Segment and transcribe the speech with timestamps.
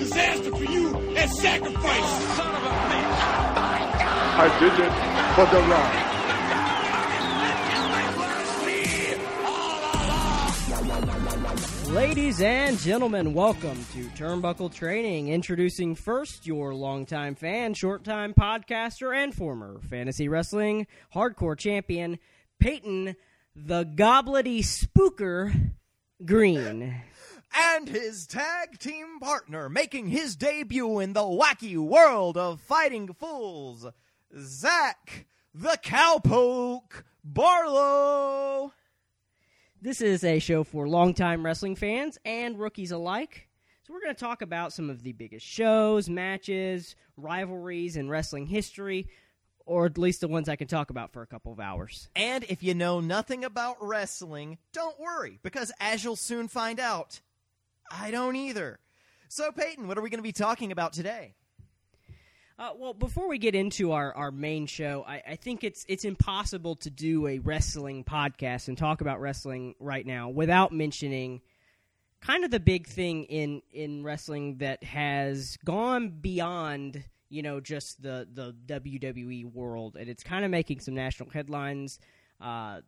[0.00, 2.36] disaster for you and sacrifice.
[2.36, 3.20] Son of a bitch.
[4.42, 4.92] I did it
[5.34, 6.06] for the love.
[11.94, 15.28] Ladies and gentlemen, welcome to Turnbuckle Training.
[15.28, 22.18] Introducing first your longtime fan, short time podcaster, and former fantasy wrestling hardcore champion,
[22.58, 23.16] Peyton
[23.54, 25.72] the Gobblety Spooker
[26.24, 27.02] Green.
[27.54, 33.86] And his tag team partner making his debut in the wacky world of fighting fools,
[34.38, 38.72] Zach the Cowpoke Barlow.
[39.82, 43.48] This is a show for longtime wrestling fans and rookies alike.
[43.82, 48.46] So, we're going to talk about some of the biggest shows, matches, rivalries in wrestling
[48.46, 49.08] history,
[49.66, 52.08] or at least the ones I can talk about for a couple of hours.
[52.14, 57.20] And if you know nothing about wrestling, don't worry, because as you'll soon find out,
[57.90, 58.78] I don't either.
[59.28, 61.34] So, Peyton, what are we going to be talking about today?
[62.58, 66.04] Uh, well, before we get into our, our main show, I, I think it's it's
[66.04, 71.40] impossible to do a wrestling podcast and talk about wrestling right now without mentioning
[72.20, 78.02] kind of the big thing in in wrestling that has gone beyond you know just
[78.02, 81.98] the the WWE world, and it's kind of making some national headlines.
[82.42, 82.80] Uh,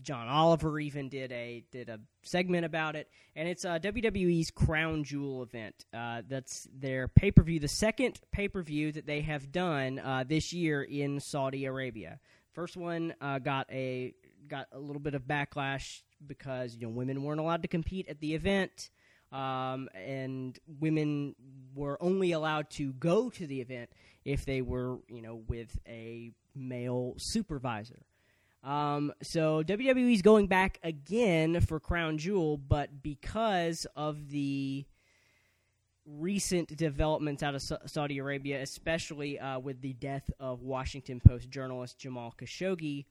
[0.00, 5.04] John Oliver even did a did a segment about it, and it's uh, WWE's Crown
[5.04, 5.84] Jewel event.
[5.92, 9.98] Uh, that's their pay per view, the second pay per view that they have done
[9.98, 12.18] uh, this year in Saudi Arabia.
[12.52, 14.14] First one uh, got a
[14.48, 18.20] got a little bit of backlash because you know women weren't allowed to compete at
[18.20, 18.90] the event,
[19.30, 21.34] um, and women
[21.74, 23.90] were only allowed to go to the event
[24.24, 28.06] if they were you know with a male supervisor.
[28.62, 34.84] Um, so WWE's going back again for Crown Jewel, but because of the
[36.06, 41.50] recent developments out of Sa- Saudi Arabia, especially uh, with the death of Washington Post
[41.50, 43.06] journalist Jamal Khashoggi,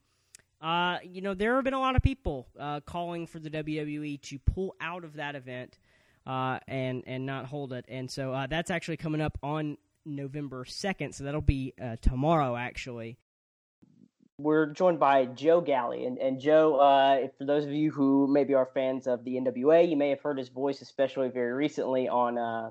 [0.62, 4.20] uh, you know there have been a lot of people uh, calling for the WWE
[4.22, 5.78] to pull out of that event
[6.26, 9.76] uh, and and not hold it, and so uh, that's actually coming up on
[10.06, 11.14] November second.
[11.14, 13.18] So that'll be uh, tomorrow, actually
[14.38, 16.06] we're joined by Joe Galli.
[16.06, 19.88] And, and Joe, uh, for those of you who maybe are fans of the NWA,
[19.88, 22.70] you may have heard his voice, especially very recently on uh,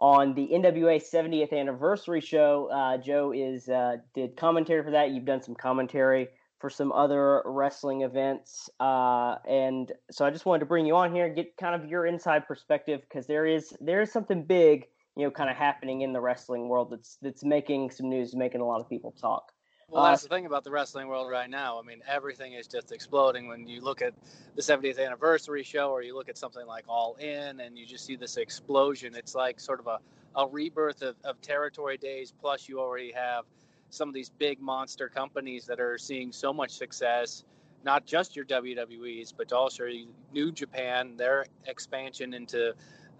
[0.00, 2.68] on the NWA 70th anniversary show.
[2.70, 5.10] Uh, Joe is uh, did commentary for that.
[5.10, 6.28] You've done some commentary
[6.60, 11.14] for some other wrestling events, uh, and so I just wanted to bring you on
[11.14, 14.86] here and get kind of your inside perspective because there is there is something big,
[15.16, 18.60] you know, kind of happening in the wrestling world that's that's making some news, making
[18.60, 19.53] a lot of people talk.
[19.88, 21.78] Well, that's uh, the thing about the wrestling world right now.
[21.78, 23.48] I mean, everything is just exploding.
[23.48, 24.14] When you look at
[24.56, 28.04] the 70th anniversary show, or you look at something like All In, and you just
[28.04, 29.98] see this explosion, it's like sort of a,
[30.36, 32.32] a rebirth of, of territory days.
[32.40, 33.44] Plus, you already have
[33.90, 37.44] some of these big monster companies that are seeing so much success.
[37.84, 39.86] Not just your WWEs, but also
[40.32, 42.72] New Japan, their expansion into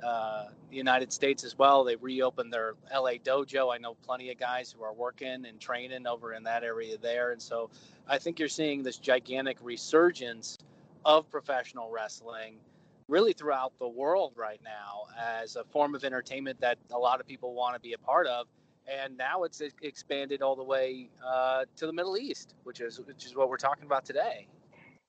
[0.05, 1.85] uh, the United States as well.
[1.85, 3.75] They reopened their LA dojo.
[3.75, 7.33] I know plenty of guys who are working and training over in that area there.
[7.33, 7.71] And so
[8.09, 10.59] I think you're seeing this gigantic resurgence
[11.05, 12.57] of professional wrestling
[13.09, 17.27] really throughout the world right now as a form of entertainment that a lot of
[17.27, 18.47] people want to be a part of.
[18.87, 23.25] And now it's expanded all the way uh, to the Middle East, which is which
[23.25, 24.47] is what we're talking about today.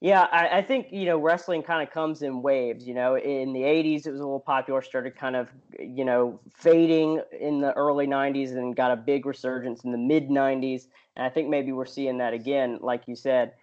[0.01, 2.85] Yeah, I, I, think you know wrestling kind of comes in waves.
[2.85, 6.39] You know, in the '80s it was a little popular, started kind of you know
[6.53, 10.88] fading in the early '90s, and got a big resurgence in the mid '90s.
[11.16, 13.53] And I think maybe we're seeing that again, like you said.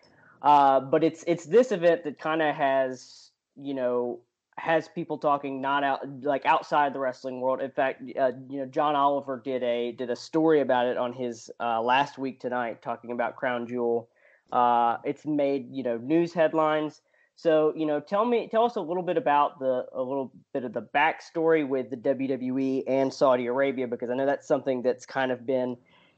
[0.41, 4.19] Uh, but it's it's this event that kind of has you know
[4.57, 7.61] has people talking not out like outside the wrestling world.
[7.61, 11.13] In fact, uh, you know John Oliver did a did a story about it on
[11.13, 14.09] his uh, last week tonight, talking about Crown Jewel
[14.53, 17.01] uh, it's made you know news headlines.
[17.35, 20.65] So you know, tell me, tell us a little bit about the a little bit
[20.65, 25.07] of the backstory with the WWE and Saudi Arabia because I know that's something that's
[25.07, 25.77] kind of been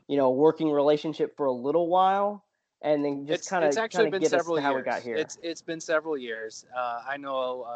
[0.09, 2.45] you know a working relationship for a little while,
[2.83, 4.65] and then just kind of it's actually been several years.
[4.65, 5.15] how we got here.
[5.15, 6.67] It's it's been several years.
[6.77, 7.71] Uh, I know uh,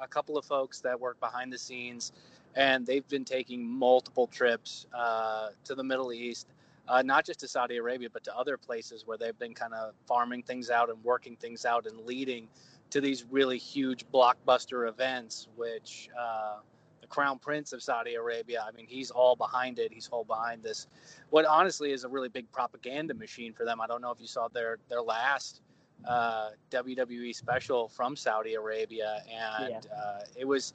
[0.00, 2.12] a, a, couple of folks that work behind the scenes,
[2.56, 6.48] and they've been taking multiple trips uh, to the Middle East
[6.90, 9.94] uh, not just to Saudi Arabia, but to other places where they've been kind of
[10.06, 12.48] farming things out and working things out and leading
[12.90, 16.56] to these really huge blockbuster events, which uh,
[17.00, 19.92] the Crown Prince of Saudi Arabia, I mean, he's all behind it.
[19.92, 20.88] He's all behind this.
[21.30, 23.80] What honestly is a really big propaganda machine for them.
[23.80, 25.60] I don't know if you saw their their last
[26.04, 29.96] uh, WWE special from Saudi Arabia, and yeah.
[29.96, 30.74] uh, it was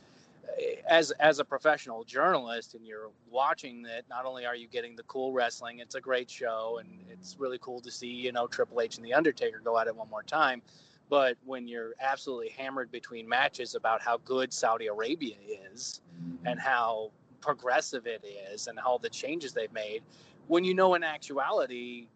[0.88, 5.03] as as a professional journalist and you're watching that not only are you getting the
[5.03, 8.81] cool wrestling it's a great show and it's really cool to see you know triple
[8.81, 10.62] h and the undertaker go at it one more time.
[11.07, 15.36] But when you're absolutely hammered between matches about how good saudi arabia
[15.71, 16.01] is
[16.45, 17.12] and how
[17.42, 20.01] progressive it is and all the changes they've made
[20.47, 22.07] when you know in actuality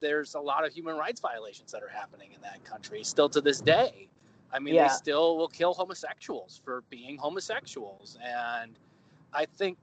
[0.00, 3.40] there's a lot of human rights violations that are happening in that country still to
[3.40, 4.08] this day
[4.52, 4.88] I mean, Yeah.
[4.88, 8.78] they still will kill homosexuals for being homosexuals, and
[9.32, 9.78] I think,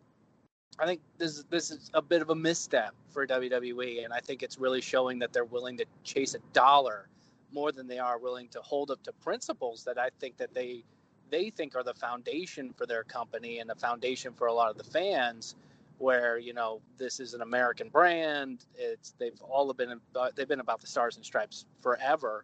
[0.80, 4.42] I think this this is a bit of a misstep for WWE, and I think
[4.42, 7.07] it's really showing that they're willing to chase a dollar
[7.51, 10.83] more than they are willing to hold up to principles that I think that they
[11.30, 14.77] they think are the foundation for their company and the foundation for a lot of
[14.77, 15.56] the fans.
[16.00, 20.01] Where you know this is an American brand, it's they've all been
[20.36, 22.44] they've been about the stars and stripes forever.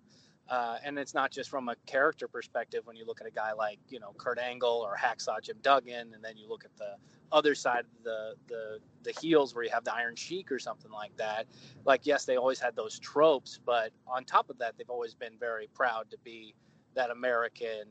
[0.50, 3.54] Uh, and it's not just from a character perspective when you look at a guy
[3.54, 6.96] like you know Kurt Angle or Hacksaw Jim Duggan, and then you look at the
[7.32, 10.92] other side of the the the heels where you have the Iron Sheik or something
[10.92, 11.46] like that.
[11.86, 15.34] Like yes, they always had those tropes, but on top of that, they've always been
[15.40, 16.56] very proud to be
[16.96, 17.84] that American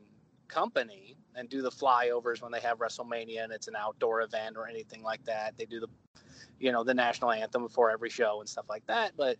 [0.49, 4.67] company and do the flyovers when they have WrestleMania and it's an outdoor event or
[4.67, 5.55] anything like that.
[5.57, 5.87] They do the
[6.59, 9.37] you know the national anthem before every show and stuff like that, but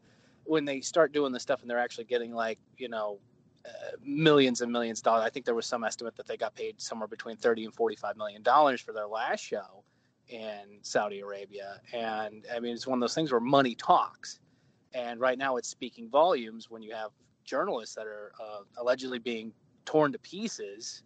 [0.49, 3.19] when they start doing the stuff and they're actually getting like you know
[3.65, 6.55] uh, millions and millions of dollars i think there was some estimate that they got
[6.55, 9.83] paid somewhere between 30 and 45 million dollars for their last show
[10.27, 11.79] in saudi arabia.
[11.93, 14.39] And i mean it's one of those things where money talks.
[14.95, 17.11] And right now it's speaking volumes when you have
[17.45, 19.53] journalists that are uh, allegedly being
[19.85, 21.03] torn to pieces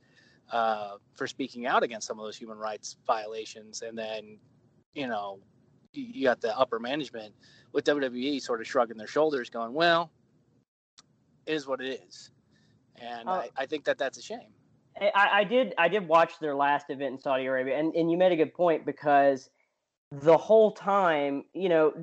[0.52, 3.82] uh, for speaking out against some of those human rights violations.
[3.82, 4.38] And then
[4.94, 5.40] you know
[5.94, 7.34] you got the upper management
[7.72, 10.12] with WWE sort of shrugging their shoulders, going, "Well,
[11.46, 12.32] it is what it is,"
[12.98, 14.54] and Uh, I, I think that that's a shame.
[15.00, 18.18] I, I did I did watch their last event in Saudi Arabia, and, and you
[18.18, 19.50] made a good point because
[20.12, 21.94] the whole time, you know,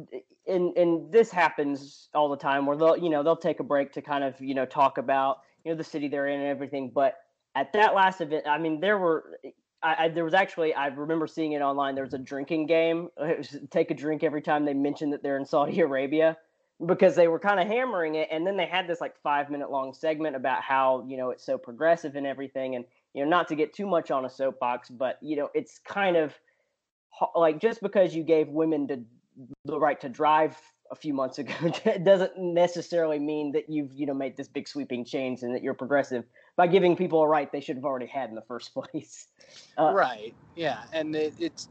[0.47, 3.93] and and this happens all the time where they'll you know they'll take a break
[3.93, 6.91] to kind of you know talk about you know the city they're in and everything,
[6.93, 7.19] but
[7.55, 9.39] at that last event, I mean there were.
[9.83, 11.95] I, I, there was actually I remember seeing it online.
[11.95, 13.09] There was a drinking game.
[13.17, 16.37] Uh, was take a drink every time they mentioned that they're in Saudi Arabia
[16.87, 19.71] because they were kind of hammering it and then they had this like five minute
[19.71, 23.49] long segment about how you know it's so progressive and everything and you know not
[23.49, 26.35] to get too much on a soapbox but you know it's kind of
[27.35, 29.03] like just because you gave women to,
[29.67, 30.57] the right to drive
[30.91, 31.53] a few months ago
[32.05, 35.75] doesn't necessarily mean that you've you know made this big sweeping change and that you're
[35.75, 36.25] progressive
[36.61, 39.29] by giving people a right they should have already had in the first place
[39.79, 40.35] uh, right?
[40.57, 41.69] Yeah, and it, it's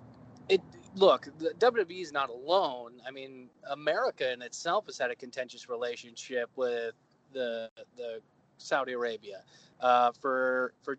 [0.47, 0.61] it.
[0.95, 2.93] Look, the WWE is not alone.
[3.07, 6.95] I mean, America in itself has had a contentious relationship with
[7.33, 8.19] the the
[8.57, 9.43] Saudi Arabia
[9.79, 10.97] uh, for for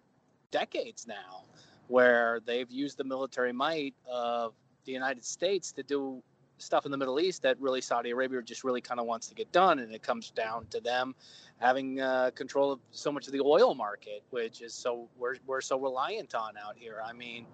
[0.52, 1.42] decades now,
[1.88, 4.54] where they've used the military might of
[4.84, 6.22] the United States to do
[6.60, 9.34] stuff in the Middle East that really Saudi Arabia just really kind of wants to
[9.34, 11.14] get done, and it comes down to them
[11.58, 15.60] having uh, control of so much of the oil market, which is so we're we're
[15.60, 17.02] so reliant on out here.
[17.04, 17.46] I mean,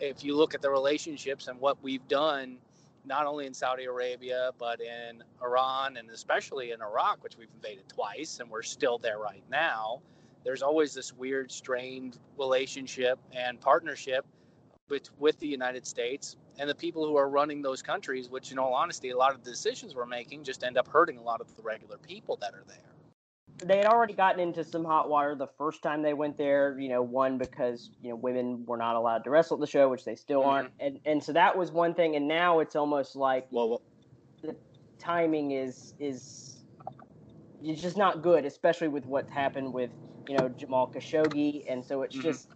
[0.00, 2.58] if you look at the relationships and what we've done,
[3.04, 7.88] not only in Saudi Arabia but in Iran and especially in Iraq, which we've invaded
[7.88, 10.00] twice, and we're still there right now.
[10.44, 14.24] There's always this weird, strained relationship and partnership
[14.88, 18.58] with, with the United States and the people who are running those countries, which, in
[18.58, 21.40] all honesty, a lot of the decisions we're making just end up hurting a lot
[21.40, 22.94] of the regular people that are there.
[23.64, 26.78] they had already gotten into some hot water the first time they went there.
[26.78, 29.88] You know, one because you know women were not allowed to wrestle at the show,
[29.88, 32.16] which they still aren't, and and so that was one thing.
[32.16, 33.82] And now it's almost like Well,
[34.42, 34.56] the
[34.98, 36.64] timing is is
[37.60, 39.92] it's just not good, especially with what happened with
[40.28, 42.22] you know Jamal Khashoggi, and so it's Mhm.
[42.22, 42.48] just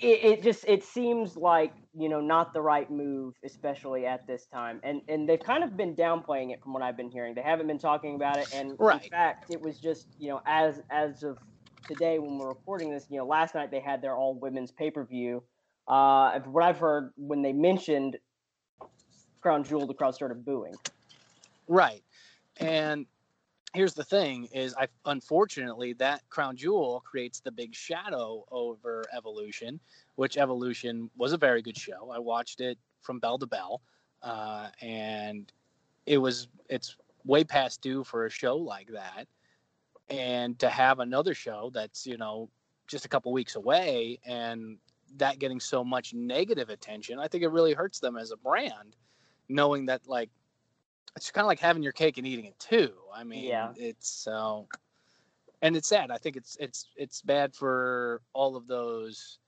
[0.00, 4.46] it, it just it seems like you know not the right move, especially at this
[4.46, 7.34] time, and and they've kind of been downplaying it from what I've been hearing.
[7.34, 9.02] They haven't been talking about it, and Right.
[9.02, 11.38] in fact, it was just you know as as of
[11.88, 14.90] today when we're recording this, you know, last night they had their all women's pay
[14.90, 15.42] per view.
[15.88, 18.16] Uh, what I've heard, when they mentioned
[19.40, 20.74] Crown Jewel, the crowd started booing.
[21.66, 22.02] Right.
[22.58, 23.06] And
[23.74, 29.80] here's the thing is I unfortunately that crown jewel creates the big shadow over evolution,
[30.16, 32.10] which evolution was a very good show.
[32.14, 33.80] I watched it from bell to bell.
[34.22, 35.52] Uh, and
[36.06, 39.26] it was it's way past due for a show like that.
[40.10, 42.50] And to have another show that's, you know,
[42.86, 44.76] just a couple weeks away and
[45.16, 48.96] that getting so much negative attention, I think it really hurts them as a brand,
[49.48, 50.30] knowing that like
[51.16, 52.92] it's kind of like having your cake and eating it too.
[53.14, 53.72] I mean, Yeah.
[53.76, 54.68] it's so,
[55.60, 56.10] and it's sad.
[56.10, 59.38] I think it's it's it's bad for all of those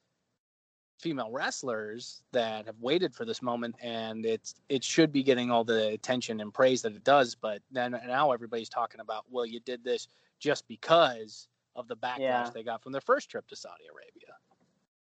[1.01, 5.65] female wrestlers that have waited for this moment and it's it should be getting all
[5.65, 9.61] the attention and praise that it does but then now everybody's talking about well you
[9.61, 10.07] did this
[10.39, 12.51] just because of the backlash Yeah.
[12.55, 14.35] they got from their first trip to Saudi Arabia.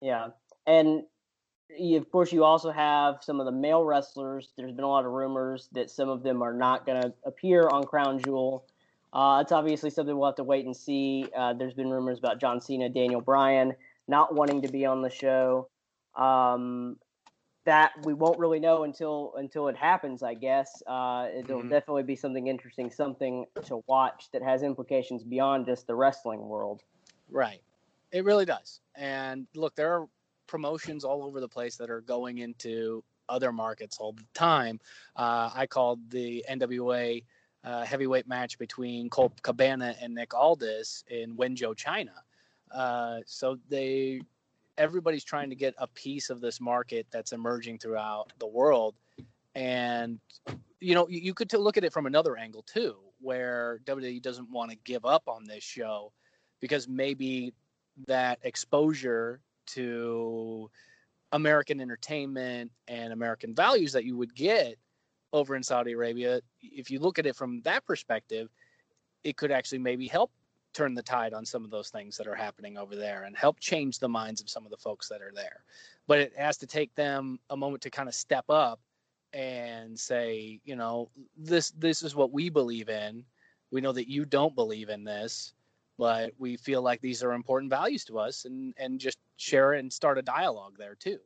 [0.01, 0.29] Yeah,
[0.67, 1.03] and
[1.77, 4.53] you, of course you also have some of the male wrestlers.
[4.57, 7.69] There's been a lot of rumors that some of them are not going to appear
[7.69, 8.65] on Crown Jewel.
[9.13, 11.29] Uh, it's obviously something we'll have to wait and see.
[11.37, 13.75] Uh, there's been rumors about John Cena, Daniel Bryan
[14.09, 15.69] not wanting to be on the show.
[16.17, 16.97] Um,
[17.65, 20.23] that we won't really know until until it happens.
[20.25, 21.71] I guess uh, it'll Mhm.
[21.71, 26.83] definitely be something interesting, something to watch that has implications beyond just the wrestling world.
[27.31, 27.63] Right.
[28.11, 28.81] It really does.
[28.97, 30.09] And look, there are
[30.53, 34.79] promotions all over the place that are going into other markets all the time.
[35.17, 37.25] Uh, I called the NWA
[37.65, 42.13] uh, heavyweight match between Colt Cabana and Nick Aldis in Wenzhou, China.
[42.71, 44.21] Uh, so they,
[44.77, 48.95] everybody's trying to get a piece of this market that's emerging throughout the world.
[49.55, 50.21] And
[50.81, 54.51] you know, you, you could look at it from another angle too, where WWE doesn't
[54.51, 56.13] want to give up on this show
[56.61, 57.55] because maybe
[58.07, 60.71] that exposure to
[61.33, 64.77] American entertainment and American values that you would get
[65.33, 68.51] over in Saudi Arabia, if you look at it from that perspective,
[69.25, 70.31] it could actually maybe help
[70.75, 73.61] turn the tide on some of those things that are happening over there and help
[73.61, 75.65] change the minds of some of the folks that are there.
[76.07, 78.81] But it has to take them a moment to kind of step up
[79.33, 83.25] and say, you know, this this is what we believe in.
[83.71, 85.55] We know that you don't believe in this
[85.99, 89.93] but we feel like these are important values to us and and just share and
[89.93, 91.19] start a dialogue there too.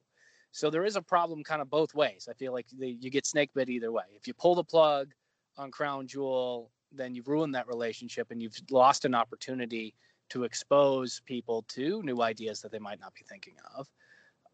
[0.52, 2.28] So there is a problem kind of both ways.
[2.30, 4.04] I feel like the, you get snake bit either way.
[4.14, 5.12] If you pull the plug
[5.56, 9.94] on crown jewel then you've ruined that relationship and you've lost an opportunity
[10.30, 13.88] to expose people to new ideas that they might not be thinking of.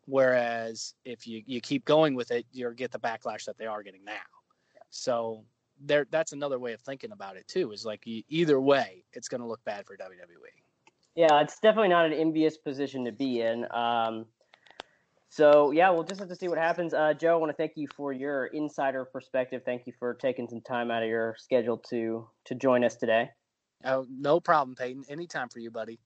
[0.07, 3.83] Whereas if you, you keep going with it you'll get the backlash that they are
[3.83, 4.31] getting now.
[4.91, 5.45] So
[5.85, 9.41] there that's another way of thinking about it too is like either way it's going
[9.41, 10.63] to look bad for WWE.
[11.15, 13.67] Yeah, it's definitely not an envious position to be in.
[13.71, 14.27] Um,
[15.29, 16.95] so yeah, we'll just have to see what happens.
[16.95, 19.63] Uh, Joe, I want to thank you for your insider perspective.
[19.65, 23.31] Thank you for taking some time out of your schedule to to join us today.
[23.85, 25.05] Oh, no problem, Peyton.
[25.09, 25.99] Anytime for you, buddy.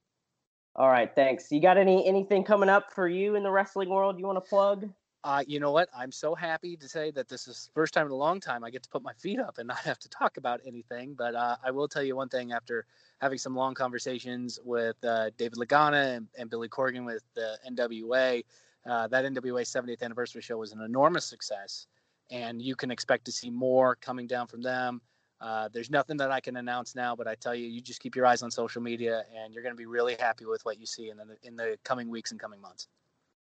[0.74, 1.50] All right, thanks.
[1.50, 4.48] You got any anything coming up for you in the wrestling world you want to
[4.48, 4.88] plug?
[5.26, 5.88] Uh, you know what?
[5.92, 8.70] I'm so happy to say that this is first time in a long time I
[8.70, 11.14] get to put my feet up and not have to talk about anything.
[11.14, 12.86] But uh, I will tell you one thing after
[13.20, 18.44] having some long conversations with uh, David Lagana and, and Billy Corgan with the NWA.
[18.88, 21.88] Uh, that NWA 70th anniversary show was an enormous success,
[22.30, 25.00] and you can expect to see more coming down from them.
[25.40, 28.14] Uh, there's nothing that I can announce now, but I tell you, you just keep
[28.14, 30.86] your eyes on social media, and you're going to be really happy with what you
[30.86, 32.86] see in the in the coming weeks and coming months.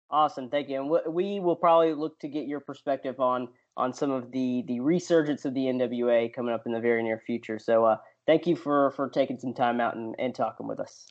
[0.10, 0.80] Awesome, thank you.
[0.80, 4.64] And we, we will probably look to get your perspective on on some of the
[4.68, 7.60] the resurgence of the NWA coming up in the very near future.
[7.60, 11.08] So uh, thank you for for taking some time out and, and talking with us.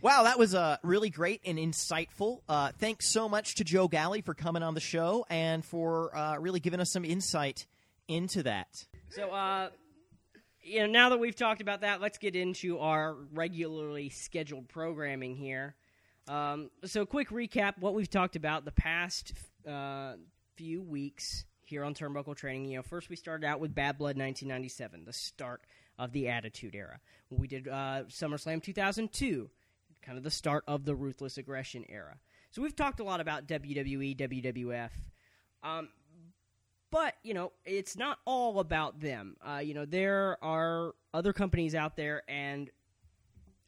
[0.00, 2.40] Wow, that was uh, really great and insightful.
[2.48, 6.38] Uh, thanks so much to Joe Galli for coming on the show and for uh,
[6.38, 7.66] really giving us some insight
[8.08, 8.84] into that.
[9.10, 9.68] So, uh,
[10.60, 15.36] you know, now that we've talked about that, let's get into our regularly scheduled programming
[15.36, 15.76] here.
[16.28, 19.32] Um, so, quick recap: what we've talked about the past
[19.68, 20.14] uh,
[20.56, 22.66] few weeks here on Turnbuckle Training.
[22.66, 25.62] You know, first we started out with Bad Blood 1997, the start
[25.98, 27.00] of the Attitude Era.
[27.30, 29.50] We did uh, SummerSlam 2002,
[30.02, 32.18] kind of the start of the Ruthless Aggression Era.
[32.50, 34.90] So we've talked a lot about WWE, WWF.
[35.62, 35.88] Um,
[36.90, 41.74] but you know it's not all about them uh, you know there are other companies
[41.74, 42.70] out there and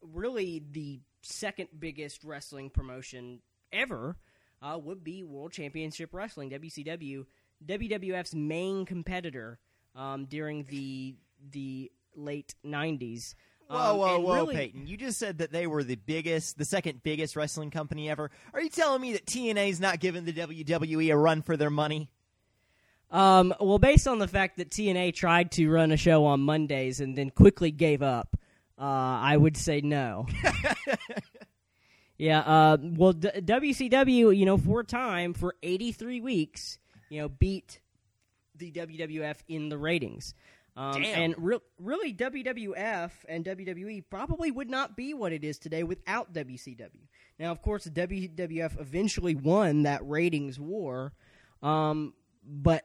[0.02, 3.40] really the second biggest wrestling promotion
[3.72, 4.16] ever
[4.62, 7.24] uh, would be world championship wrestling wcw
[7.66, 9.58] wwf's main competitor
[9.96, 11.14] um, during the
[11.50, 13.34] the late 90s
[13.68, 14.86] Whoa, Um, whoa, and whoa, really- Peyton!
[14.86, 18.30] You just said that they were the biggest, the second biggest wrestling company ever.
[18.52, 22.10] Are you telling me that TNA's not giving the WWE a run for their money?
[23.10, 27.00] Um, well, based on the fact that TNA tried to run a show on Mondays
[27.00, 28.36] and then quickly gave up,
[28.78, 30.26] uh, I would say no.
[32.18, 32.40] yeah.
[32.40, 36.78] Uh, well, D- WCW, you know, for a time, for 83 weeks,
[37.08, 37.80] you know, beat
[38.56, 40.34] the WWF in the ratings.
[40.76, 41.22] Um, Damn.
[41.22, 46.32] And re- really, WWF and WWE probably would not be what it is today without
[46.32, 46.90] WCW.
[47.38, 51.12] Now, of course, WWF eventually won that ratings war,
[51.62, 52.84] um, but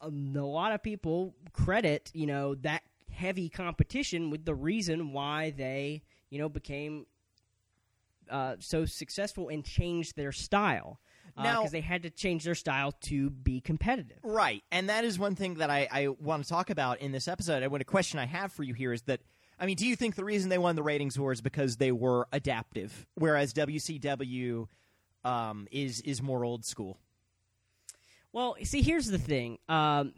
[0.00, 6.02] a lot of people credit you know that heavy competition with the reason why they
[6.30, 7.06] you know became
[8.30, 11.00] uh, so successful and changed their style
[11.36, 14.18] because they had to change their style to be competitive.
[14.22, 14.62] Right.
[14.72, 17.62] And that is one thing that I, I want to talk about in this episode.
[17.62, 19.20] And what a question I have for you here is that,
[19.58, 21.92] I mean, do you think the reason they won the ratings war is because they
[21.92, 24.68] were adaptive, whereas WCW
[25.24, 26.98] um, is is more old school?
[28.32, 29.58] Well, see, here's the thing.
[29.68, 30.12] Um,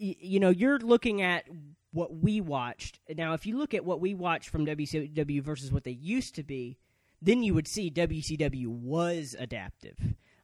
[0.00, 1.44] y- you know, you're looking at
[1.92, 2.98] what we watched.
[3.16, 6.42] Now, if you look at what we watched from WCW versus what they used to
[6.42, 6.78] be,
[7.20, 9.96] then you would see WCW was adaptive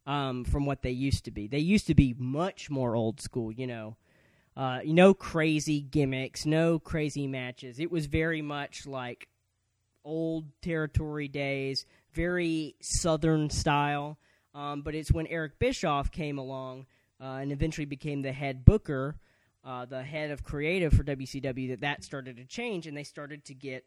[0.07, 1.47] um, from what they used to be.
[1.47, 3.97] They used to be much more old school, you know.
[4.57, 7.81] Uh, no crazy gimmicks, no crazy matches.
[7.81, 9.28] It was very much like
[10.04, 14.19] old territory days, very southern style.
[14.54, 16.87] Um, but it's when Eric Bischoff came along
[17.21, 19.16] uh, and eventually became the head booker,
[19.64, 23.45] uh, the head of creative for WCW, that that started to change, and they started
[23.47, 23.85] to get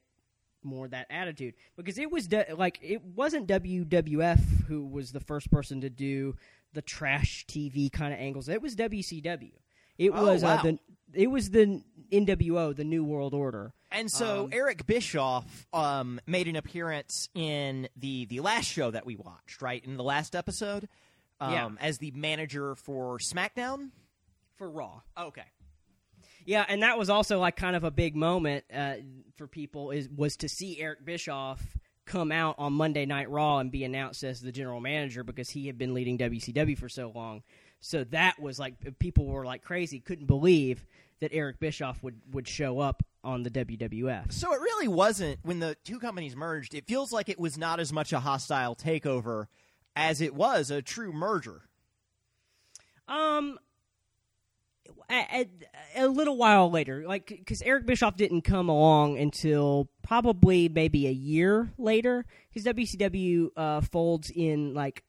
[0.68, 5.82] more that attitude because it was like it wasn't WWF who was the first person
[5.82, 6.36] to do
[6.74, 8.50] the trash TV kind of angles.
[8.50, 9.52] It was WCW.
[9.98, 10.80] It Oh, was uh, the
[11.14, 11.82] it was the
[12.12, 13.74] NWO, the New World Order.
[13.92, 19.06] And so Um, Eric Bischoff um, made an appearance in the the last show that
[19.06, 19.84] we watched, right?
[19.84, 20.88] In the last episode,
[21.40, 21.70] um, Yeah.
[21.80, 23.92] as the manager for SmackDown.
[24.58, 25.02] for Raw.
[25.18, 25.44] Okay.
[26.48, 28.94] Yeah, and that was also like kind of a big moment uh,
[29.36, 31.62] for people is was to see Eric Bischoff
[32.06, 35.68] come out on Monday Night Raw and be announced as the general manager because he
[35.68, 37.44] had been leading WCW for so long.
[37.82, 40.86] So that was like people were like crazy, couldn't believe
[41.20, 44.32] that Eric Bischoff would would show up on the WWF.
[44.32, 46.74] So it really wasn't when the two companies merged.
[46.74, 49.48] It feels like it was not as much a hostile takeover
[49.98, 51.64] as it was a true merger.
[53.10, 53.60] Um,
[55.10, 55.48] a,
[55.96, 61.12] a, little while later, like because Eric Bischoff didn't come along until probably maybe a
[61.12, 62.26] year later.
[62.50, 65.04] His WCW uh, folds in like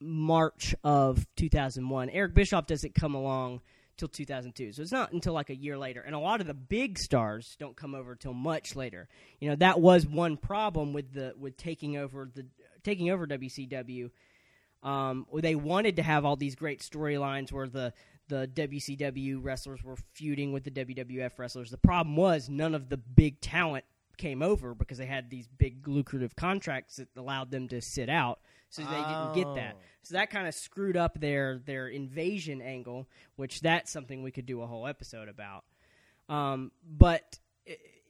[0.00, 2.10] March of 2001.
[2.10, 3.60] Eric Bischoff doesn't come along
[3.96, 6.02] till 2002, so it's not until like a year later.
[6.02, 9.08] And a lot of the big stars don't come over till much later.
[9.40, 12.46] You know that was one problem with the with taking over the
[12.82, 14.10] taking over WCW
[14.86, 17.92] um, they wanted to have all these great storylines where the
[18.28, 21.70] the WCW wrestlers were feuding with the WWF wrestlers.
[21.70, 23.84] The problem was none of the big talent
[24.16, 28.40] came over because they had these big lucrative contracts that allowed them to sit out,
[28.70, 29.76] so they didn't get that.
[29.76, 29.82] Oh.
[30.02, 34.46] So that kind of screwed up their their invasion angle, which that's something we could
[34.46, 35.64] do a whole episode about.
[36.28, 37.38] Um, but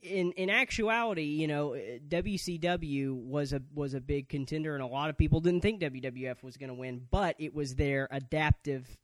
[0.03, 1.77] in in actuality, you know,
[2.09, 6.43] WCW was a was a big contender, and a lot of people didn't think WWF
[6.43, 8.97] was going to win, but it was their adaptive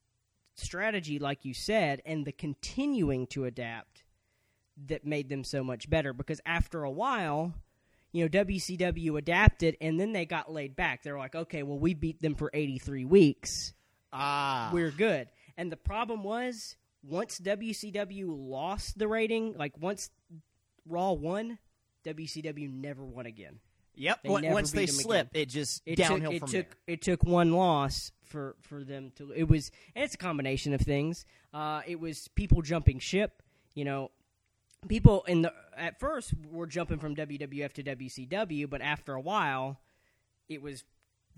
[0.54, 4.04] strategy, like you said, and the continuing to adapt
[4.86, 6.12] that made them so much better.
[6.12, 7.54] Because after a while,
[8.12, 11.02] you know, WCW adapted, and then they got laid back.
[11.02, 13.72] They're like, okay, well, we beat them for eighty three weeks
[14.12, 15.28] Ah, we're good.
[15.56, 20.10] And the problem was once WCW lost the rating, like once
[20.86, 21.58] Raw won,
[22.04, 23.60] WCW never won again.
[23.94, 24.20] yep.
[24.22, 25.42] they Once- Once they slip, again.
[25.42, 26.76] it just It downhill took, it from took there.
[26.94, 30.80] it took one loss for for them to it was and it's a combination of
[30.80, 31.24] things.
[31.54, 33.42] Uh, it was people jumping ship,
[33.74, 34.10] you know.
[34.88, 39.78] People in the at first were jumping from WWF to WCW, but after a while,
[40.48, 40.82] it was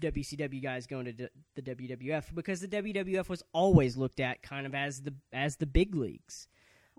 [0.00, 4.66] WCW guys going to d- the WWF because the WWF was always looked at kind
[4.66, 6.48] of as the as the big leagues.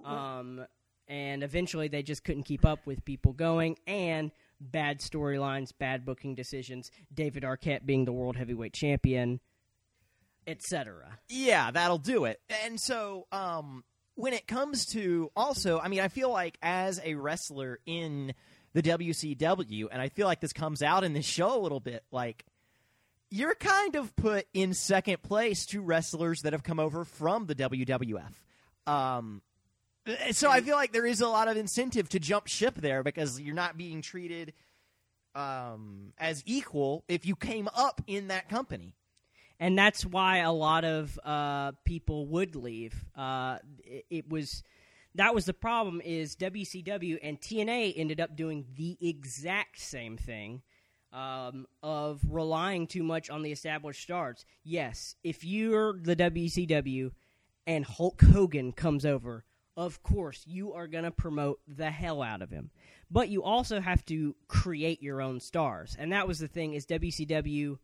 [0.03, 0.65] Um,
[1.07, 6.35] and eventually they just couldn't keep up with people going and bad storylines, bad booking
[6.35, 9.39] decisions, David Arquette being the world heavyweight champion,
[10.47, 11.19] etc.
[11.29, 12.39] Yeah, that'll do it.
[12.63, 13.83] And so, um,
[14.15, 18.33] when it comes to also, I mean, I feel like as a wrestler in
[18.73, 22.03] the WCW, and I feel like this comes out in this show a little bit,
[22.11, 22.45] like
[23.29, 27.55] you're kind of put in second place to wrestlers that have come over from the
[27.55, 28.33] WWF.
[28.87, 29.41] Um,
[30.31, 33.39] so I feel like there is a lot of incentive to jump ship there because
[33.39, 34.53] you're not being treated
[35.33, 38.93] um, as equal if you came up in that company.
[39.59, 43.05] And that's why a lot of uh, people would leave.
[43.15, 44.63] Uh, it, it was
[45.15, 50.61] that was the problem is WCW and TNA ended up doing the exact same thing
[51.13, 54.45] um, of relying too much on the established stars.
[54.63, 57.11] Yes, if you're the WCW
[57.65, 59.45] and Hulk Hogan comes over,
[59.77, 62.71] of course you are going to promote the hell out of him.
[63.09, 66.85] But you also have to create your own stars, and that was the thing is
[66.85, 67.77] WCW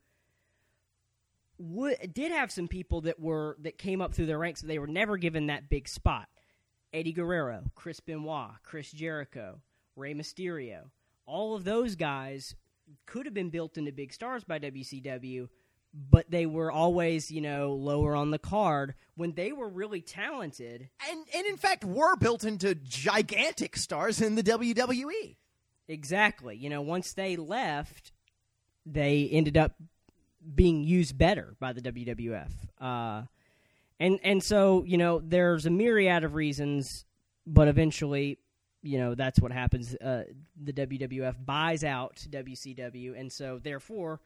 [1.61, 4.79] would, did have some people that were that came up through their ranks, but they
[4.79, 6.27] were never given that big spot.
[6.93, 9.61] Eddie Guerrero, Chris Benoit, Chris Jericho,
[9.95, 10.89] Rey Mysterio,
[11.25, 12.55] all of those guys
[13.05, 15.47] could have been built into big stars by WCW,
[15.93, 20.89] but they were always, you know, lower on the card when they were really talented.
[21.09, 24.43] And and in fact were built into gigantic stars in the.
[24.43, 25.35] WWE.
[25.87, 26.55] Exactly.
[26.55, 28.11] You know, once they left,
[28.85, 29.75] they ended up
[30.55, 32.51] being used better by the WWF.
[32.79, 33.23] Uh,
[33.99, 37.05] and and so you know, there's a myriad of reasons,
[37.45, 38.39] but eventually,
[38.81, 39.95] you know, that's what happens.
[39.95, 40.23] Uh,
[40.61, 44.19] the WWF buys out WCW, and so therefore,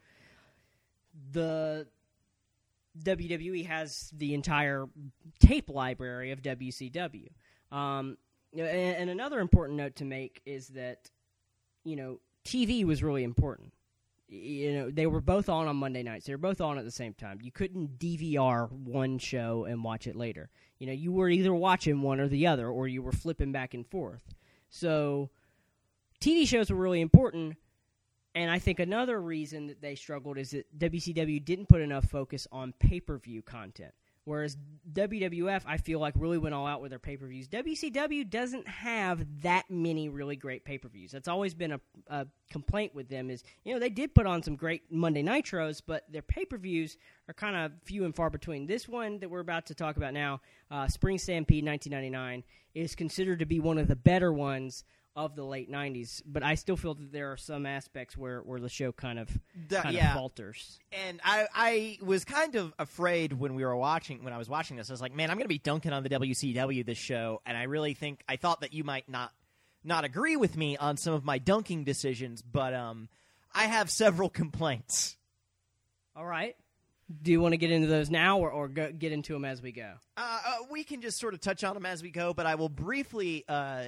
[1.32, 1.88] the
[3.04, 4.88] WWE has the entire
[5.39, 7.28] tape library of WCW.
[7.71, 8.17] Um,
[8.54, 11.10] and, and another important note to make is that
[11.84, 13.73] you know TV was really important.
[14.27, 16.25] You know they were both on on Monday nights.
[16.25, 17.39] They were both on at the same time.
[17.41, 20.49] You couldn't DVR one show and watch it later.
[20.79, 23.73] You know you were either watching one or the other, or you were flipping back
[23.73, 24.33] and forth.
[24.69, 25.29] So
[26.19, 27.57] TV shows were really important.
[28.33, 32.47] And I think another reason that they struggled is that WCW didn't put enough focus
[32.51, 33.93] on pay per view content.
[34.25, 34.57] Whereas
[34.91, 37.47] WWF, I feel like, really went all out with their pay per views.
[37.47, 41.11] WCW doesn't have that many really great pay per views.
[41.11, 43.29] That's always been a, a complaint with them.
[43.29, 46.57] Is you know they did put on some great Monday Nitros, but their pay per
[46.57, 46.97] views
[47.29, 48.65] are kind of few and far between.
[48.65, 53.39] This one that we're about to talk about now, uh, Spring Stampede 1999, is considered
[53.39, 54.83] to be one of the better ones
[55.15, 56.21] of the late 90s.
[56.25, 59.30] But I still feel that there are some aspects where, where the show kind of
[59.69, 60.10] The- kind yeah.
[60.10, 60.80] of falters.
[60.91, 64.78] And I, I was kind of afraid when we were watching when I was watching
[64.78, 64.89] this.
[64.89, 67.58] I was like, man, I'm going to be dunking on the WCW this show, and
[67.58, 69.32] I really think I thought that you might not
[69.84, 73.08] not agree with me on some of my dunking decisions, but um,
[73.54, 75.15] I have several complaints.
[76.15, 76.56] All right.
[77.21, 79.61] Do you want to get into those now or, or go, get into them as
[79.61, 79.93] we go?
[80.17, 82.55] Uh, uh, we can just sort of touch on them as we go, but I
[82.55, 83.83] will briefly uh,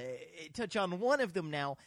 [0.54, 1.78] touch on one of them now.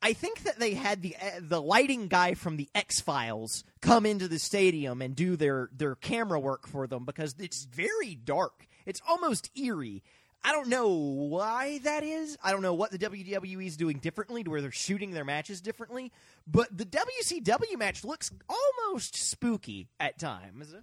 [0.00, 4.06] I think that they had the uh, the lighting guy from the X Files come
[4.06, 8.66] into the stadium and do their their camera work for them because it's very dark.
[8.86, 10.02] It's almost eerie.
[10.44, 12.38] I don't know why that is.
[12.42, 15.60] I don't know what the WWE is doing differently to where they're shooting their matches
[15.60, 16.12] differently,
[16.46, 20.74] but the WCW match looks almost spooky at times.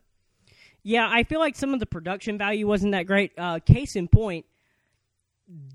[0.84, 3.32] Yeah, I feel like some of the production value wasn't that great.
[3.38, 4.46] Uh, case in point,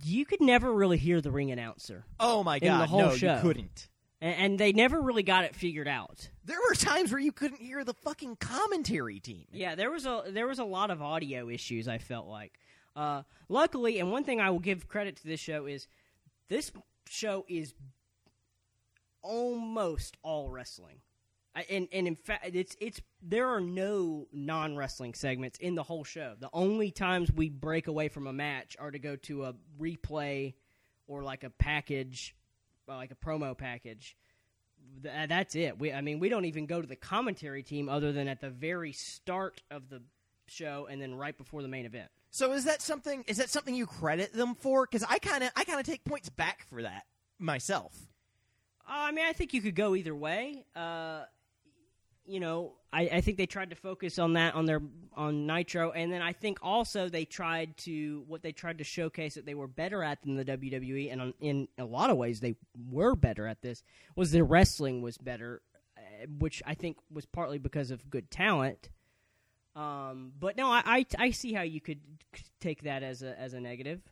[0.04, 3.16] you could never really hear the ring announcer, Oh my In god, the whole no,
[3.16, 3.36] show.
[3.36, 3.88] you couldn't.
[4.20, 6.28] and, and they never really got it figured out.
[6.44, 9.46] There were times where you couldn't hear the fucking commentary team.
[9.52, 11.88] Yeah, there was a there was a lot of audio issues.
[11.88, 12.58] I felt like.
[13.00, 15.88] Uh, luckily, and one thing I will give credit to this show is
[16.50, 16.70] this
[17.08, 17.72] show is
[19.22, 20.98] almost all wrestling.
[21.70, 26.04] And and in fact, it's it's there are no non wrestling segments in the whole
[26.04, 26.34] show.
[26.38, 30.52] The only times we break away from a match are to go to a replay
[31.06, 32.36] or like a package,
[32.86, 34.14] uh, like a promo package.
[35.02, 35.78] Th- that's it.
[35.78, 38.50] We, I mean, we don't even go to the commentary team other than at the
[38.50, 40.02] very start of the
[40.48, 42.10] show and then right before the main event.
[42.30, 43.24] So is that something?
[43.26, 44.86] Is that something you credit them for?
[44.86, 47.04] Because I kind of, I kind of take points back for that
[47.38, 47.94] myself.
[48.88, 50.64] Uh, I mean, I think you could go either way.
[50.74, 51.22] Uh,
[52.24, 54.80] you know, I, I think they tried to focus on that on their
[55.14, 59.34] on Nitro, and then I think also they tried to what they tried to showcase
[59.34, 62.38] that they were better at than the WWE, and on, in a lot of ways
[62.38, 62.54] they
[62.90, 63.82] were better at this.
[64.14, 65.62] Was their wrestling was better,
[65.96, 68.90] uh, which I think was partly because of good talent.
[69.80, 72.00] Um, but no, I, I I see how you could
[72.60, 74.02] take that as a as a negative.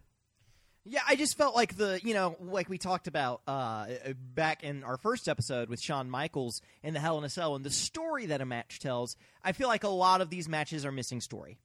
[0.84, 3.88] Yeah, I just felt like the, you know, like we talked about uh,
[4.34, 7.62] back in our first episode with Shawn Michaels in the Hell in a Cell, and
[7.62, 9.14] the story that a match tells.
[9.44, 11.58] I feel like a lot of these matches are missing story.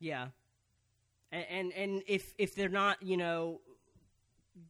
[0.00, 0.28] Yeah,
[1.30, 3.60] and and, and if if they're not, you know,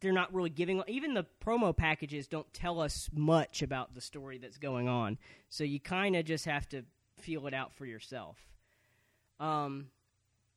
[0.01, 0.83] they're not really giving.
[0.87, 5.17] Even the promo packages don't tell us much about the story that's going on.
[5.49, 6.85] So you kind of just have to
[7.25, 8.37] feel it out for yourself.
[9.41, 9.87] Um,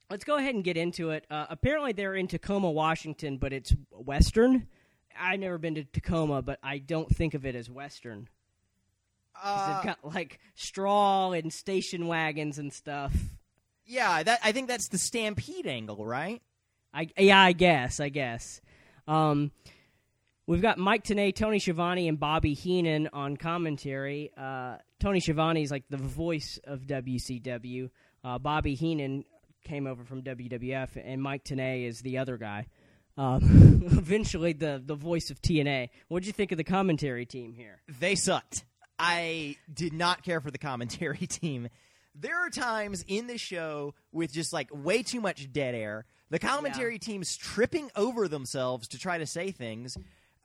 [0.09, 1.25] let's go ahead and get into it.
[1.31, 4.67] Uh, apparently, they're in Tacoma, Washington, but it's Western.
[5.19, 8.27] I've never been to Tacoma, but I don't think of it as Western.
[9.41, 13.13] Uh, they've got like straw and station wagons and stuff.
[13.85, 16.41] yeah, that I think that's the Stampede angle, right?
[16.93, 18.61] I yeah, I guess, I guess.
[19.07, 19.51] Um,
[20.47, 24.31] we've got Mike Tenay, Tony Schiavone, and Bobby Heenan on commentary.
[24.35, 27.89] Uh, Tony Schiavone is like the voice of WCW.
[28.23, 29.25] Uh, Bobby Heenan
[29.63, 32.67] came over from WWF, and Mike Tenay is the other guy.
[33.17, 35.89] Um, eventually, the the voice of TNA.
[36.07, 37.81] What did you think of the commentary team here?
[37.99, 38.63] They sucked.
[38.99, 41.69] I did not care for the commentary team.
[42.15, 46.05] There are times in the show with just like way too much dead air.
[46.29, 49.97] The commentary team's tripping over themselves to try to say things.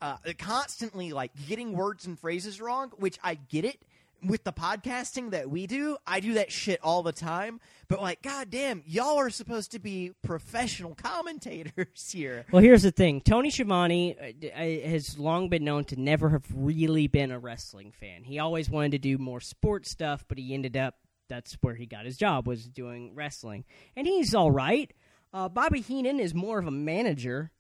[0.02, 3.80] Uh, constantly like getting words and phrases wrong, which I get it.
[4.24, 7.58] With the podcasting that we do, I do that shit all the time.
[7.88, 12.46] But like, goddamn, y'all are supposed to be professional commentators here.
[12.52, 17.08] Well, here's the thing: Tony Schiavone uh, has long been known to never have really
[17.08, 18.22] been a wrestling fan.
[18.22, 20.94] He always wanted to do more sports stuff, but he ended up
[21.28, 23.64] that's where he got his job was doing wrestling,
[23.96, 24.92] and he's all right.
[25.32, 27.50] Uh, Bobby Heenan is more of a manager,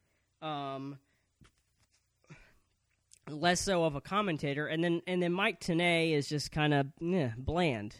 [0.42, 0.98] um,
[3.28, 6.86] less so of a commentator, and then and then Mike Tenay is just kind of
[7.36, 7.96] bland,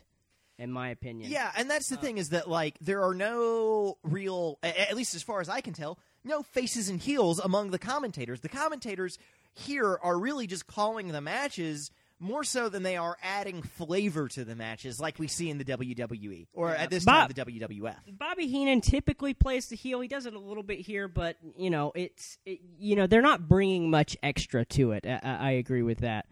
[0.59, 1.31] in my opinion.
[1.31, 5.15] Yeah, and that's the uh, thing is that like there are no real, at least
[5.15, 8.41] as far as I can tell, no faces and heels among the commentators.
[8.41, 9.19] The commentators
[9.55, 11.91] here are really just calling the matches
[12.23, 15.65] more so than they are adding flavor to the matches, like we see in the
[15.65, 17.97] WWE or at this time the WWF.
[18.17, 20.01] Bobby Heenan typically plays the heel.
[20.01, 23.23] He does it a little bit here, but you know, it's it, you know they're
[23.23, 25.05] not bringing much extra to it.
[25.07, 26.27] I, I agree with that.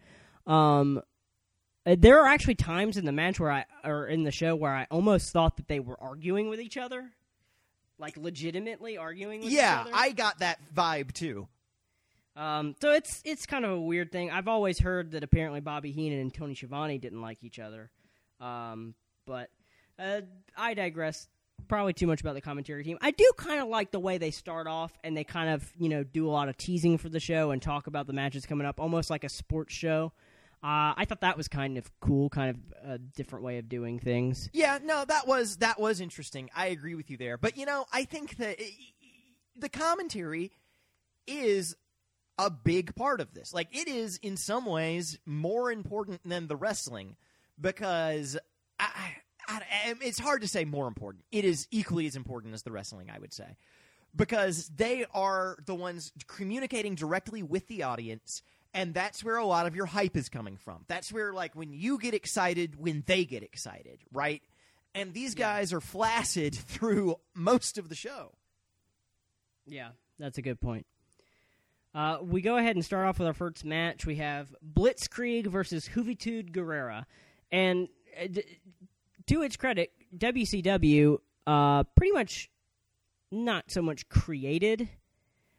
[0.47, 1.01] Um,
[1.85, 4.73] uh, there are actually times in the match where I or in the show where
[4.73, 7.09] I almost thought that they were arguing with each other,
[7.97, 9.41] like legitimately arguing.
[9.41, 9.91] with Yeah, each other.
[9.95, 11.47] I got that vibe too.
[12.35, 14.31] Um, so it's it's kind of a weird thing.
[14.31, 17.91] I've always heard that apparently Bobby Heenan and Tony Schiavone didn't like each other.
[18.39, 18.95] Um,
[19.27, 19.49] but
[19.99, 20.21] uh,
[20.57, 21.27] I digress.
[21.67, 22.97] Probably too much about the commentary team.
[23.01, 25.89] I do kind of like the way they start off and they kind of you
[25.89, 28.65] know do a lot of teasing for the show and talk about the matches coming
[28.65, 30.11] up, almost like a sports show.
[30.63, 33.99] Uh, I thought that was kind of cool, kind of a different way of doing
[33.99, 34.49] things.
[34.53, 36.49] Yeah, no, that was that was interesting.
[36.55, 37.37] I agree with you there.
[37.37, 38.75] But you know, I think that i-
[39.55, 40.51] the commentary
[41.27, 41.75] is
[42.37, 43.53] a big part of this.
[43.53, 47.15] Like it is in some ways more important than the wrestling
[47.59, 48.37] because
[48.79, 48.89] I,
[49.47, 49.55] I,
[49.87, 51.25] I- it's hard to say more important.
[51.31, 53.57] It is equally as important as the wrestling, I would say.
[54.15, 58.41] Because they are the ones communicating directly with the audience
[58.73, 60.85] and that's where a lot of your hype is coming from.
[60.87, 64.41] That's where like when you get excited when they get excited, right?
[64.95, 68.31] And these guys are flaccid through most of the show.
[69.65, 69.89] Yeah,
[70.19, 70.85] that's a good point.
[71.93, 74.05] Uh, we go ahead and start off with our first match.
[74.05, 77.05] We have Blitzkrieg versus Juventud Guerrera,
[77.51, 77.89] and
[78.21, 78.43] uh, d-
[79.27, 82.49] to its credit, WCW uh, pretty much
[83.31, 84.81] not so much created.
[84.81, 84.87] I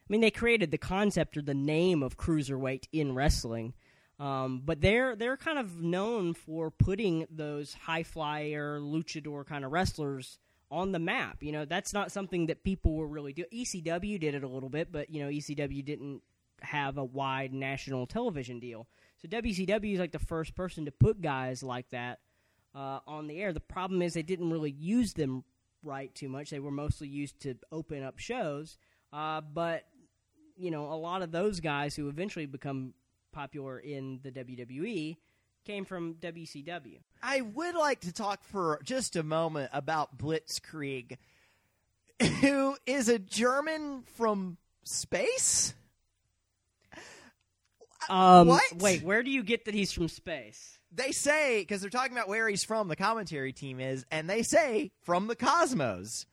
[0.09, 3.73] mean, they created the concept or the name of cruiserweight in wrestling,
[4.19, 9.71] um, but they're they're kind of known for putting those high flyer luchador kind of
[9.71, 10.39] wrestlers
[10.73, 11.37] on the map.
[11.41, 13.47] You know, that's not something that people were really doing.
[13.53, 16.21] ECW did it a little bit, but you know, ECW didn't
[16.61, 18.87] have a wide national television deal.
[19.21, 22.19] So WCW is like the first person to put guys like that
[22.73, 23.53] uh, on the air.
[23.53, 25.43] The problem is they didn't really use them
[25.83, 26.49] right too much.
[26.49, 28.77] They were mostly used to open up shows,
[29.13, 29.83] uh, but
[30.57, 32.93] you know, a lot of those guys who eventually become
[33.31, 35.17] popular in the WWE
[35.65, 36.99] came from WCW.
[37.21, 41.17] I would like to talk for just a moment about Blitzkrieg,
[42.41, 45.73] who is a German from space.
[48.09, 48.63] Um, What?
[48.75, 50.77] Wait, where do you get that he's from space?
[50.91, 52.87] They say because they're talking about where he's from.
[52.87, 56.25] The commentary team is, and they say from the cosmos.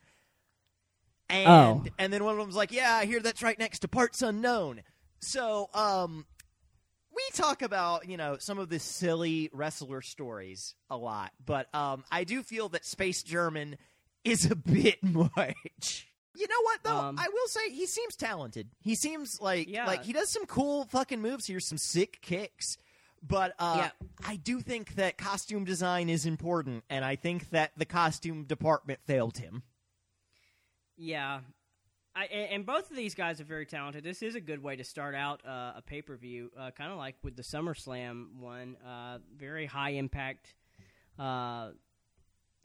[1.28, 1.84] And Oh.
[1.98, 4.82] and then one of them's like, "Yeah, I hear that's right next to parts unknown."
[5.20, 6.26] So, um,
[7.30, 12.04] we talk about you know some of the silly wrestler stories a lot, but um,
[12.10, 13.76] I do feel that Space German
[14.24, 16.06] is a bit much.
[16.36, 16.96] You know what though?
[16.96, 18.68] Um, I will say he seems talented.
[18.80, 19.86] He seems like Yeah.
[19.86, 22.76] like he does some cool fucking moves here, some sick kicks.
[23.22, 23.90] But uh, Yeah.
[24.26, 29.00] I do think that costume design is important, and I think that the costume department
[29.04, 29.62] failed him.
[30.96, 31.40] Yeah.
[32.14, 34.02] I, and and both of these guys are very talented.
[34.02, 36.90] This is a good way to start out uh, a pay per view, uh, kind
[36.90, 38.76] of like with the SummerSlam one.
[38.84, 40.54] Uh, very high impact
[41.18, 41.70] uh,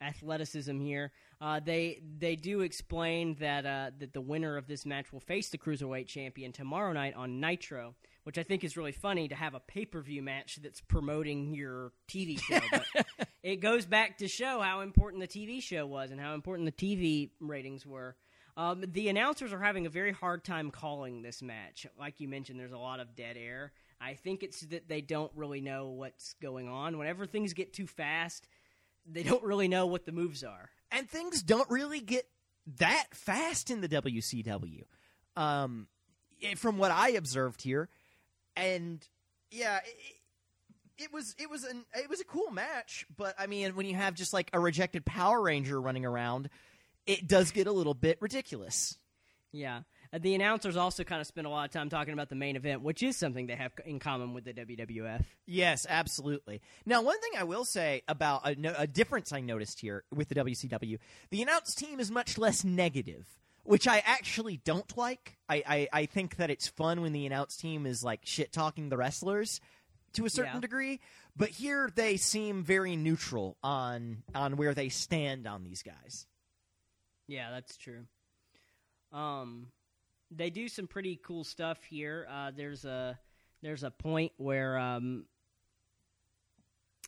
[0.01, 1.11] athleticism here.
[1.41, 5.49] Uh, they they do explain that uh, that the winner of this match will face
[5.49, 9.53] the cruiserweight champion tomorrow night on Nitro, which I think is really funny to have
[9.53, 12.59] a pay per view match that's promoting your TV show.
[12.71, 13.05] But
[13.43, 16.95] it goes back to show how important the TV show was and how important the
[16.95, 18.15] TV ratings were.
[18.57, 21.85] Um, the announcers are having a very hard time calling this match.
[21.99, 23.73] Like you mentioned, there's a lot of dead air.
[23.99, 26.97] I think it's that they don't really know what's going on.
[26.97, 28.47] Whenever things get too fast,
[29.05, 30.69] they don't really know what the moves are.
[30.91, 32.27] and things don't really get
[32.79, 34.83] that fast in the WCW,
[35.35, 35.87] um,
[36.41, 37.89] eh, from what I observed here,
[38.55, 39.05] and
[39.51, 43.75] yeah, it, it was it was an it was a cool match, but I mean,
[43.75, 46.49] when you have just like a rejected Power Ranger running around,
[47.07, 48.97] it does get a little bit ridiculous.
[49.51, 49.81] Yeah.
[50.13, 52.55] Uh, the announcers also kind of spend a lot of time talking about the main
[52.55, 55.23] event, which is something they have in common with the WWF.
[55.45, 56.61] Yes, absolutely.
[56.85, 60.29] Now, one thing I will say about a, no- a difference I noticed here with
[60.29, 60.99] the WCW,
[61.31, 63.27] the announce team is much less negative,
[63.63, 65.37] which I actually don't like.
[65.47, 68.89] I, I, I think that it's fun when the announce team is like shit talking
[68.89, 69.61] the wrestlers
[70.13, 70.59] to a certain Yeah.
[70.61, 70.99] degree,
[71.35, 76.25] but here they seem very neutral on on where they stand on these guys.
[77.27, 78.05] Yeah, that's true.
[79.11, 79.67] Um,
[80.31, 82.27] they do some pretty cool stuff here.
[82.29, 83.17] Uh, there's a
[83.61, 85.25] there's a point where um,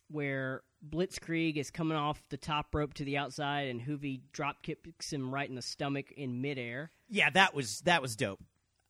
[0.09, 5.11] where Blitzkrieg is coming off the top rope to the outside, and Juvi drop kicks
[5.11, 6.91] him right in the stomach in midair.
[7.09, 8.39] Yeah, that was that was dope.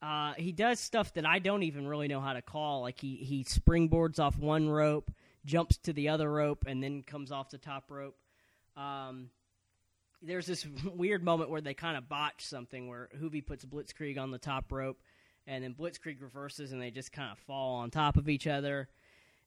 [0.02, 2.82] Uh, he does stuff that I don't even really know how to call.
[2.82, 5.12] Like he he springboards off one rope,
[5.46, 8.16] jumps to the other rope, and then comes off the top rope.
[8.76, 9.32] Um,
[10.22, 14.32] there's this weird moment where they kind of botch something where Juvi puts Blitzkrieg on
[14.32, 15.00] the top rope,
[15.46, 18.90] and then Blitzkrieg reverses, and they just kind of fall on top of each other.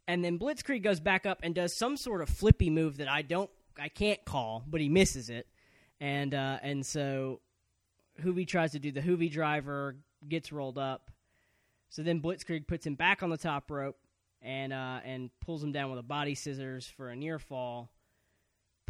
[0.09, 3.22] And then Blitzkrieg goes back up and does some sort of flippy move that I
[3.22, 5.46] don't, I can't call, but he misses it,
[6.00, 7.40] and uh, and so
[8.22, 9.96] Juvi tries to do the Juvi driver,
[10.28, 11.11] gets rolled up.
[11.90, 13.96] So then Blitzkrieg puts him back on the top rope
[14.42, 17.90] and uh, and pulls him down with a body scissors for a near fall.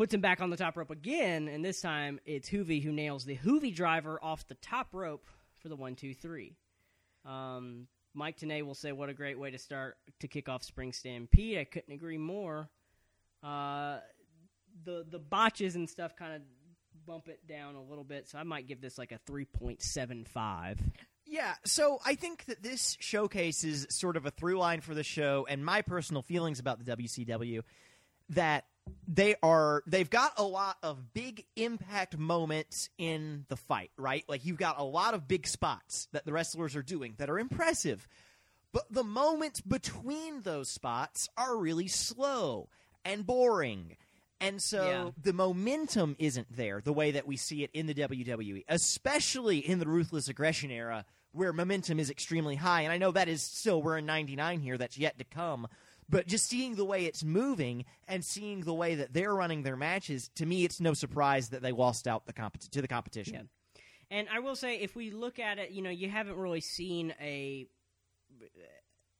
[0.00, 3.26] Puts him back on the top rope again, and this time it's Juvi who nails
[3.26, 5.26] the Juvi driver off the top rope
[5.60, 6.56] for the one, two, three.
[7.26, 10.94] Um, Mike Tenay will say, "What a great way to start to kick off Spring
[10.94, 12.70] Stampede." I couldn't agree more.
[13.42, 13.98] Uh,
[14.84, 16.42] the the botches and stuff kind of
[17.04, 19.82] bump it down a little bit, so I might give this like a three point
[19.82, 20.80] seven five.
[21.26, 25.46] Yeah, so I think that this showcases sort of a through line for the show
[25.46, 27.64] and my personal feelings about the WCW
[28.30, 28.64] that
[29.08, 34.24] they are they've got a lot of big impact moments in the fight, right?
[34.28, 37.38] Like you've got a lot of big spots that the wrestlers are doing that are
[37.38, 38.06] impressive.
[38.72, 42.68] But the moments between those spots are really slow
[43.04, 43.96] and boring.
[44.40, 45.10] And so Yeah.
[45.20, 49.80] the momentum isn't there the way that we see it in the WWE, especially in
[49.80, 52.82] the ruthless aggression era where momentum is extremely high.
[52.82, 55.68] And I know that is still we're in 99 here that's yet to come.
[56.10, 59.76] But just seeing the way it's moving and seeing the way that they're running their
[59.76, 63.48] matches, to me, it's no surprise that they lost out the compet- to the competition.
[63.74, 63.82] Yeah.
[64.18, 67.14] And I will say, if we look at it, you know, you haven't really seen
[67.20, 67.66] a.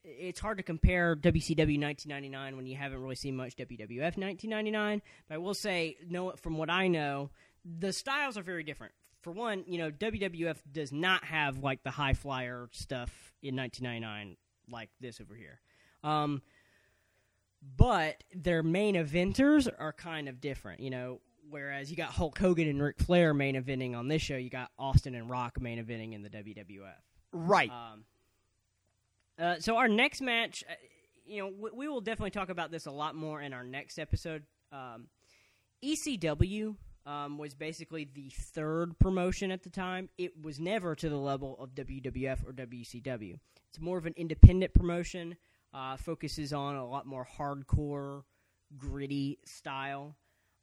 [0.03, 5.03] It's hard to compare WCW 1999 when you haven't really seen much WWF 1999.
[5.29, 7.31] But I will say, no, from what I know,
[7.65, 8.95] the styles are very different.
[9.21, 13.11] For one, you know, WWF does not have like the high flyer stuff
[13.43, 14.37] in 1999
[14.71, 15.61] like this over here.
[16.03, 16.43] Um,
[17.77, 20.81] but their main eventers are kind of different.
[20.81, 21.21] You know,
[21.51, 24.71] whereas you got Hulk Hogan and Ric Flair main eventing on this show, you got
[24.79, 26.95] Austin and Rock main eventing in the WWF.
[27.33, 27.71] Right.
[27.71, 28.05] Um,
[29.39, 30.75] uh, so our next match, uh,
[31.27, 33.99] you know, we, we will definitely talk about this a lot more in our next
[33.99, 34.45] episode.
[34.73, 35.09] Um,
[35.83, 40.09] ECW um, was basically the third promotion at the time.
[40.19, 43.39] It was never to the level of WWF or WCW.
[43.69, 45.37] It's more of an independent promotion.
[45.73, 48.25] Uh, focuses on a lot more hardcore,
[48.77, 50.17] gritty style,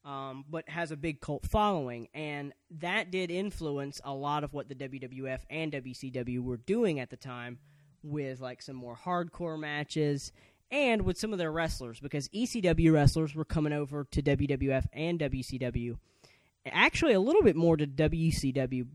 [0.03, 4.67] um, but has a big cult following, and that did influence a lot of what
[4.67, 7.59] the WWF and WCW were doing at the time,
[8.03, 10.31] with like some more hardcore matches
[10.71, 15.19] and with some of their wrestlers, because ECW wrestlers were coming over to WWF and
[15.19, 15.97] WCW,
[16.65, 18.85] actually a little bit more to WCW,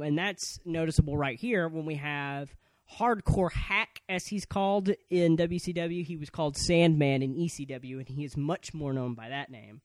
[0.00, 2.54] and that's noticeable right here when we have
[2.98, 6.04] hardcore Hak as he's called in WCW.
[6.04, 9.80] He was called Sandman in ECW, and he is much more known by that name.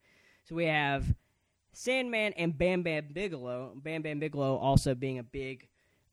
[0.46, 1.14] So we have
[1.74, 3.74] Sandman and Bam Bam Bigelow.
[3.76, 5.68] Bam Bam Bigelow also being a big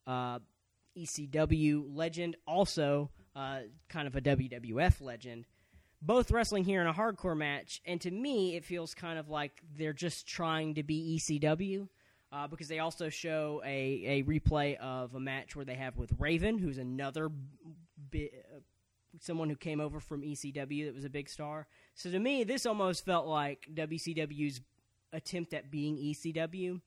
[0.07, 0.39] uh,
[0.97, 5.47] ECW legend, also uh, kind of a WWF legend.
[6.01, 9.61] Both wrestling here in a hardcore match, and to me, it feels kind of like
[9.77, 11.89] they're just trying to be ECW
[12.33, 16.13] uh, because they also show a, a replay of a match where they have with
[16.19, 17.31] Raven, who's another
[18.13, 18.61] bi- uh,
[19.21, 21.67] someone who came over from ECW that was a big star.
[21.95, 24.61] So to me, this almost felt like WCW's
[25.13, 26.81] attempt at being ECW,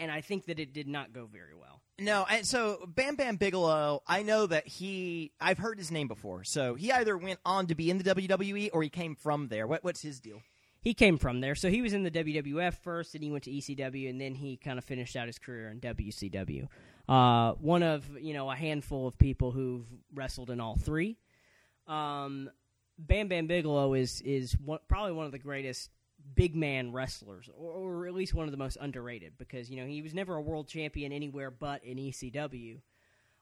[0.00, 1.82] and I think that it did not go very well.
[1.98, 6.44] No, and so Bam Bam Bigelow, I know that he, I've heard his name before.
[6.44, 9.66] So he either went on to be in the WWE or he came from there.
[9.66, 10.42] What, what's his deal?
[10.86, 13.50] He came from there, so he was in the WWF first, and he went to
[13.50, 16.68] ECW, and then he kind of finished out his career in WCW.
[17.08, 19.84] Uh, one of you know a handful of people who've
[20.14, 21.16] wrestled in all three.
[21.88, 22.48] Um,
[23.00, 25.90] Bam Bam Bigelow is is one, probably one of the greatest
[26.36, 29.88] big man wrestlers, or, or at least one of the most underrated, because you know
[29.88, 32.78] he was never a world champion anywhere but in ECW.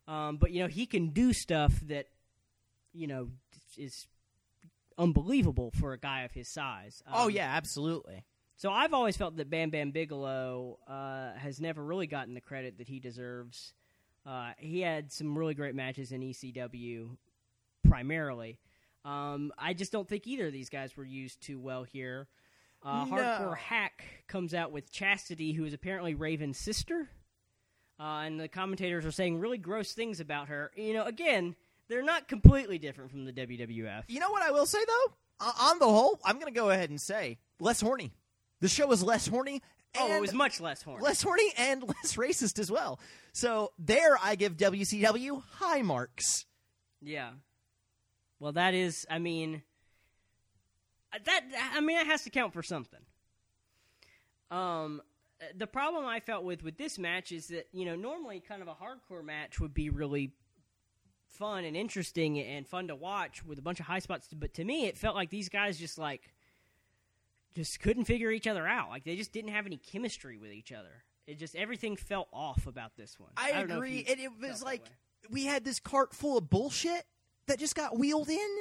[0.08, 2.06] Um, but you know he can do stuff that
[2.94, 3.28] you know
[3.76, 4.06] is
[4.98, 7.02] unbelievable for a guy of his size.
[7.12, 8.24] oh Um, yeah, absolutely.
[8.56, 12.78] So I've always felt that Bam Bam Bigelow uh, has never really gotten the credit
[12.78, 13.72] that he deserves.
[14.24, 17.16] Uh, he had some really great matches in ECW,
[17.86, 18.58] primarily.
[19.04, 22.28] Um, I just don't think either of these guys were used too well here.
[22.82, 23.16] Uh, No.
[23.16, 27.08] Hardcore Hak comes out with Chastity, who is apparently Raven's sister,
[27.98, 30.70] uh, and the commentators are saying really gross things about her.
[30.76, 31.56] You know, again,
[31.94, 34.02] they're not completely different from the WWF.
[34.08, 35.14] You know what I will say though?
[35.42, 38.12] O- on the whole, I'm going to go ahead and say less horny.
[38.60, 39.62] The show is less horny.
[39.96, 41.04] Oh, it was much less horny.
[41.04, 42.98] less horny and less racist as well.
[43.32, 46.46] So there, I give WCW high marks.
[47.00, 47.30] Yeah.
[48.40, 49.06] Well, that is.
[49.08, 49.62] I mean,
[51.12, 51.42] uh, that.
[51.74, 52.98] I mean, that has to count for something.
[54.50, 55.00] Um,
[55.40, 58.62] uh, the problem I felt with with this match is that you know normally kind
[58.62, 60.32] of a hardcore match would be really
[61.34, 64.64] fun and interesting and fun to watch with a bunch of high spots, but to
[64.64, 66.32] me it felt like these guys just like
[67.54, 68.90] just couldn't figure each other out.
[68.90, 71.04] Like they just didn't have any chemistry with each other.
[71.26, 73.30] It just everything felt off about this one.
[73.36, 74.84] I, if agree, and it was like
[75.30, 77.04] we had this cart full of bullshit
[77.46, 78.56] that just got wheeled in,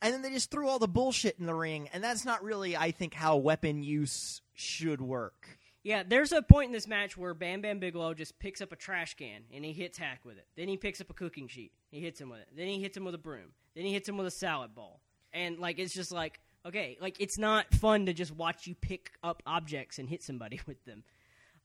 [0.00, 2.76] and then they just threw all the bullshit in the ring, and that's not really,
[2.76, 5.58] I think, how weapon use should work.
[5.82, 8.76] Yeah, there's a point in this match where Bam Bam Bigelow just picks up a
[8.76, 10.46] trash can and he hits Hak with it.
[10.56, 11.72] Then he picks up a cooking sheet.
[11.90, 12.48] He hits him with it.
[12.56, 13.52] Then he hits him with a broom.
[13.74, 15.00] Then he hits him with a salad bowl.
[15.32, 19.10] And like it's just like okay, like it's not fun to just watch you pick
[19.24, 21.02] up objects and hit somebody with them.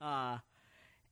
[0.02, 0.40] Uh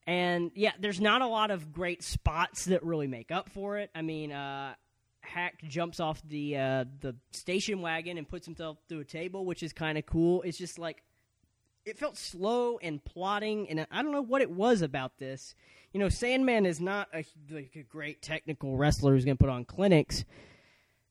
[0.07, 3.91] and yeah, there's not a lot of great spots that really make up for it.
[3.93, 4.73] I mean, uh
[5.21, 9.63] Hak jumps off the uh, the station wagon and puts himself through a table, which
[9.63, 10.43] is kind of cool.
[10.43, 11.03] It's just like
[11.85, 15.55] it felt slow and plotting, and I don't know what it was about this.
[15.93, 19.51] You know, Sandman is not a, like a great technical wrestler who's going to put
[19.51, 20.25] on clinics.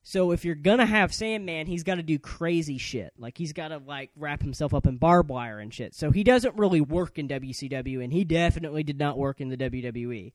[0.07, 3.11] So if you're gonna have Sandman, he's got to do crazy shit.
[3.17, 5.95] Like he's got to like wrap himself up in barbed wire and shit.
[5.95, 9.57] So he doesn't really work in WCW, and he definitely did not work in the
[9.57, 10.33] WWE.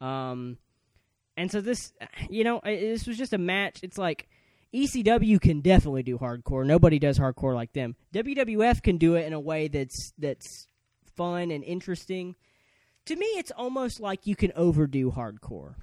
[0.00, 0.56] Um,
[1.36, 1.92] and so this,
[2.30, 3.80] you know, this was just a match.
[3.82, 4.26] It's like
[4.74, 6.64] ECW can definitely do hardcore.
[6.64, 7.96] Nobody does hardcore like them.
[8.14, 10.68] WWF can do it in a way that's that's
[11.16, 12.36] fun and interesting.
[13.06, 15.74] To me, it's almost like you can overdo hardcore.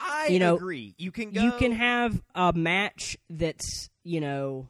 [0.00, 0.94] I You know, agree.
[0.98, 1.40] You can go.
[1.40, 4.68] You can have a match that's, you know,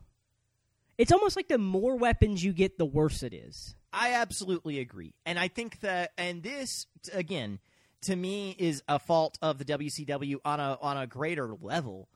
[0.98, 3.74] it's almost like the more weapons you get, the worse it is.
[3.92, 5.14] I absolutely agree.
[5.24, 7.60] And I think that and this again
[8.02, 12.08] to me is a fault of the WCW on a on a greater level.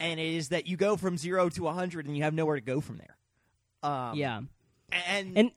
[0.00, 2.62] And it is that you go from 0 to 100 and you have nowhere to
[2.62, 3.16] go from there.
[3.82, 4.40] Um yeah.
[5.08, 5.50] and, And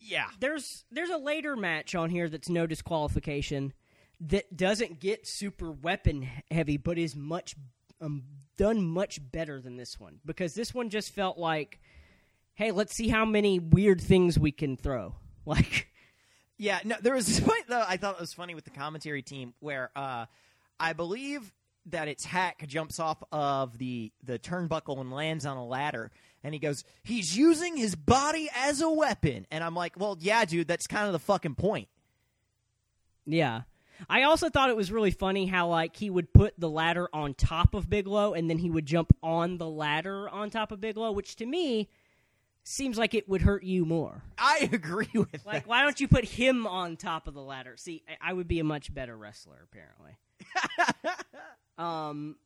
[0.00, 0.26] yeah.
[0.40, 3.72] there's there's a later match on here that's no disqualification
[4.20, 7.54] that doesn't get super weapon heavy, but is much
[8.00, 8.24] um,
[8.56, 11.80] done much better than this one because this one just felt like,
[12.54, 15.14] hey, let's see how many weird things we can throw.
[15.46, 15.88] Like,
[16.58, 19.22] Yeah, no, there was this point though I thought it was funny with the commentary
[19.22, 20.26] team where uh,
[20.78, 21.50] I believe
[21.86, 26.10] that it's Hak jumps off of the the turnbuckle and lands on a ladder,
[26.44, 30.44] and he goes, "He's using his body as a weapon," and I'm like, "Well, yeah,
[30.44, 31.88] dude, that's kind of the fucking point."
[33.26, 33.62] yeah.
[34.08, 37.34] I also thought it was really funny how like he would put the ladder on
[37.34, 41.12] top of Bigelow and then he would jump on the ladder on top of Bigelow,
[41.12, 41.90] which to me
[42.64, 44.22] seems like it would hurt you more.
[44.38, 45.66] I agree with Like, that.
[45.66, 47.74] why don't you put him on top of the ladder?
[47.76, 50.12] See, I, I would be a much better wrestler, apparently.
[51.78, 52.36] um,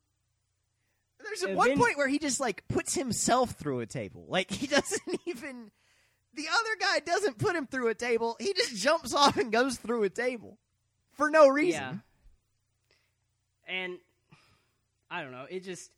[1.22, 4.26] There's a one point where he just like puts himself through a table.
[4.28, 5.70] Like he doesn't even.
[6.34, 8.36] The other guy doesn't put him through a table.
[8.40, 10.58] He just jumps off and goes through a table
[11.12, 11.80] for no reason.
[11.80, 11.94] yeah.
[13.66, 13.98] And
[15.10, 15.46] I don't know.
[15.48, 15.90] It just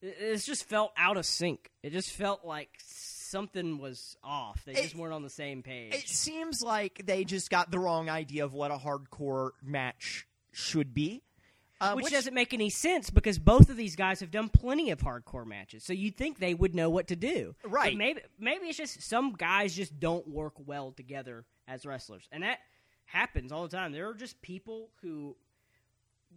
[0.00, 1.70] it just felt out of sync.
[1.82, 4.64] It just felt like something was off.
[4.64, 5.94] They just weren't on the same page.
[5.94, 10.92] It seems like they just got the wrong idea of what a hardcore match should
[10.92, 11.22] be.
[11.82, 15.00] Uh, which, doesn't make any sense because both of these guys have done plenty of
[15.00, 15.84] hardcore matches.
[15.84, 17.54] So you'd think they would know what to do.
[17.62, 17.96] But Right.
[17.96, 22.28] maybe maybe it's just some guys just don't work well together as wrestlers.
[22.30, 22.58] And that
[23.06, 23.92] happens all the time.
[23.92, 25.36] There are just people who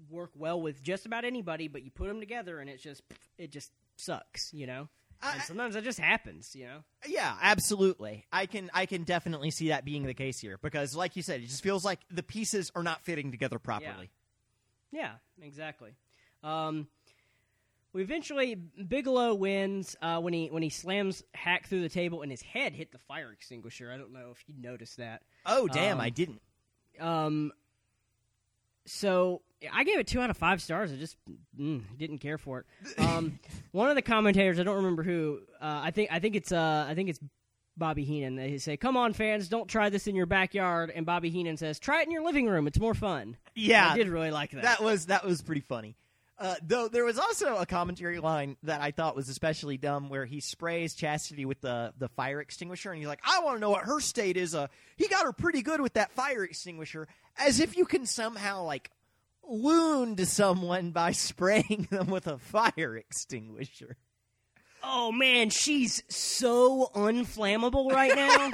[0.10, 3.02] work well with just about anybody, but you put them together and it's just
[3.38, 4.90] it just sucks, you know?
[5.22, 6.84] I- and sometimes that just happens, you know?
[7.08, 8.26] Yeah, absolutely.
[8.32, 11.42] I can I can definitely see that being the case here because, like you said,
[11.42, 14.10] it just feels like the pieces are not fitting together properly.
[14.12, 14.25] Yeah,
[15.42, 15.92] exactly.
[16.44, 16.88] Um,
[17.94, 22.30] we eventually Bigelow wins uh, when he when he slams Hak through the table and
[22.32, 23.92] his head hit the fire extinguisher.
[23.92, 25.22] I don't know if you noticed that.
[25.46, 26.42] Oh damn, Um, I didn't.
[27.00, 27.52] Um,
[28.86, 29.42] so
[29.72, 30.92] I gave it two out of five stars.
[30.92, 31.18] I just
[31.60, 32.66] mm, didn't care for it.
[33.00, 33.40] Um,
[33.72, 35.40] one of the commentators, I don't remember who.
[35.62, 37.20] Uh, I think I think it's uh, I think it's
[37.78, 38.36] Bobby Heenan.
[38.36, 41.80] They say, "Come on, fans, don't try this in your backyard." And Bobby Heenan says,
[41.80, 42.68] "Try it in your living room.
[42.68, 44.64] It's more fun." Yeah, I did really like that.
[44.64, 45.96] That was that was pretty funny.
[46.38, 50.26] Uh, though there was also a commentary line that I thought was especially dumb, where
[50.26, 53.70] he sprays Chastity with the the fire extinguisher, and he's like, "I want to know
[53.70, 54.68] what her state is." Uh,
[54.98, 57.08] he got her pretty good with that fire extinguisher,
[57.38, 58.92] as if you can somehow like
[59.44, 63.96] wound someone by spraying them with a fire extinguisher.
[64.86, 68.52] Oh man, she's so unflammable right now.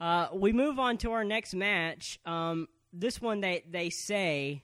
[0.00, 2.20] uh, we move on to our next match.
[2.24, 4.62] Um, this one, they they say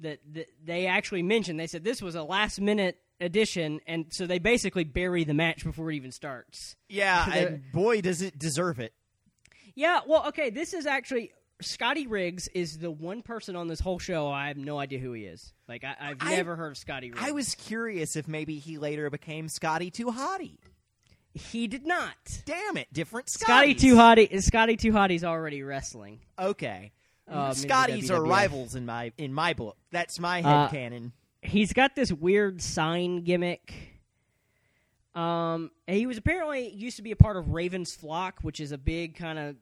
[0.00, 1.60] that, that they actually mentioned.
[1.60, 5.64] They said this was a last minute addition, and so they basically bury the match
[5.64, 6.76] before it even starts.
[6.88, 8.92] Yeah, and boy, does it deserve it.
[9.74, 13.98] Yeah, well, okay, this is actually Scotty Riggs is the one person on this whole
[13.98, 15.52] show I have no idea who he is.
[15.68, 17.22] Like I, I've I- never heard of Scotty Riggs.
[17.26, 20.58] I was curious if maybe he later became Scotty Too Hottie.
[21.34, 22.14] he did not.
[22.44, 23.74] Damn it, different Scotty.
[23.74, 24.42] Too Hottie.
[24.42, 26.20] Scotty Too Hottie's already wrestling.
[26.38, 26.92] Okay.
[27.28, 29.76] Um, Scotties are rivals in my in my book.
[29.90, 31.12] That's my Uh, headcanon.
[31.42, 33.72] He's got this weird sign gimmick.
[35.14, 38.78] Um, he was apparently used to be a part of Raven's flock, which is a
[38.78, 39.56] big kind of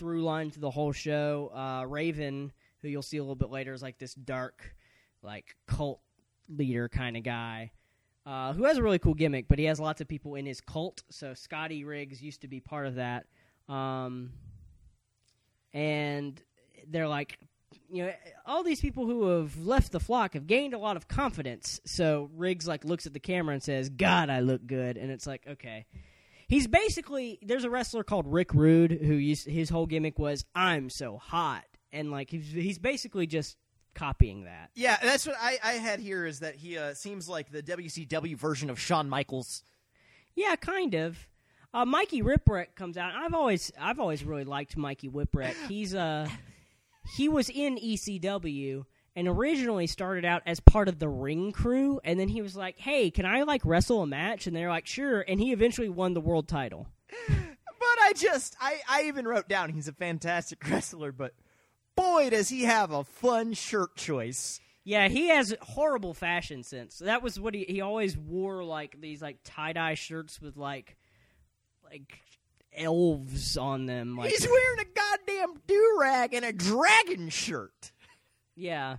[0.00, 1.52] through line to the whole show.
[1.54, 4.74] Uh, Raven, who you'll see a little bit later, is like this dark,
[5.22, 6.00] like cult
[6.48, 7.70] leader kind of guy.
[8.24, 10.60] Uh, who has a really cool gimmick, but he has lots of people in his
[10.60, 11.02] cult.
[11.10, 13.26] So Scotty Riggs used to be part of that.
[13.68, 14.32] Um,
[15.74, 16.40] and
[16.88, 17.38] they're like,
[17.90, 18.12] you know,
[18.46, 21.80] all these people who have left the flock have gained a lot of confidence.
[21.84, 25.26] So Riggs like looks at the camera and says, "God, I look good," and it's
[25.26, 25.86] like, okay.
[26.50, 30.90] He's basically there's a wrestler called Rick Rude who used his whole gimmick was I'm
[30.90, 33.56] so hot, and like he's he's basically just
[33.94, 34.70] copying that.
[34.74, 38.36] Yeah, that's what I, I had here is that he uh, seems like the WCW
[38.36, 39.62] version of Shawn Michaels.
[40.34, 41.28] Yeah, kind of.
[41.72, 43.12] Uh, Mikey Whipwreck comes out.
[43.14, 45.54] I've always I've always really liked Mikey Whipwreck.
[45.68, 46.28] He's uh
[47.14, 48.86] he was in ECW
[49.16, 52.78] and originally started out as part of the ring crew and then he was like,
[52.78, 56.14] "Hey, can I like wrestle a match?" and they're like, "Sure." And he eventually won
[56.14, 56.86] the world title.
[57.80, 61.34] But I just I, I even wrote down he's a fantastic wrestler, but
[61.96, 64.60] boy does he have a fun shirt choice.
[64.84, 66.98] Yeah, he has horrible fashion sense.
[66.98, 70.96] That was what he he always wore like these like tie-dye shirts with like
[71.82, 72.20] like
[72.72, 77.92] elves on them like He's wearing a goddamn do rag and a dragon shirt.
[78.56, 78.96] Yeah.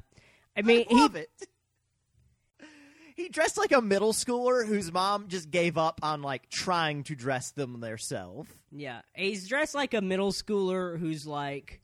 [0.56, 1.30] I mean, I he it.
[3.14, 7.16] He dressed like a middle schooler whose mom just gave up on like trying to
[7.16, 8.50] dress them themselves.
[8.72, 11.82] Yeah, he's dressed like a middle schooler who's like,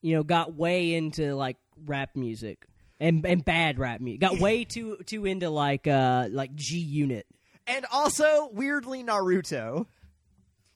[0.00, 2.66] you know, got way into like rap music
[2.98, 4.20] and and bad rap music.
[4.20, 7.26] Got way too too into like uh like G Unit.
[7.66, 9.86] And also weirdly Naruto.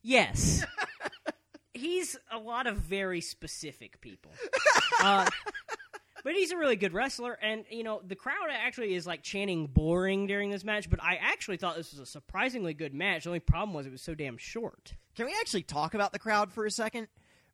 [0.02, 0.64] Yes,
[1.74, 4.30] he's a lot of very specific people.
[5.02, 5.28] Uh,
[6.26, 9.68] but he's a really good wrestler, and you know the crowd actually is like chanting
[9.68, 10.90] "boring" during this match.
[10.90, 13.22] But I actually thought this was a surprisingly good match.
[13.22, 14.92] The only problem was it was so damn short.
[15.14, 17.06] Can we actually talk about the crowd for a second?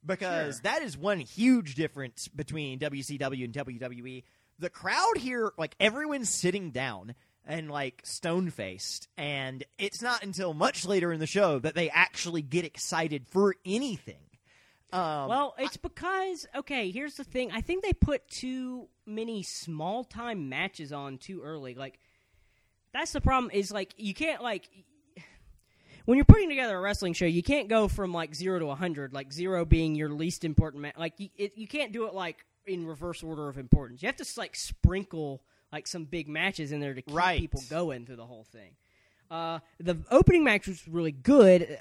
[0.07, 4.25] Because that is one huge difference between WCW and WWE.
[4.59, 7.15] The crowd here, like everyone's sitting down
[7.45, 11.91] and like stone faced, and it's not until much later in the show that they
[11.91, 14.32] actually get excited for anything.
[14.93, 16.91] Um, Well, it's because okay.
[16.91, 17.51] Here's the thing.
[17.53, 21.75] I think they put too many small time matches on too early.
[21.75, 21.99] Like
[22.93, 23.51] that's the problem.
[23.53, 24.69] Is like you can't like
[26.05, 28.75] when you're putting together a wrestling show, you can't go from like zero to a
[28.75, 29.13] hundred.
[29.15, 30.95] Like zero being your least important match.
[30.99, 34.03] Like you, it, you can't do it like in reverse order of importance.
[34.03, 37.41] You have to like sprinkle like some big matches in there to keep Right.
[37.41, 38.73] people going through the whole thing.
[39.31, 41.79] Uh, the opening match was really good,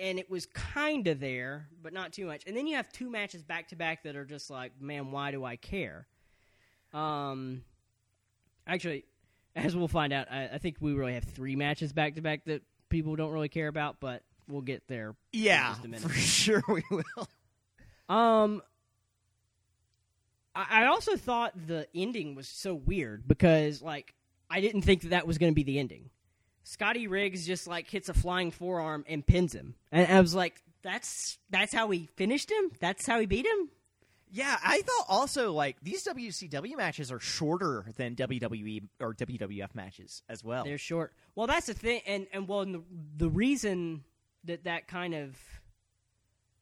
[0.00, 2.44] and it was kind of there, but not too much.
[2.46, 5.30] And then you have two matches back to back that are just like, man, why
[5.30, 6.06] do I care?
[6.92, 7.62] Um,
[8.66, 9.04] actually,
[9.54, 12.44] as we'll find out, I, I think we really have three matches back to back
[12.44, 15.14] that people don't really care about, but we'll get there.
[15.32, 16.10] in yeah, just a minute.
[16.10, 17.28] for sure we will.
[18.08, 18.62] Um,
[20.54, 24.14] I, I also thought the ending was so weird because, like,
[24.50, 26.10] I didn't think that that was going to be the ending.
[26.68, 30.60] Scotty Riggs just like hits a flying forearm and pins him, and I was like,
[30.82, 32.72] "That's that's how he finished him.
[32.80, 33.70] That's how he beat him."
[34.32, 40.24] Yeah, I thought also like these WCW matches are shorter than WWE or WWF matches
[40.28, 40.64] as well.
[40.64, 41.12] They're short.
[41.36, 42.82] Well, that's the thing, and and well, and the,
[43.18, 44.02] the reason
[44.42, 45.36] that that kind of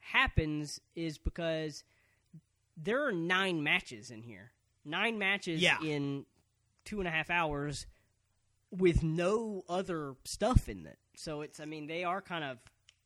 [0.01, 1.83] happens is because
[2.77, 4.53] there are nine matches in here,
[4.85, 5.79] nine matches Yeah.
[5.83, 6.27] in
[6.85, 7.87] two and a half hours
[8.77, 10.99] with no other stuff in it.
[11.17, 12.59] So it's, I mean, they are kind of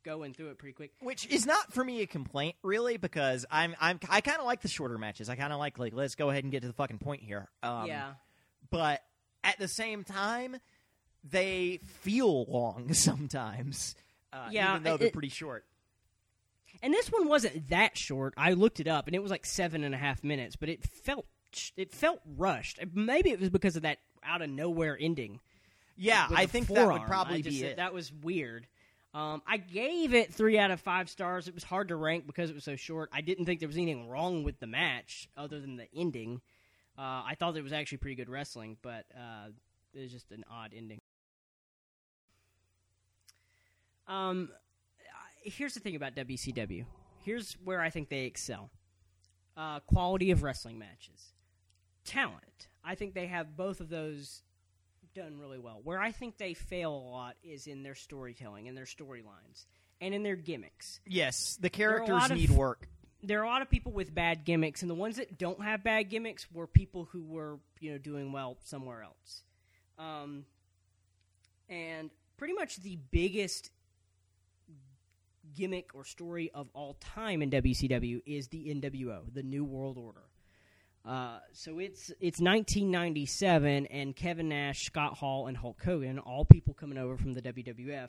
[0.04, 0.92] going through it pretty quick.
[1.00, 4.62] Which is not for me a complaint, really, because I'm I'm I kind of like
[4.62, 5.28] the shorter matches.
[5.28, 7.48] I kind of like like let's go ahead and get to the fucking point here.
[7.62, 8.12] Um, yeah,
[8.70, 9.02] but
[9.44, 10.56] at the same time,
[11.24, 13.94] they feel long sometimes.
[14.32, 15.64] Uh, Yeah, even though they're it- pretty short.
[16.82, 18.34] and this one wasn't that short.
[18.36, 20.82] I looked it up, and it was like seven and a half minutes, but it
[20.84, 21.26] felt
[21.76, 22.78] it felt rushed.
[22.94, 25.40] Maybe it was because of that out of nowhere ending.
[25.98, 27.76] Yeah, I think that would probably be it.
[27.76, 28.66] That was weird.
[29.14, 31.48] Um, I gave it three out of five stars.
[31.48, 33.08] It was hard to rank because it was so short.
[33.12, 36.40] I didn't think there was anything wrong with the match other than the ending.
[36.96, 39.48] Uh, I thought it was actually pretty good wrestling, but uh,
[39.94, 41.00] it was just an odd ending.
[44.06, 44.50] Um,
[45.42, 46.84] here's the thing about WCW.
[47.24, 48.70] Here's where I think they excel:
[49.56, 51.32] uh, quality of wrestling matches,
[52.04, 52.68] talent.
[52.84, 54.42] I think they have both of those
[55.18, 55.80] done really well.
[55.82, 59.66] Where I think they fail a lot is in their storytelling and their storylines
[60.00, 61.00] and in their gimmicks.
[61.06, 62.88] yes, the characters lot of- need work.
[63.20, 65.82] There are a lot of people with bad gimmicks, and the ones that don't have
[65.82, 69.42] bad gimmicks were people who were, you know, doing well somewhere else.
[69.98, 70.46] Um,
[71.68, 73.72] and pretty much the biggest
[75.56, 80.27] gimmick or story of all time in WCW is the NWO, the New World Order.
[81.08, 86.74] Uh, so it's it's 1997, and Kevin Nash, Scott Hall, and Hulk Hogan, all people
[86.74, 88.08] coming over from the WWF,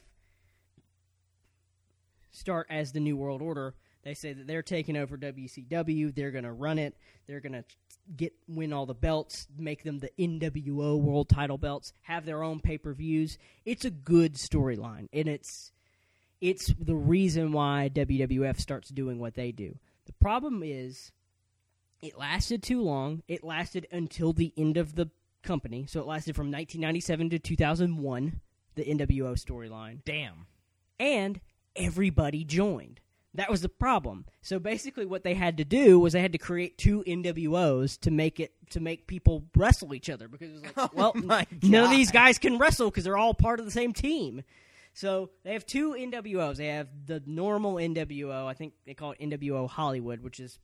[2.32, 3.74] start as the New World Order.
[4.04, 6.14] They say that they're taking over WCW.
[6.14, 6.97] They're going to run it.
[7.26, 7.64] They're going to
[8.18, 12.60] get win all the belts, make them the NWO World Title belts, have their own
[12.60, 13.38] pay per views.
[13.64, 15.72] It's a good storyline, and it's
[16.41, 19.78] it's the reason why WWF starts doing what they do.
[20.06, 21.14] The problem is
[22.02, 23.24] it lasted too long.
[23.28, 25.10] It lasted until the end of the
[25.43, 25.86] company.
[25.88, 28.41] So it lasted from 1997 to 2001,
[28.76, 30.04] the NWO storyline.
[30.06, 30.45] Damn.
[31.00, 31.39] And
[31.76, 33.00] everybody joined.
[33.36, 34.26] That was the problem.
[34.41, 38.12] So basically what they had to do was they had to create two NWOs to
[38.12, 41.22] make it to make people wrestle each other because it was like, oh well, Oh
[41.22, 44.41] my none of these guys can wrestle because they're all part of the same team.
[44.93, 46.58] So they have two NWOs.
[46.58, 48.47] They have the normal NWO.
[48.47, 50.60] I think they call it NWO Hollywood, which is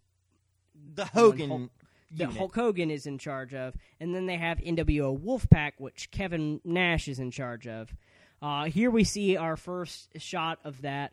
[0.96, 1.50] The Hogan.
[1.50, 1.72] Hulk-
[2.12, 2.32] that.
[2.32, 7.08] Hulk Hogan is in charge of, and then they have NWO Wolfpack, which Kevin Nash
[7.08, 7.94] is in charge of.
[8.42, 11.12] Uh, here we see our first shot of that.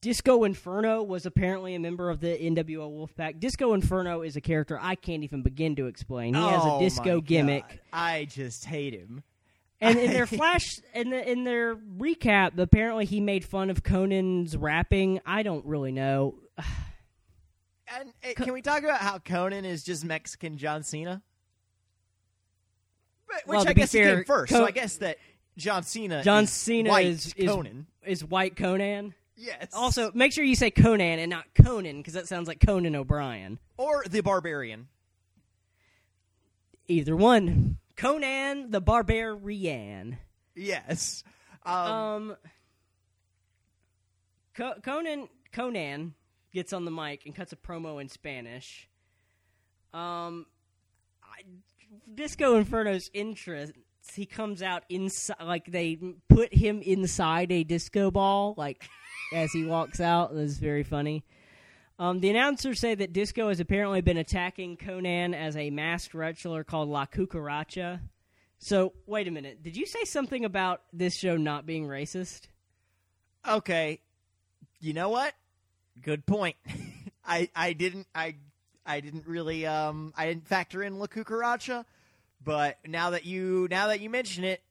[0.00, 3.38] Disco Inferno was apparently a member of the NWO Wolfpack.
[3.38, 6.32] Disco Inferno is a character I can't even begin to explain.
[6.34, 7.68] He has Oh a disco gimmick.
[7.68, 7.80] God.
[7.92, 9.22] I just hate him.
[9.78, 14.56] And in their flash, in, the, in their recap, apparently he made fun of Konnan's
[14.56, 15.20] rapping.
[15.26, 16.36] I don't really know.
[17.98, 21.22] And uh, can we talk about how Konnan is just Mexican John Cena?
[23.26, 25.18] But- Which Well, I guess he fair, came first, so I guess that
[25.56, 26.22] John Cena.
[26.22, 27.84] John is Cena is, is Konnan.
[28.04, 29.12] is white Konnan.
[29.36, 29.68] Yes.
[29.72, 33.58] Also, make sure you say Konnan and not Conan because that sounds like Conan O'Brien.
[33.78, 34.88] or the Barbarian.
[36.88, 37.78] Either one.
[37.96, 40.18] Conan the Barbarian.
[40.54, 41.22] Yes.
[41.64, 42.36] Um, Um,
[44.54, 46.12] Co- Konnan Konnan
[46.52, 48.88] gets on the mic and cuts a promo in Spanish.
[49.92, 50.46] Um,
[51.22, 51.42] I,
[52.12, 53.72] Disco Inferno's interest.
[54.14, 55.98] He comes out inside, like they
[56.28, 58.88] put him inside a disco ball, like
[59.34, 60.34] as he walks out.
[60.34, 61.24] That's very funny.
[61.98, 66.64] Um, the announcers say that Disco has apparently been attacking Konnan as a masked wrestler
[66.64, 68.00] called La Cucaracha.
[68.58, 69.62] So, wait a minute.
[69.62, 72.48] Did you say something about this show not being racist?
[73.46, 74.00] okay.
[74.80, 75.34] You know what?
[76.02, 76.56] Good point.
[77.24, 78.36] I I didn't I
[78.86, 81.84] I didn't really um I didn't factor in La Cucaracha,
[82.42, 84.62] but now that you now that you mention it,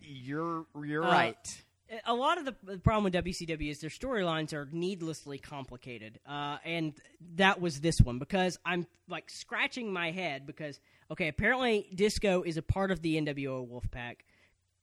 [0.00, 1.64] you're you're Uh, right.
[2.06, 6.94] a lot of the, problem with WCW is their storylines are needlessly complicated, uh, and
[7.36, 10.80] that was this one because I'm like scratching my head because
[11.10, 14.16] okay, apparently Disco is a part of the NWO Wolfpack.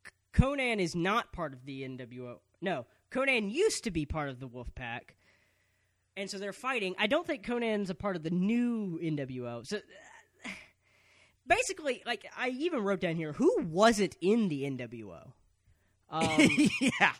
[0.05, 0.11] C-
[0.41, 2.37] Konnan is not part of the NWO.
[2.61, 5.15] No, Konnan used to be part of the Wolfpack,
[6.15, 6.95] and so they're fighting.
[6.97, 9.65] I don't think Konnan's a part of the new NWO.
[9.65, 9.79] So.
[11.47, 15.33] Basically, like I even wrote down here, who wasn't in the NWO?
[16.09, 16.29] Um,
[16.81, 17.13] yeah.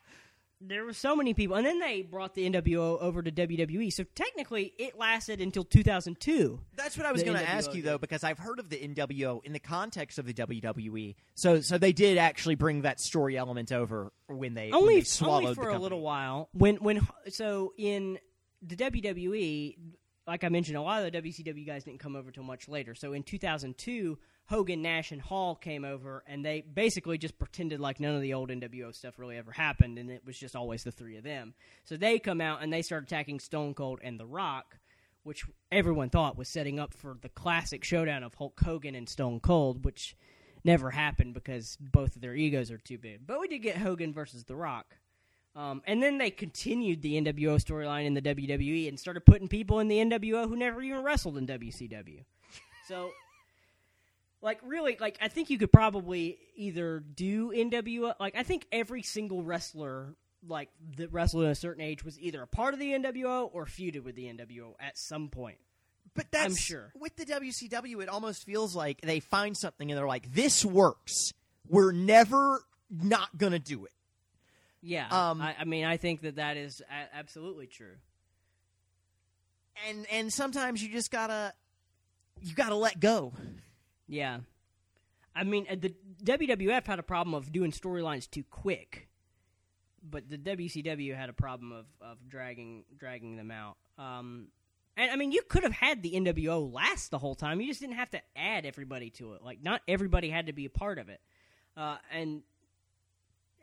[0.62, 3.92] there were so many people, and then they brought the NWO over to WWE.
[3.92, 6.60] So technically, it lasted until 2002.
[6.78, 9.44] That's what I was going to ask you though, because I've heard of the NWO
[9.44, 11.16] in the context of the WWE.
[11.36, 15.04] So, so they did actually bring that story element over when they when only they
[15.04, 16.50] swallowed only the for a little while.
[16.54, 18.20] When when so in
[18.66, 19.78] the WWE,
[20.28, 22.96] like I mentioned, a lot of the WCW guys didn't come over till much later.
[22.96, 28.00] So in 2002, Hogan, Nash, and Hall came over, and they basically just pretended like
[28.00, 30.92] none of the old NWO stuff really ever happened, and it was just always the
[30.92, 31.54] three of them.
[31.84, 34.78] So they come out and they start attacking Stone Cold and The Rock.
[35.26, 39.40] Which everyone thought was setting up for the classic showdown of Hulk Hogan and Stone
[39.40, 40.18] Cold, which
[40.66, 43.26] never happened because both of their egos are too big.
[43.26, 44.98] But we did get Hogan versus The Rock.
[45.56, 49.80] Um, and then they continued the NWO storyline in the WWE and started putting people
[49.80, 52.24] in the NWO who never even wrestled in WCW.
[52.88, 53.12] So,
[54.42, 58.16] like, really, like, I think you could probably either do NWO.
[58.20, 60.16] Like, I think every single wrestler,
[60.48, 63.66] like, that wrestled in a certain age was either a part of the NWO or
[63.66, 65.60] feuded with the NWO at some point.
[66.16, 66.92] But that's I'm sure.
[66.96, 71.34] with the WCW, it almost feels like they find something and they're like, "This works.
[71.68, 73.92] We're never not going to do it."
[74.84, 75.08] Yeah.
[75.08, 77.96] Um, I, I mean, I think that that is a- absolutely true.
[79.90, 81.54] And and sometimes you just gotta
[82.42, 83.34] you gotta let go.
[84.08, 84.40] Yeah.
[85.36, 89.08] I mean, uh, the WWF had a problem of doing storylines too quick,
[90.08, 93.78] but the WCW had a problem of, of dragging dragging them out.
[93.98, 94.50] Um,
[94.96, 97.62] and I mean, you could have had the NWO last the whole time.
[97.62, 99.42] You just didn't have to add everybody to it.
[99.42, 101.20] Like, not everybody had to be a part of it.
[101.76, 102.44] Uh, and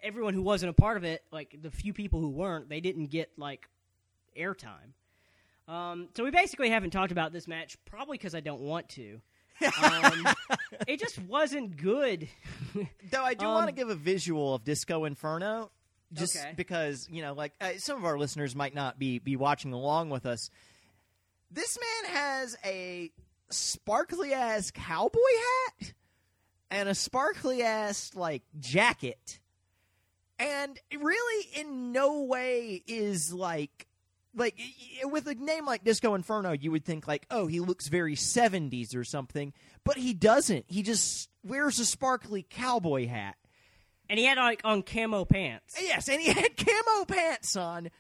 [0.03, 3.07] everyone who wasn't a part of it, like the few people who weren't, they didn't
[3.07, 3.69] get like
[4.39, 4.93] airtime.
[5.69, 9.21] Um, so we basically haven't talked about this match, probably because I don't want to.
[9.83, 10.27] Um,
[10.89, 12.29] it just wasn't good.
[13.11, 15.71] Though I do Um, want to give a visual of Disco Inferno,
[16.13, 16.53] just Okay.
[16.57, 20.11] because you know, like uh, some of our listeners might not be be watching along
[20.11, 20.51] with us.
[21.53, 23.11] This man has a
[23.51, 25.19] sparkly ass cowboy
[25.79, 25.93] hat
[26.71, 29.40] and a sparkly ass like jacket,
[30.41, 33.87] and really in no way is like
[34.35, 34.59] like
[35.05, 38.95] with a name like Disco Inferno, you would think like, oh, he looks very seventies
[38.95, 39.53] or something,
[39.85, 40.65] but he doesn't.
[40.69, 43.37] He just wears a sparkly cowboy hat.
[44.09, 45.77] and he had like on camo pants.
[45.81, 47.91] Yes, and he had camo pants on,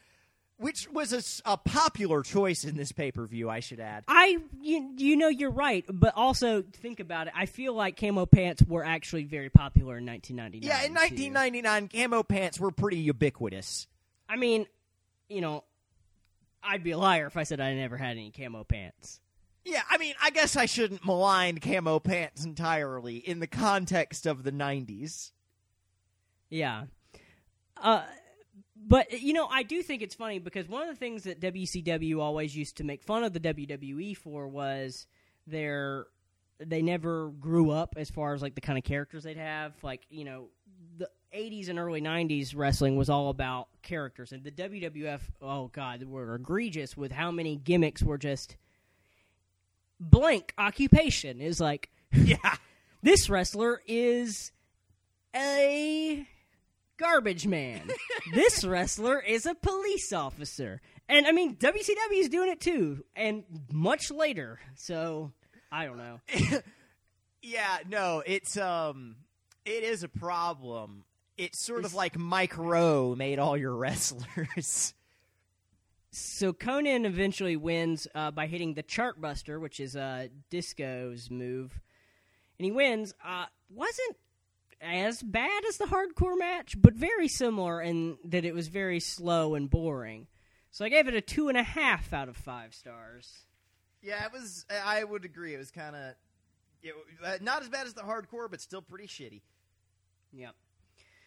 [0.60, 3.48] which was a, a, popular choice in this pay per view.
[3.48, 4.04] I should add.
[4.06, 7.32] I, you, you know, you're right, but also think about it.
[7.34, 10.68] I feel like camo pants were actually very popular in 1999.
[10.68, 11.32] Yeah, in too.
[11.32, 13.86] 1999, camo pants were pretty ubiquitous.
[14.28, 14.66] I mean,
[15.30, 15.64] you know,
[16.62, 19.20] I'd be a liar if I said I never had any camo pants.
[19.64, 24.42] Yeah, I mean, I guess I shouldn't malign camo pants entirely in the context of
[24.42, 25.32] the 90s.
[26.50, 26.84] Yeah.
[27.76, 28.02] Uh,
[28.86, 32.18] but you know, I do think it's funny because one of the things that WCW
[32.20, 35.06] always used to make fun of the WWE for was
[35.46, 36.06] their
[36.58, 39.72] they never grew up as far as like the kind of characters they'd have.
[39.82, 40.48] Like you know,
[40.98, 46.00] the '80s and early '90s wrestling was all about characters, and the WWF, oh god,
[46.00, 48.56] they were egregious with how many gimmicks were just
[49.98, 51.40] blank occupation.
[51.40, 52.56] Is like Yeah.
[53.02, 54.52] this wrestler is
[55.34, 56.26] a
[57.00, 57.90] garbage man.
[58.34, 60.80] this wrestler is a police officer.
[61.08, 63.42] And I mean WCW is doing it too and
[63.72, 64.60] much later.
[64.76, 65.32] So
[65.72, 66.20] I don't know.
[67.42, 69.16] Yeah, no, it's um
[69.64, 71.04] it is a problem.
[71.36, 74.94] It's sort of like Mike Rowe made all your wrestlers.
[76.12, 81.80] So Konnan eventually wins uh, by hitting the Chartbuster, which is uh, Disco's move,
[82.58, 83.14] and he wins.
[83.24, 84.16] Uh, wasn't
[84.80, 89.54] as bad as the hardcore match, but very similar in that it was very slow
[89.54, 90.26] and boring.
[90.70, 93.46] So I gave it a two and a half out of five stars.
[94.02, 95.54] yeah, it was I would agree.
[95.54, 96.14] It was kind of
[97.24, 99.42] uh, not as bad as the hardcore, but still pretty shitty.
[100.32, 100.54] Yep.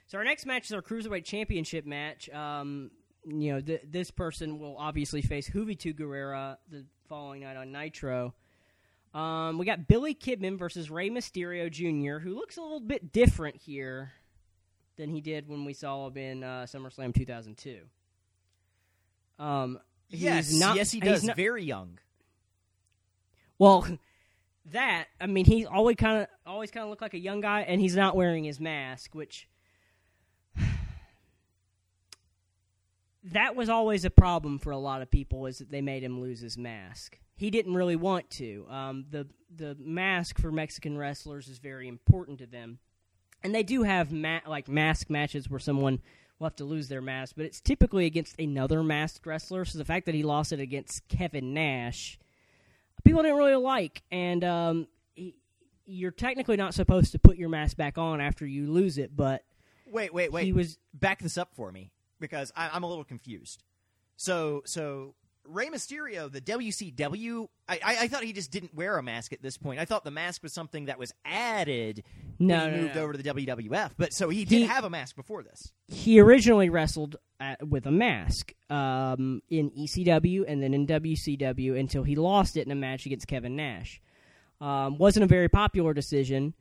[0.07, 2.29] So our next match is our cruiserweight championship match.
[2.29, 2.91] Um,
[3.25, 8.33] you know, th- this person will obviously face Juventud Guerrera the following night on Nitro.
[9.14, 13.55] Um, we got Billy Kidman versus Rey Mysterio Jr., who looks a little bit different
[13.57, 14.11] here
[14.97, 17.80] than he did when we saw him in uh, SummerSlam 2002.
[19.39, 21.24] Um, he's Yes, not, yes, he he's does.
[21.26, 21.99] not- Very young.
[23.59, 23.88] well,
[24.72, 27.61] that I mean, he always kind of always kind of looked like a young guy,
[27.61, 29.47] and he's not wearing his mask, which
[33.26, 35.45] that was always a problem for a lot of people.
[35.45, 37.20] Is that they made him lose his mask?
[37.36, 38.65] He didn't really want to.
[38.69, 42.79] Um, the the mask for Mexican wrestlers is very important to them,
[43.43, 45.99] and they do have ma- like mask matches where someone
[46.39, 49.65] will have to lose their mask, but it's typically against another masked wrestler.
[49.65, 52.17] So the fact that he lost it against Kevin Nash,
[53.03, 55.36] people didn't really like, and um, he,
[55.86, 59.43] you're technically not supposed to put your mask back on after you lose it, but
[59.86, 60.45] Wait, wait, wait.
[60.45, 63.63] he was back this up for me because I, I'm a little confused.
[64.15, 65.13] So, so
[65.45, 69.41] Rey Mysterio, the WCW, I, I, I thought he just didn't wear a mask at
[69.41, 69.79] this point.
[69.79, 72.03] I thought the mask was something that was added
[72.39, 73.01] No, when he no, moved no.
[73.03, 73.91] over to the WWF.
[73.97, 75.73] But so he did He- have a mask before this.
[75.87, 82.03] he originally wrestled at, with a mask um, in ECW and then in WCW until
[82.03, 84.01] he lost it in a match against Kevin Nash.
[84.61, 86.53] Um, wasn't a very popular decision,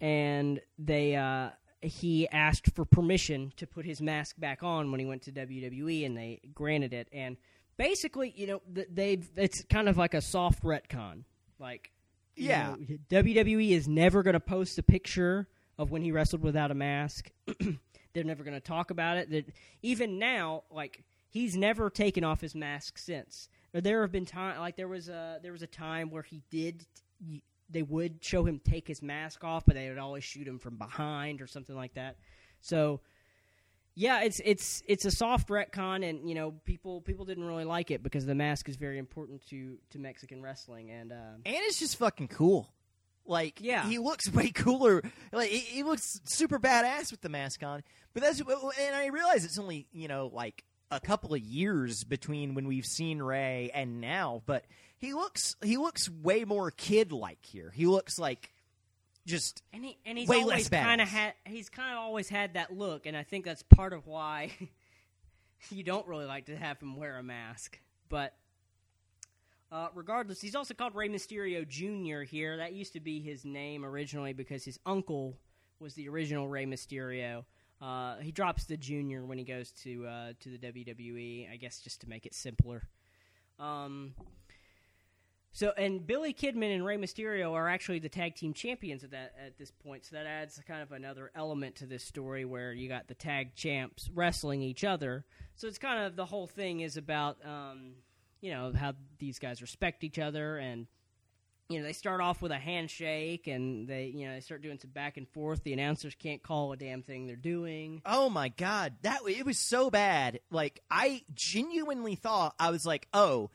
[0.00, 1.50] and they uh,
[1.82, 6.06] he asked for permission to put his mask back on when he went to WWE,
[6.06, 7.08] and they granted it.
[7.12, 7.36] And
[7.80, 11.24] basically, you know, they've it's kind of like a soft retcon,
[11.58, 11.90] like.
[12.36, 12.76] you Yeah.
[12.78, 16.74] know, WWE is never going to post a picture of when he wrestled without a
[16.74, 17.30] mask.
[18.12, 19.30] They're never going to talk about it.
[19.30, 19.46] That
[19.82, 23.48] even now, like he's never taken off his mask since.
[23.72, 26.84] There have been time, like there was a there was a time where he did.
[27.72, 30.76] They would show him take his mask off, but they would always shoot him from
[30.76, 32.16] behind or something like that.
[32.60, 33.00] So,
[33.94, 37.90] yeah, it's it's it's a soft retcon, and you know people people didn't really like
[37.90, 41.78] it because the mask is very important to to Mexican wrestling, and uh, And it's
[41.78, 42.72] just fucking cool.
[43.26, 43.86] Like, Yeah.
[43.86, 45.02] he looks way cooler.
[45.32, 47.84] Like, he, he looks super badass with the mask on.
[48.12, 52.54] But that's, and I realize it's only, you know, like a couple of years between
[52.54, 54.64] when we've seen Rey and now, but
[54.96, 57.70] he looks, he looks way more kid like here.
[57.72, 58.50] He looks like
[59.30, 62.54] just, And he and he's Way always kind of had he's kind of always had
[62.54, 64.52] that look, and I think that's part of why
[65.70, 67.78] you don't really like to have him wear a mask.
[68.08, 68.34] But
[69.72, 72.22] uh, regardless, he's also called Rey Mysterio Jr.
[72.22, 72.56] here.
[72.56, 75.36] That used to be his name originally because his uncle
[75.78, 77.44] was the original Rey Mysterio.
[77.80, 81.80] Uh, he drops the Junior when he goes to uh, to the WWE, I guess,
[81.80, 82.82] just to make it simpler.
[83.58, 84.14] Um,
[85.52, 89.32] so, and Billy Kidman and Rey Mysterio are actually the tag team champions at that
[89.44, 90.04] at this point.
[90.04, 93.56] So that adds kind of another element to this story where you got the tag
[93.56, 95.24] champs wrestling each other.
[95.56, 97.94] So it's kind of the whole thing is about um,
[98.40, 100.86] you know how these guys respect each other and
[101.68, 104.78] you know they start off with a handshake and they you know they start doing
[104.78, 105.64] some back and forth.
[105.64, 108.02] The announcers can't call a damn thing they're doing.
[108.06, 110.38] oh my God, that, it was so bad.
[110.50, 113.50] Like, I genuinely thought, I was like, oh,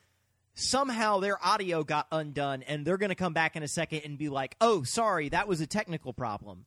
[0.56, 4.18] somehow their audio got undone and they're going to come back in a second and
[4.18, 6.66] be like, oh, sorry, that was a technical problem.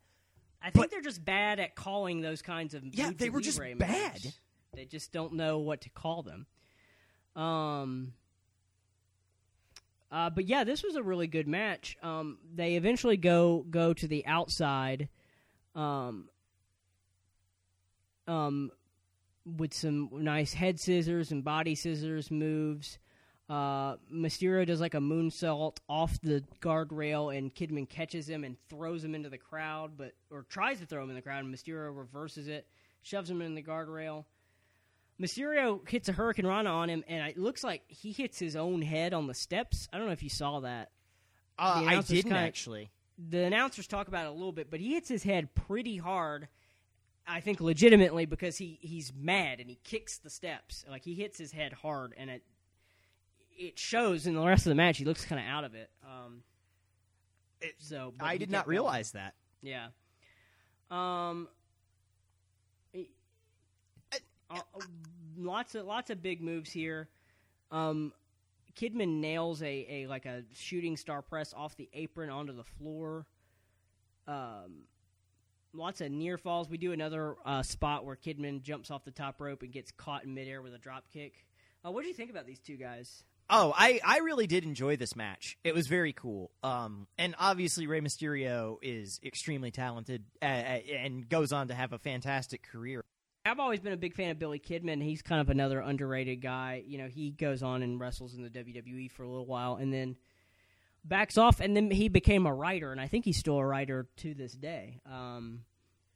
[0.62, 3.59] I think But- they're just bad at calling those kinds of Yeah, they were just
[3.59, 4.32] libre bad.
[4.74, 6.47] They just don't know what to call them.
[7.34, 8.12] Um.
[10.11, 11.97] Uh, but yeah, this was a really good match.
[12.03, 15.09] Um, they eventually go go to the outside,
[15.74, 16.30] um,
[18.26, 18.70] um,
[19.45, 22.99] with some nice head scissors and body scissors moves.
[23.49, 29.03] Uh, Mysterio does like a moonsault off the guardrail, and Kidman catches him and throws
[29.03, 31.96] him into the crowd, but or tries to throw him in the crowd, and Mysterio
[31.96, 32.66] reverses it,
[33.03, 34.26] shoves him in the guardrail.
[35.20, 39.12] Mysterio hits a hurricanrana on him, and it looks like he hits his own head
[39.14, 39.88] on the steps.
[39.92, 40.90] I don't know if you saw that.
[41.59, 42.90] Uh, I didn't kinda- actually.
[43.18, 46.46] The announcers talk about it a little bit, but he hits his head pretty hard.
[47.26, 50.84] I think legitimately because he, he's mad and he kicks the steps.
[50.88, 52.42] Like he hits his head hard, and it
[53.59, 54.98] it shows in the rest of the match.
[54.98, 55.90] He looks kind of out of it.
[56.04, 56.42] Um,
[57.78, 59.34] so I did not realize that.
[59.62, 59.88] Yeah.
[60.90, 61.48] Um.
[62.94, 63.11] it-
[64.12, 64.80] uh, uh,
[65.36, 67.09] lots of lots of big moves here.
[67.70, 68.12] Um,
[68.76, 73.26] Kidman nails a, a like a shooting star press off the apron onto the floor.
[74.26, 74.84] Um,
[75.72, 76.70] lots of near falls.
[76.70, 80.24] We do another uh, spot where Kidman jumps off the top rope and gets caught
[80.24, 81.44] in midair with a drop kick.
[81.84, 83.24] Uh, what do you think about these two guys?
[83.51, 85.57] Oh, I, I really did enjoy this match.
[85.64, 86.51] It was very cool.
[86.62, 91.99] Um, and obviously Rey Mysterio is extremely talented uh, and goes on to have a
[91.99, 93.05] fantastic career.
[93.46, 95.03] I've always been a big fan of Billy Kidman.
[95.03, 96.82] He's kind of another underrated guy.
[96.86, 99.92] You know, he goes on and wrestles in the WWE for a little while and
[99.92, 100.16] then
[101.05, 104.07] backs off, and then he became a writer, and I think he's still a writer
[104.18, 105.01] to this day.
[105.11, 105.61] Um,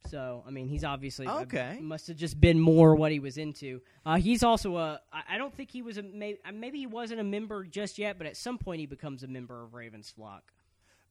[0.09, 1.79] so, I mean, he's obviously Okay.
[1.81, 3.81] must have just been more what he was into.
[4.05, 4.99] Uh, he's also a.
[5.11, 6.03] I don't think he was a.
[6.03, 9.27] Maybe, maybe he wasn't a member just yet, but at some point he becomes a
[9.27, 10.43] member of Ravens flock.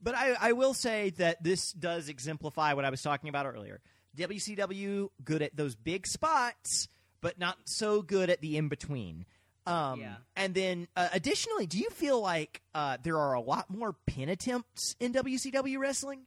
[0.01, 3.79] But I, I will say that this does exemplify what I was talking about earlier.
[4.17, 6.87] WCW good at those big spots,
[7.21, 9.25] but not so good at the in between.
[9.65, 10.15] Um, Yeah.
[10.35, 14.27] And then, uh, additionally, do you feel like uh, there are a lot more pin
[14.29, 16.21] attempts in WCW wrestling?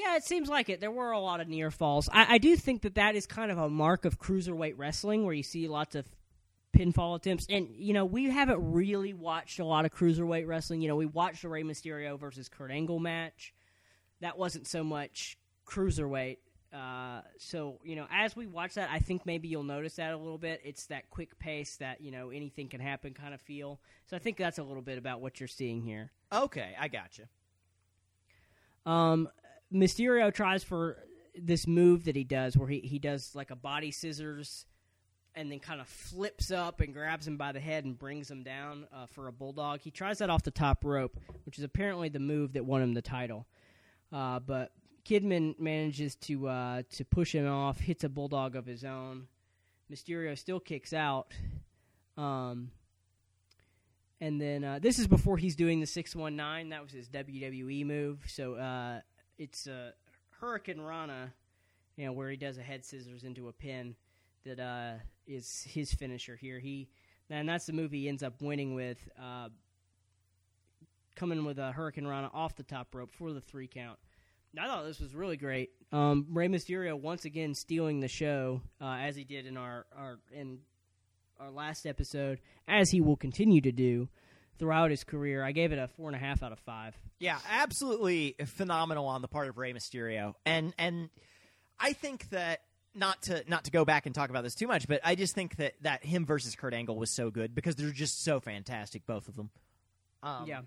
[0.00, 0.80] Yeah, it seems like it.
[0.80, 2.08] There were a lot of near falls.
[2.10, 5.34] I, I do think that that is kind of a mark of cruiserweight wrestling, where
[5.34, 6.06] you see lots of
[6.74, 7.46] pinfall attempts.
[7.50, 10.80] And you know, we haven't really watched a lot of cruiserweight wrestling.
[10.80, 13.52] You know, we watched the Rey Mysterio versus Kurt Angle match.
[14.22, 15.36] That wasn't so much
[15.66, 16.38] cruiserweight.
[16.72, 20.16] Uh, so you know, as we watch that, I think maybe you'll notice that a
[20.16, 20.62] little bit.
[20.64, 23.80] It's that quick pace that you know anything can happen kind of feel.
[24.06, 26.10] So I think that's a little bit about what you're seeing here.
[26.32, 27.24] Okay, I gotcha.
[28.86, 29.28] Um,
[29.72, 30.98] Mysterio tries for
[31.34, 34.66] this move that he does, where he he does like a body scissors,
[35.34, 38.42] and then kind of flips up and grabs him by the head and brings him
[38.42, 39.80] down uh, for a bulldog.
[39.80, 42.94] He tries that off the top rope, which is apparently the move that won him
[42.94, 43.46] the title.
[44.12, 44.72] Uh, but
[45.04, 49.28] Kidman manages to uh, to push him off, hits a bulldog of his own.
[49.90, 51.32] Mysterio still kicks out.
[52.16, 52.70] Um,
[54.20, 56.70] and then uh, this is before he's doing the six one nine.
[56.70, 58.24] That was his WWE move.
[58.26, 59.00] So uh,
[59.40, 59.92] it's uh,
[60.40, 61.32] hurricanrana,
[61.96, 63.96] you know, where he does a head scissors into a pin.
[64.44, 64.92] That uh,
[65.26, 66.58] is his finisher here.
[66.58, 66.88] He
[67.28, 68.98] and that's the move he ends up winning with.
[69.20, 69.48] Uh,
[71.16, 73.98] coming with a hurricanrana off the top rope for the three count.
[74.58, 75.70] I thought this was really great.
[75.92, 80.18] Um, Rey Mysterio once again stealing the show uh, as he did in our, our
[80.32, 80.60] in
[81.38, 84.08] our last episode, as he will continue to do
[84.60, 85.42] throughout his career.
[85.42, 86.96] I gave it a four and a half out of five.
[87.18, 91.10] Yeah, absolutely phenomenal on the part of Rey Mysterio, and and
[91.80, 92.60] I think that
[92.94, 95.34] not to not to go back and talk about this too much, but I just
[95.34, 99.06] think that that him versus Kurt Angle was so good because they're just so fantastic,
[99.06, 99.50] both of them.
[100.22, 100.60] Um, yeah.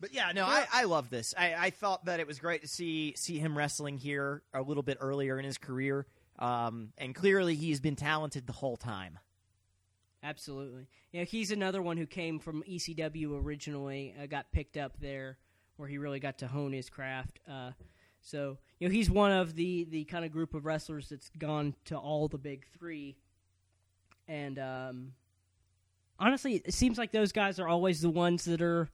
[0.00, 1.34] But yeah, no, I, I love this.
[1.38, 4.82] I, I thought that it was great to see see him wrestling here a little
[4.82, 6.06] bit earlier in his career,
[6.38, 9.18] um, and clearly he's been talented the whole time.
[10.24, 10.88] Absolutely.
[11.12, 15.36] Yeah, he's another one who came from ECW originally, uh, got picked up there
[15.76, 17.40] where he really got to hone his craft.
[17.48, 17.72] Uh,
[18.22, 21.74] so, you know, he's one of the, the kind of group of wrestlers that's gone
[21.86, 23.16] to all the big three.
[24.26, 25.12] And um,
[26.18, 28.88] honestly, it seems like those guys are always the ones that are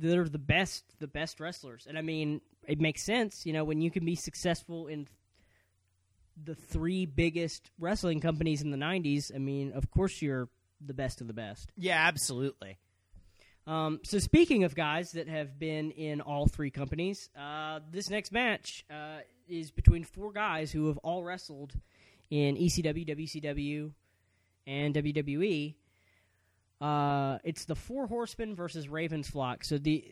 [0.00, 1.86] that are the best, the best wrestlers.
[1.88, 5.06] And I mean, it makes sense, you know, when you can be successful in
[6.42, 10.48] the three biggest wrestling companies in the 90s, I mean, of course you're
[10.84, 11.70] the best of the best.
[11.76, 12.78] Yeah, absolutely.
[13.66, 18.30] Um, so speaking of guys that have been in all three companies, uh, this next
[18.32, 21.72] match uh, is between four guys who have all wrestled
[22.30, 23.92] in ECW, WCW,
[24.66, 25.74] and WWE.
[26.80, 29.64] Uh, it's the Four Horsemen versus Ravens Flock.
[29.64, 30.04] So the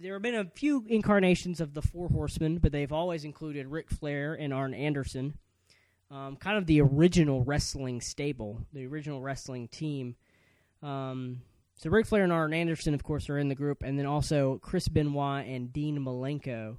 [0.00, 3.90] there have been a few incarnations of the Four Horsemen, but they've always included Ric
[3.90, 5.34] Flair and Arn Anderson.
[6.10, 10.16] Um, kind of the original wrestling stable, the original wrestling team.
[10.82, 11.42] Um,
[11.76, 14.58] so Ric Flair and Arn Anderson, of course, are in the group, and then also
[14.62, 16.78] Chris Benoit and Dean Malenko.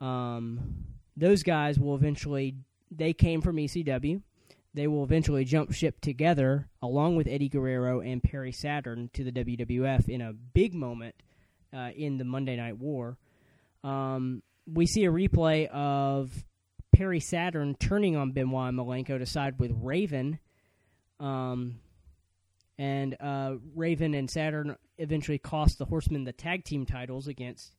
[0.00, 0.84] Um,
[1.16, 2.56] those guys will eventually.
[2.90, 4.22] They came from ECW.
[4.72, 9.32] They will eventually jump ship together, along with Eddie Guerrero and Perry Saturn, to the
[9.32, 11.14] WWF in a big moment
[11.74, 13.16] uh, in the Monday Night War.
[13.84, 16.44] Um, we see a replay of
[16.94, 20.38] Perry Saturn turning on Benoit and Malenko to side with Raven.
[21.20, 21.80] Um,
[22.78, 27.72] and uh, Raven and Saturn eventually cost the Horsemen the tag team titles against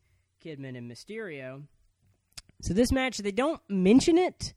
[0.44, 1.64] Kidman and Mysterio.
[2.62, 4.54] So this match, they don't mention it.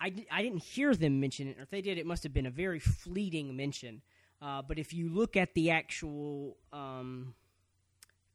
[0.00, 2.46] I, I didn't hear them mention it, or if they did, it must have been
[2.46, 4.02] a very fleeting mention.
[4.40, 7.34] Uh, but if you look at the actual um,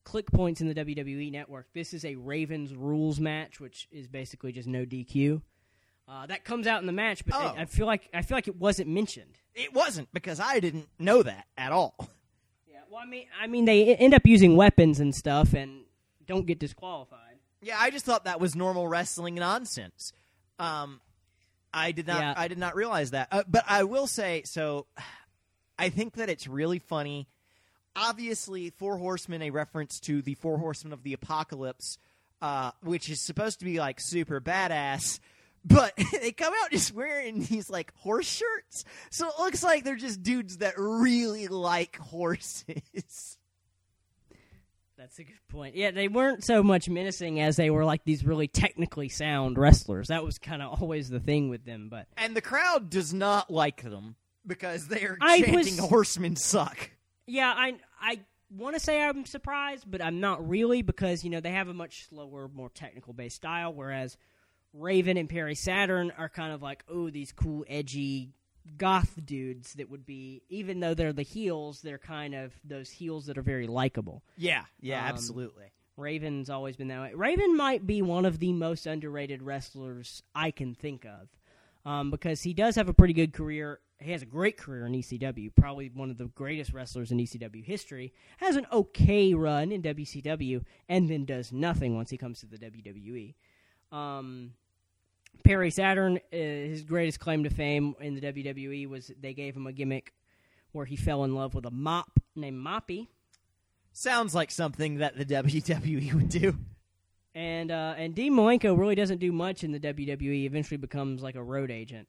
[0.06, 4.54] click points in the WWE network, this is a Ravens rules match, which is basically
[4.54, 5.42] just no DQ.
[6.08, 7.54] Uh, that comes out in the match, but Oh.
[7.58, 9.40] I, I feel like I feel like it wasn't mentioned.
[9.56, 11.96] It wasn't because I didn't know that at all.
[12.68, 15.86] Yeah, well, I mean, I mean, they end up using weapons and stuff, and
[16.28, 17.38] don't get disqualified.
[17.62, 20.12] Yeah, I just thought that was normal wrestling nonsense.
[20.60, 21.02] Um,
[21.74, 22.20] I did not.
[22.22, 22.34] Yeah.
[22.38, 23.30] I did not realize that.
[23.32, 24.86] Uh, but I will say, so
[25.80, 27.28] I think that it's really funny.
[27.96, 31.98] Obviously, Four Horsemen, a reference to the Four Horsemen of the Apocalypse,
[32.42, 35.20] uh, which is supposed to be like super badass.
[35.64, 39.96] But they come out just wearing these like horse shirts, so it looks like they're
[39.96, 43.38] just dudes that really like horses.
[44.98, 45.76] That's a good point.
[45.76, 50.08] Yeah, they weren't so much menacing as they were like these really technically sound wrestlers.
[50.08, 51.90] That was kind of always the thing with them.
[51.90, 54.16] But And the crowd does not like them
[54.48, 56.92] because they are I chanting was- horsemen suck.
[57.28, 58.20] Yeah, I I
[58.52, 61.74] want to say I'm surprised, but I'm not really because you know they have a
[61.74, 64.18] much slower, more technical based style, whereas
[64.74, 68.34] Raven and Perry Saturn are kind of like oh these cool, edgy
[68.78, 73.28] goth dudes that would be even though they're the heels, they're kind of those heels
[73.28, 74.24] that are very likable.
[74.38, 75.66] Yeah, yeah, Um, absolutely.
[75.98, 77.14] Raven's always been that way.
[77.14, 81.30] Raven might be one of the most underrated wrestlers I can think of
[81.90, 83.80] um, because he does have a pretty good career.
[84.00, 87.64] He has a great career in ECW, probably one of the greatest wrestlers in ECW
[87.64, 88.14] history.
[88.38, 92.58] Has an okay run in WCW, and then does nothing once he comes to the
[92.58, 93.36] WWE.
[93.92, 94.52] Um,
[95.44, 99.68] Perry Saturn, uh, his greatest claim to fame in the WWE was they gave him
[99.68, 100.14] a gimmick
[100.72, 103.08] where he fell in love with a mop named Moppy.
[103.94, 106.58] Sounds like something that the WWE would do.
[107.34, 110.46] And uh, and Dean Malenko really doesn't do much in the WWE.
[110.46, 112.08] Eventually becomes like a road agent.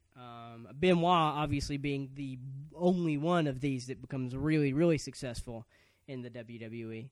[0.57, 2.39] Um, Benoit, obviously, being the
[2.75, 5.67] only one of these that becomes really really successful
[6.09, 7.09] in the WWE.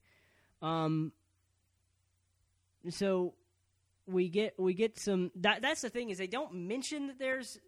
[0.62, 1.12] Um,
[2.90, 3.34] so
[4.06, 5.30] we get we get some.
[5.36, 7.58] That, that's the thing is they don't mention that there's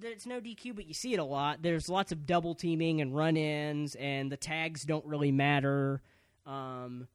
[0.00, 1.62] that it's no DQ, but you see it a lot.
[1.62, 6.02] There's lots of double teaming and run ins, and the tags don't really matter.
[6.44, 7.08] Um,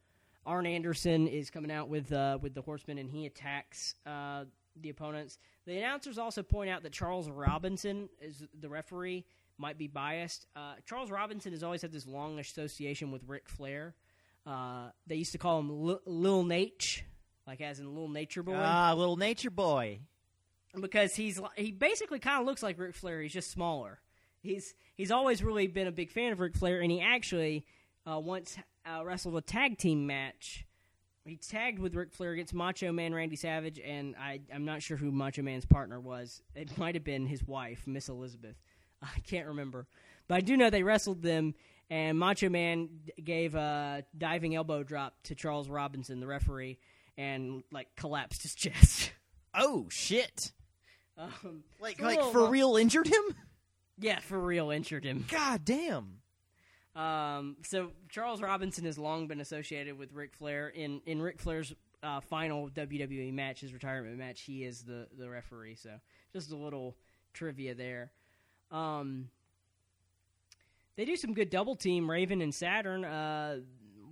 [0.46, 4.46] Arn Anderson is coming out with uh, with the Horsemen, and he attacks uh,
[4.80, 5.38] the opponents.
[5.72, 9.24] The announcers also point out that Charles Robinson is the referee.
[9.58, 10.46] Might be biased.
[10.54, 13.96] Uh, Charles Robinson has always had this long association with Ric Flair.
[14.46, 17.04] Uh, they used to call him Lil, Lil Naitch,
[17.48, 20.00] like as in Little Nature Boy, Ah, little nature boy.
[20.78, 23.22] because he's he basically kind of looks like Ric Flair.
[23.22, 24.02] He's just smaller.
[24.42, 27.66] He's he's always really been a big fan of Ric Flair, and he actually
[28.06, 30.66] uh, once uh, wrestled a tag team match.
[31.26, 34.98] He tagged with Ric Flair against Macho Man Randy Savage, and I, I'm not sure
[34.98, 36.42] who Macho Man's partner was.
[36.56, 38.56] It might have been his wife, Miss Elizabeth.
[39.04, 39.88] I can't remember,
[40.28, 41.54] but I do know they wrestled them,
[41.90, 42.90] and Macho Man
[43.24, 46.80] gave a diving elbow drop to Charles Robinson, the referee,
[47.18, 49.12] and like collapsed his chest.
[49.54, 50.52] Oh shit!
[51.18, 53.24] um, Like, like for real injured him?
[54.00, 55.26] Yeah, for real, injured him.
[55.30, 56.21] God damn!
[56.96, 60.70] Um, so Charles Robinson has long been associated with Ric Flair.
[60.70, 61.74] In in Ric Flair's
[62.04, 65.76] uh, final WWE match, his retirement match, he is the the referee.
[65.76, 65.92] So
[66.34, 66.98] just a little
[67.34, 68.12] trivia there.
[68.72, 69.30] Um,
[70.98, 73.06] they do some good double team, Raven and Saturn.
[73.06, 73.60] Uh,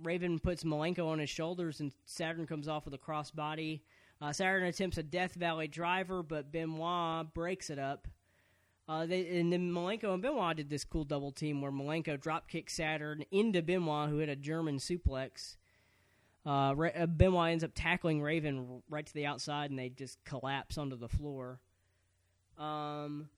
[0.02, 3.80] Raven puts Malenko on his shoulders, and Saturn comes off with a crossbody.
[4.20, 8.08] Uh, Saturn attempts a Death Valley driver, but Benoit breaks it up.
[8.90, 12.48] Uh, they, and then Malenko and Benoit did this cool double team where Malenko drop
[12.48, 15.58] kicked Saturn into Benoit, who had a German suplex.
[16.44, 20.76] Uh, uh, Benoit ends up tackling Raven right to the outside, and they just collapse
[20.76, 21.60] onto the floor.
[22.58, 23.28] Um,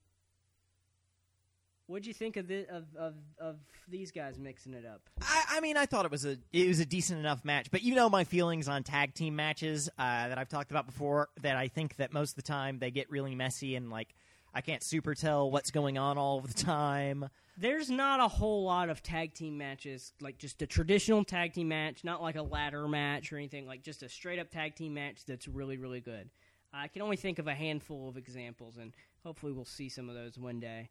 [1.86, 3.56] what'd you think of, the, of of of
[3.88, 5.02] these guys mixing it up?
[5.20, 7.82] I, I mean, I thought it was a it was a decent enough match, but
[7.82, 11.28] you know my feelings on tag team matches uh, that I've talked about before.
[11.42, 14.14] That I think that most of the time they get really messy and like
[14.54, 17.28] I can't super tell what's going on all the time.
[17.56, 21.68] There's not a whole lot of tag team matches, like just a traditional tag team
[21.68, 24.94] match, not like a ladder match or anything, like just a straight up tag team
[24.94, 26.30] match that's really, really good.
[26.72, 30.14] I can only think of a handful of examples, and hopefully we'll see some of
[30.14, 30.88] those one day.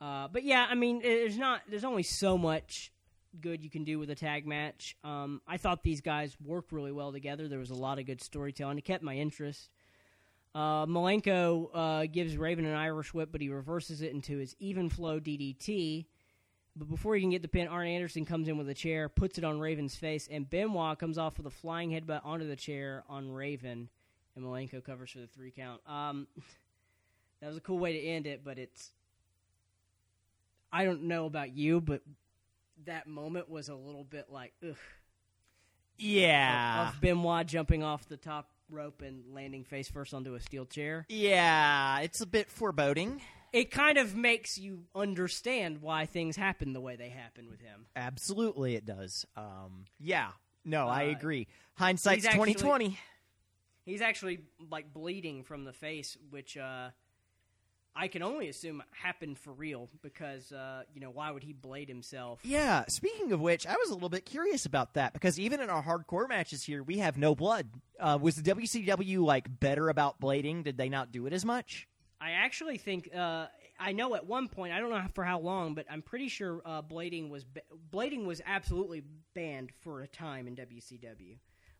[0.00, 2.92] Uh, but yeah, I mean, there's not, there's only so much
[3.40, 4.96] good you can do with a tag match.
[5.04, 7.48] Um, I thought these guys worked really well together.
[7.48, 8.76] There was a lot of good storytelling.
[8.76, 9.70] It kept my interest.
[10.54, 14.90] Uh, Malenko uh, gives Raven an Irish whip, but he reverses it into his even
[14.90, 16.04] flow DDT.
[16.76, 19.38] But before he can get the pin, Arn Anderson comes in with a chair, puts
[19.38, 23.04] it on Raven's face, and Benoit comes off with a flying headbutt onto the chair
[23.08, 23.88] on Raven,
[24.34, 25.80] and Malenko covers for the three count.
[25.86, 26.26] Um,
[27.40, 28.92] that was a cool way to end it, but it's.
[30.74, 32.00] I don't know about you, but
[32.86, 34.76] that moment was a little bit like, ugh.
[35.98, 40.64] Yeah, Of Benoit jumping off the top rope and landing face first onto a steel
[40.66, 41.06] chair.
[41.08, 43.20] yeah, it's a bit foreboding.
[43.52, 47.84] It kind of makes you understand why things happen the way they happen with him.
[47.94, 49.26] Absolutely, it does.
[49.36, 50.30] Um, yeah,
[50.64, 51.48] no, I Uh, agree.
[51.74, 52.98] Hindsight's twenty twenty.
[53.84, 54.40] He's actually
[54.70, 56.90] like bleeding from the face, which uh,
[57.94, 61.88] I can only assume happened for real because uh, you know why would he blade
[61.88, 62.40] himself?
[62.42, 62.84] Yeah.
[62.88, 65.82] Speaking of which, I was a little bit curious about that because even in our
[65.82, 67.68] hardcore matches here, we have no blood.
[68.00, 70.64] Uh, was the WCW like better about blading?
[70.64, 71.86] Did they not do it as much?
[72.20, 73.46] I actually think uh,
[73.78, 76.62] I know at one point I don't know for how long, but I'm pretty sure
[76.64, 77.62] uh, blading was ba-
[77.92, 79.02] blading was absolutely
[79.34, 81.36] banned for a time in WCW,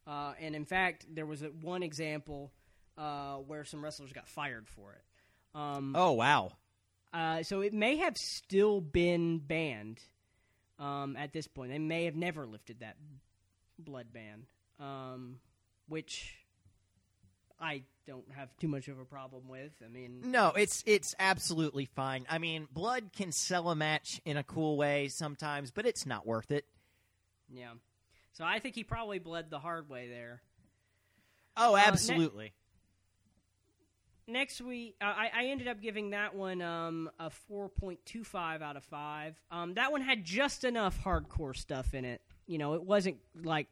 [0.06, 2.52] uh, and in fact there was a, one example
[2.98, 5.02] uh, where some wrestlers got fired for it.
[5.54, 6.52] Um, Oh wow.
[7.12, 10.00] Uh, so it may have still been banned
[10.78, 11.70] um, at this point.
[11.70, 12.96] They may have never lifted that
[13.78, 14.46] blood ban,
[14.80, 15.38] um,
[15.88, 16.36] which
[17.60, 19.72] I don't have too much of a problem with.
[19.84, 22.24] I mean, No, it's it's absolutely fine.
[22.30, 26.26] I mean, blood can sell a match in a cool way sometimes, but it's not
[26.26, 26.64] worth it.
[27.52, 27.72] yeah.
[28.32, 30.40] So I think he probably bled the hard way there.
[31.58, 32.52] Oh, ne- absolutely.
[34.26, 38.84] Next week, uh, I, I ended up giving that one um, a 4.25 out of
[38.84, 39.40] 5.
[39.50, 42.20] Um, that one had just enough hardcore stuff in it.
[42.46, 43.66] You know, it wasn't like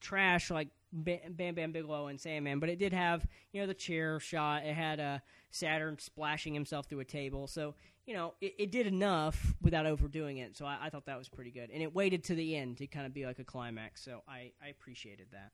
[0.00, 4.20] trash like Bam Bam Bigelow and Sandman, but it did have, you know, the chair
[4.20, 4.64] shot.
[4.64, 5.18] It had uh,
[5.50, 7.46] Saturn splashing himself through a table.
[7.46, 7.74] So,
[8.06, 10.56] you know, it, it did enough without overdoing it.
[10.56, 11.70] So I, I thought that was pretty good.
[11.72, 14.04] And it waited to the end to kind of be like a climax.
[14.04, 15.50] So I, I appreciated that.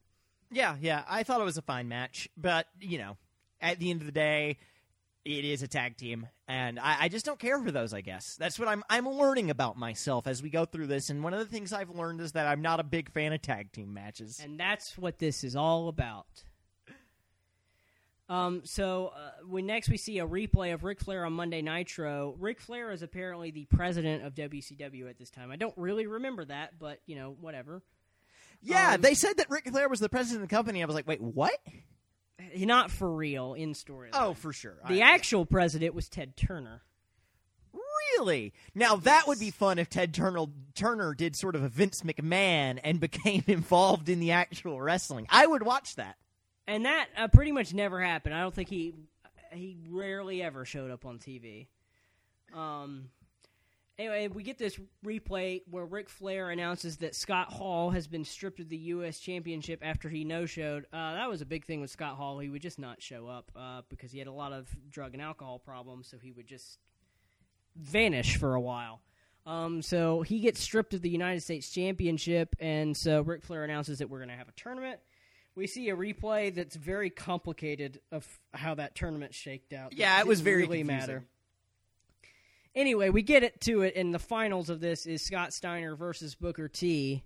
[0.50, 1.04] Yeah, yeah.
[1.08, 3.16] I thought it was a fine match, but you know,
[3.60, 4.58] at the end of the day,
[5.24, 7.92] it is a tag team, and I, I just don't care for those.
[7.92, 8.84] I guess that's what I'm.
[8.88, 11.90] I'm learning about myself as we go through this, and one of the things I've
[11.90, 14.40] learned is that I'm not a big fan of tag team matches.
[14.42, 16.26] And that's what this is all about.
[18.28, 22.34] Um, so uh, when next we see a replay of Ric Flair on Monday Nitro,
[22.38, 25.52] Ric Flair is apparently the president of WCW at this time.
[25.52, 27.82] I don't really remember that, but you know, whatever.
[28.62, 30.82] yeah, um, they said that Ric Flair was the president of the company.
[30.82, 31.56] I was like, wait, what?
[32.56, 34.10] Not for real in story.
[34.12, 34.76] Oh, for sure.
[34.88, 36.82] the I- actual president was Ted Turner.
[38.18, 38.52] Really?
[38.74, 42.78] Now that would be fun if Ted Turner Turner did sort of a Vince McMahon
[42.82, 45.26] and became involved in the actual wrestling.
[45.30, 46.16] I would watch that.
[46.66, 48.34] and that uh, pretty much never happened.
[48.34, 48.94] I don't think he
[49.52, 51.66] he rarely ever showed up on TV.
[52.54, 53.10] Um.
[53.98, 58.60] Anyway, we get this replay where Ric Flair announces that Scott Hall has been stripped
[58.60, 59.18] of the U.S.
[59.18, 60.84] Championship after he no-showed.
[60.92, 62.38] Uh, that was a big thing with Scott Hall.
[62.38, 65.22] He would just not show up uh, because he had a lot of drug and
[65.22, 66.78] alcohol problems, so he would just
[67.74, 69.00] vanish for a while.
[69.46, 74.00] Um, so he gets stripped of the United States Championship, and so Ric Flair announces
[74.00, 75.00] that we're going to have a tournament.
[75.54, 79.94] We see a replay that's very complicated of how that tournament shaked out.
[79.94, 80.86] Yeah, it was very really confusing.
[80.98, 81.24] matter.
[82.76, 86.34] Anyway, we get it to it, and the finals of this is Scott Steiner versus
[86.34, 87.24] Booker T.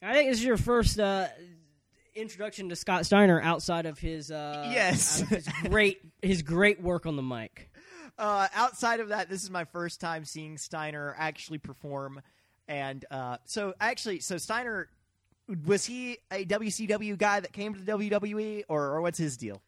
[0.00, 1.26] I think this is your first uh,
[2.14, 5.22] introduction to Scott Steiner outside of his uh, Yes.
[5.22, 7.68] of his great his great work on the mic.
[8.16, 12.22] Uh, outside of that, this is my first time seeing Steiner actually perform,
[12.68, 14.88] and uh, so actually, so Steiner
[15.66, 19.60] was he a WCW guy that came to the WWE, or, or what's his deal?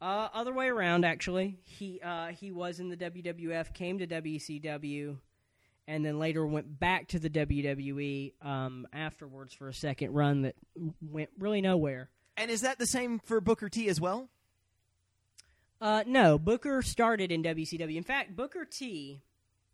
[0.00, 1.58] Uh, other way around, actually.
[1.64, 5.16] He uh, he was in the WWF, came to WCW,
[5.88, 10.54] and then later went back to the WWE um, afterwards for a second run that
[11.00, 12.10] went really nowhere.
[12.36, 14.28] And is that the same for Booker T as well?
[15.80, 17.96] Uh, no, Booker started in WCW.
[17.96, 19.22] In fact, Booker T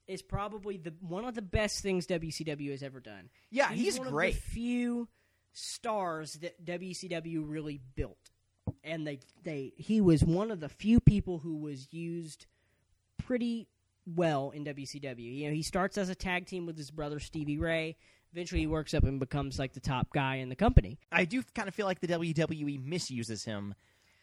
[0.08, 3.30] is probably the one of the best things WCW has ever done.
[3.50, 4.34] Yeah, he's one great.
[4.34, 5.08] Of the few
[5.52, 8.31] stars that WCW really built,
[8.84, 12.46] and they they he was one of the few people who was used
[13.18, 13.68] pretty
[14.06, 15.36] well in WCW.
[15.36, 17.96] You know, he starts as a tag team with his brother Stevie Ray.
[18.32, 20.98] Eventually, he works up and becomes like the top guy in the company.
[21.10, 23.74] I do kind of feel like the WWE misuses him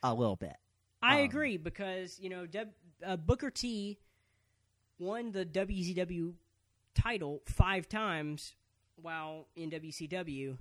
[0.02, 0.56] a little bit.
[1.02, 2.46] I Um, agree because you know
[3.06, 4.00] uh, Booker T
[4.98, 6.34] won the WCW
[6.96, 8.56] title five times
[8.96, 10.58] while in WCW.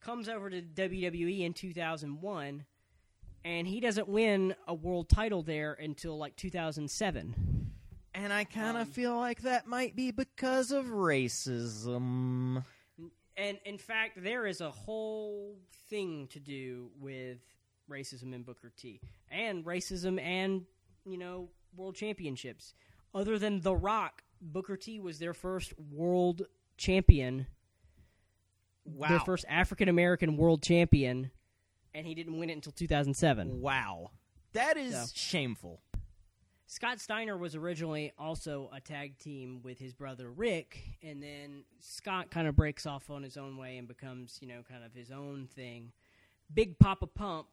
[0.00, 2.64] Comes over to WWE in 2001,
[3.44, 7.70] and he doesn't win a world title there until like 2007.
[8.14, 12.64] And I kind of Um, feel like that might be because of racism.
[13.36, 15.56] And in fact, there is a whole
[15.88, 17.38] thing to do with
[17.90, 19.00] racism in Booker T
[19.30, 20.64] and racism and
[21.04, 22.74] you know world championships.
[23.14, 26.42] Other than The Rock, Booker T was their first world
[26.76, 27.46] champion,
[28.84, 29.08] Wow.
[29.08, 31.30] their first African American world champion,
[31.94, 33.60] and he didn't win it until 2007.
[33.60, 34.10] Wow.
[34.52, 35.06] That is So.
[35.14, 35.80] shameful.
[36.66, 42.30] Scott Steiner was originally also a tag team with his brother Rick, and then Scott
[42.30, 45.10] kind of breaks off on his own way and becomes, you know, kind of his
[45.10, 45.92] own thing.
[46.52, 47.48] Big Papa Pump,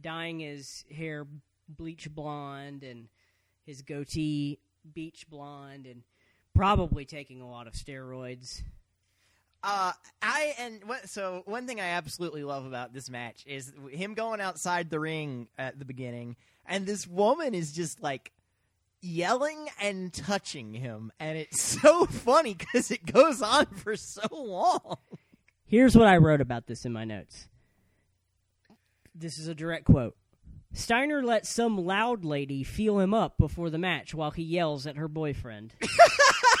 [0.00, 1.26] dyeing his hair
[1.68, 3.08] bleach blonde and
[3.64, 4.58] his goatee
[4.94, 6.02] beach blonde, and
[6.52, 8.62] probably taking a lot of steroids.
[9.62, 9.92] Uh,
[10.22, 14.40] I and what, so one thing I absolutely love about this match is him going
[14.40, 18.32] outside the ring at the beginning, and this woman is just like
[19.02, 24.96] yelling and touching him, and it's so funny because it goes on for so long.
[25.66, 27.48] Here's what I wrote about this in my notes.
[29.14, 30.16] This is a direct quote.
[30.72, 34.96] Steiner lets some loud lady feel him up before the match while he yells at
[34.96, 35.74] her boyfriend.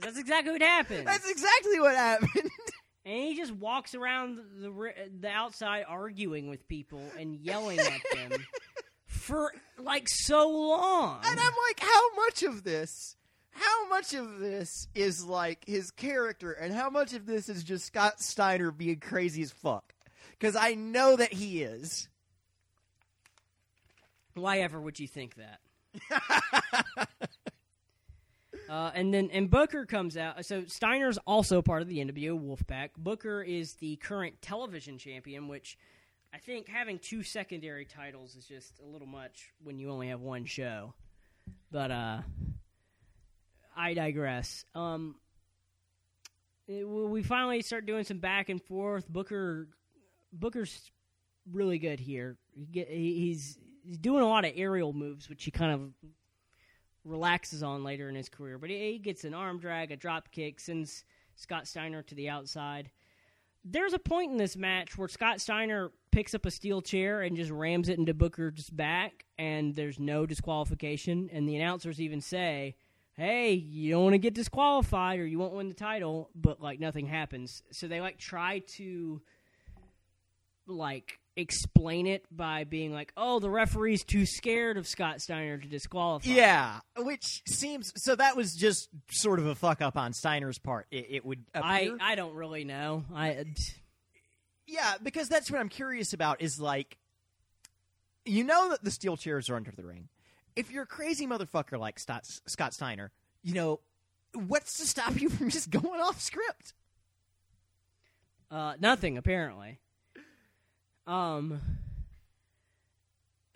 [0.00, 1.06] That's exactly what happened.
[1.06, 2.30] That's exactly what happened.
[3.04, 8.00] and he just walks around the the, the outside arguing with people and yelling at
[8.14, 8.44] them
[9.06, 11.20] for like so long.
[11.24, 13.16] And I'm like, how much of this?
[13.58, 17.86] how much of this is like his character, and how much of this is just
[17.86, 19.94] Scott Steiner being crazy as fuck?
[20.32, 22.08] Because I know that he is.
[24.34, 27.07] Why ever would you think that?
[28.68, 30.44] uh, and then and Booker comes out.
[30.44, 32.90] So Steiner's also part of the NWO Wolfpack.
[32.96, 35.78] Booker is the current television champion, which
[36.34, 40.20] I think having two secondary titles is just a little much when you only have
[40.20, 40.94] one show.
[41.70, 42.20] But uh,
[43.76, 44.64] I digress.
[44.74, 45.14] Um,
[46.66, 49.08] it- we finally start doing some back and forth.
[49.08, 49.68] Booker
[50.32, 50.90] Booker's
[51.50, 52.36] really good here.
[52.54, 56.10] He get, he, he's he's doing a lot of aerial moves, which he kind of
[57.04, 58.58] relaxes on later in his career.
[58.58, 61.04] But he, gets an arm drag, a drop kick, sends
[61.36, 62.90] Scott Steiner to the outside.
[63.64, 67.36] There's a point in this match where Scott Steiner picks up a steel chair and
[67.36, 71.28] just rams it into Booker's back, and there's no disqualification.
[71.32, 72.76] And the announcers even say,
[73.14, 76.80] "Hey, you don't want to get disqualified, or you won't win the title." But like
[76.80, 77.62] nothing happens.
[77.72, 79.20] So they like try to
[80.66, 85.68] like explain it by being like, "Oh, the referee's too scared of Scott Steiner to
[85.68, 88.14] disqualify." Yeah, which seems so.
[88.16, 90.86] That was just sort of a fuck up on Steiner's part.
[90.90, 91.90] It, it would I.
[92.00, 93.04] I don't really know.
[93.14, 93.46] I
[94.66, 96.42] yeah, because that's what I'm curious about.
[96.42, 96.98] Is like,
[98.24, 100.08] you know that the steel chairs are under the ring.
[100.56, 103.12] If you're a crazy motherfucker like Scott, Scott Steiner,
[103.42, 103.80] you know
[104.34, 106.74] what's to stop you from just going off script?
[108.50, 109.78] uh nothing apparently.
[111.08, 111.60] Um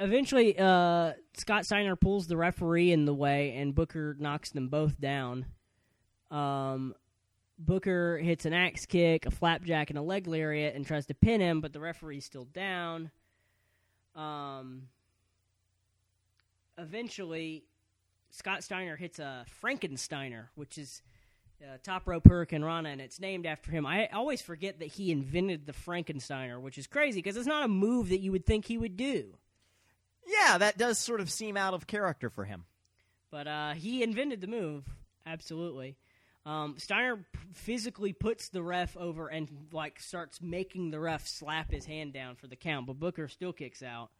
[0.00, 4.98] eventually uh Scott Steiner pulls the referee in the way and Booker knocks them both
[5.00, 5.46] down.
[6.30, 6.94] Um
[7.58, 11.40] Booker hits an axe kick, a flapjack, and a leg lariat and tries to pin
[11.40, 13.10] him, but the referee's still down.
[14.16, 14.88] Um,
[16.76, 17.64] eventually,
[18.30, 21.02] Scott Steiner hits a Frankensteiner, which is
[21.62, 23.86] uh, top rope hurricanrana, and it's named after him.
[23.86, 27.68] I always forget that he invented the Frankensteiner, which is crazy because it's not a
[27.68, 29.34] move that you would think he would do.
[30.26, 32.64] Yeah, that does sort of seem out of character for him.
[33.30, 34.84] But uh, he invented the move,
[35.26, 35.96] absolutely.
[36.44, 41.70] Um, Steiner p- physically puts the ref over and like starts making the ref slap
[41.70, 44.10] his hand down for the count, but Booker still kicks out.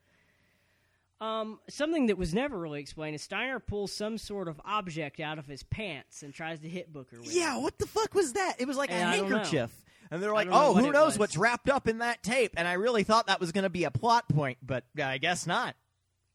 [1.23, 5.39] Um, something that was never really explained is Steiner pulls some sort of object out
[5.39, 7.35] of his pants and tries to hit Booker with it.
[7.35, 7.63] Yeah, it.
[7.63, 8.57] what the fuck was that?
[8.59, 9.71] It was like a Yeah, I handkerchief.
[10.11, 11.19] And they're like, don't know oh, who knows was.
[11.21, 12.55] what's wrapped up in that tape?
[12.57, 15.47] And I really thought that was going to be a plot point, but I guess
[15.47, 15.77] not.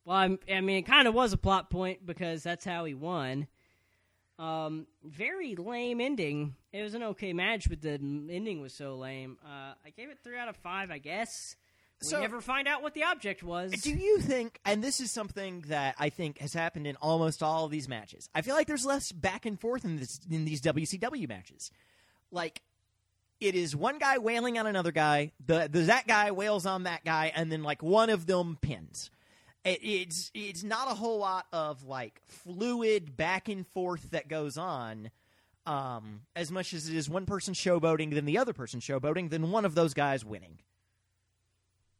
[0.05, 2.93] Well, I'm, I mean, it kind of was a plot point because that's how he
[2.93, 3.47] won.
[4.39, 6.55] Um, very lame ending.
[6.71, 9.37] It was an okay match, but the ending was so lame.
[9.43, 11.57] Uh, I gave it three out of five, I guess.
[12.01, 13.71] We So- never find out what the object was.
[13.71, 17.65] Do you think, and this is something that I think has happened in almost all
[17.65, 20.61] of these matches, I feel like there's less back and forth in, this, in these
[20.61, 21.71] WCW matches.
[22.31, 22.61] Like,
[23.39, 27.03] it is one guy wailing on another guy, the, the that guy wails on that
[27.03, 29.09] guy, and then, like, one of them pins.
[29.63, 34.57] It, it's, it's not a whole lot of, like, fluid back and forth that goes
[34.57, 35.09] on.
[35.65, 39.51] Um, as much as it is one person showboating, then the other person showboating, then
[39.51, 40.59] one of those guys winning.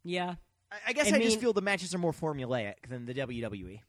[0.09, 0.35] Yeah,
[0.71, 3.13] I, I guess I I, just feel the matches are more formulaic than the.
[3.13, 3.81] WWE.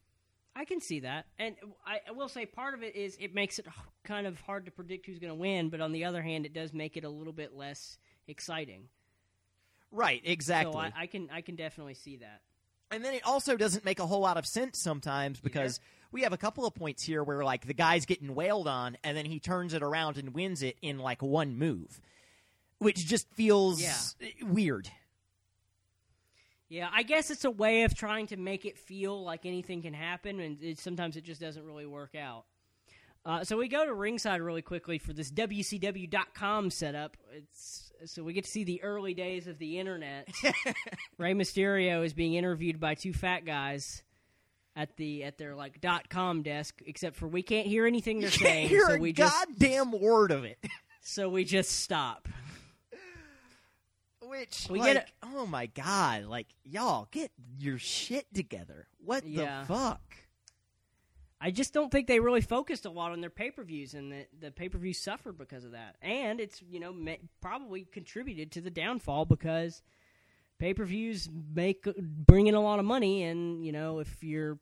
[0.56, 1.26] I can see that.
[1.38, 1.54] And
[1.86, 3.66] I, I will say part of it is it makes it
[4.02, 6.52] kind of hard to predict who's going to win, but on the other hand, it
[6.52, 7.96] does make it a little bit less
[8.26, 8.88] exciting.
[9.92, 10.72] Right, exactly.
[10.72, 12.40] So I, I can I can definitely see that.
[12.90, 15.78] and then it also doesn't make a whole lot of sense sometimes because
[16.10, 19.16] we have a couple of points here where like the guy's getting wailed on and
[19.16, 22.00] then he turns it around and wins it in like one move,
[22.78, 23.94] which just feels Yeah.
[24.42, 24.90] weird.
[26.68, 29.94] Yeah, I guess it's a way of trying to make it feel like anything can
[29.94, 32.44] happen, and it, sometimes it just doesn't really work out.
[33.24, 37.16] Uh, so we go to ringside really quickly for this WCW.com setup.
[37.32, 40.28] It's so we get to see the early days of the internet.
[41.18, 44.02] Rey Mysterio is being interviewed by two fat guys
[44.76, 48.30] at the at their like dot com desk, except for we can't hear anything they're
[48.30, 50.58] You can't saying, hear so a we just goddamn word of it.
[51.02, 52.28] so we just stop.
[54.28, 58.86] Which We like, get oh my god, like y'all get your shit together.
[59.04, 59.60] What Yeah.
[59.62, 60.02] the fuck?
[61.40, 64.10] I just don't think they really focused a lot on their pay per views, and
[64.10, 65.96] the, the pay per views suffered because of that.
[66.02, 69.82] And it's you know ma- probably contributed to the downfall because
[70.58, 74.58] pay per views make bring in a lot of money, and you know if your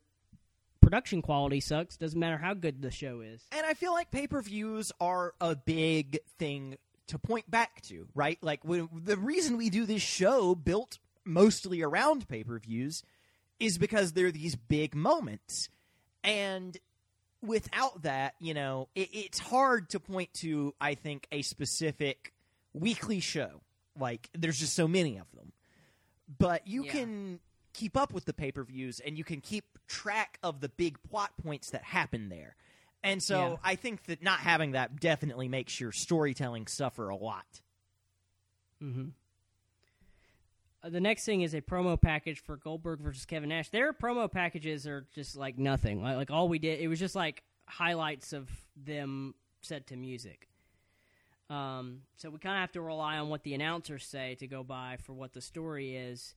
[0.83, 3.43] production quality sucks, doesn't matter how good the show is.
[3.53, 6.77] And I feel like pay per views are a big thing
[7.09, 8.39] to point back to, right?
[8.43, 13.03] Like when, the reason we do this show built mostly around pay per views
[13.61, 15.69] is because they're these big moments.
[16.25, 16.77] And
[17.43, 20.75] without that, you know, it, it's hard to point to.
[20.81, 22.33] I think a specific
[22.73, 23.63] weekly show.
[23.99, 25.53] Like there's just so many of them,
[26.39, 26.93] but you Yeah.
[26.93, 27.41] can
[27.73, 30.99] keep up with the pay per views and you can keep track of the big
[31.03, 32.57] plot points that happen there.
[33.07, 33.57] And so Yeah.
[33.63, 37.61] I think that not having that definitely makes your storytelling suffer a lot.
[38.83, 39.09] Mm-hmm.
[40.83, 43.71] Uh, the next thing is a promo package for Goldberg versus Kevin Nash.
[43.71, 46.03] Their promo packages are just like nothing.
[46.03, 50.49] Like, like all we did, it was just like highlights of them set to music.
[51.49, 54.63] Um, so we kind of have to rely on what the announcers say to go
[54.65, 56.35] by for what the story is.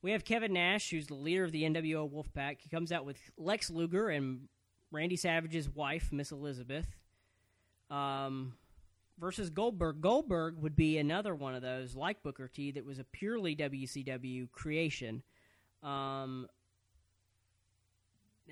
[0.00, 2.60] We have Kevin Nash, who's the leader of the NWO Wolfpack.
[2.60, 4.48] He comes out with Lex Luger and
[4.92, 6.86] Randy Savage's wife, Miss Elizabeth.
[7.90, 8.54] Um,
[9.18, 10.00] versus Goldberg.
[10.00, 14.50] Goldberg would be another one of those, like Booker T, that was a purely WCW
[14.52, 15.22] creation.
[15.82, 16.48] Um,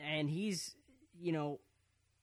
[0.03, 0.75] and he's,
[1.21, 1.61] you know,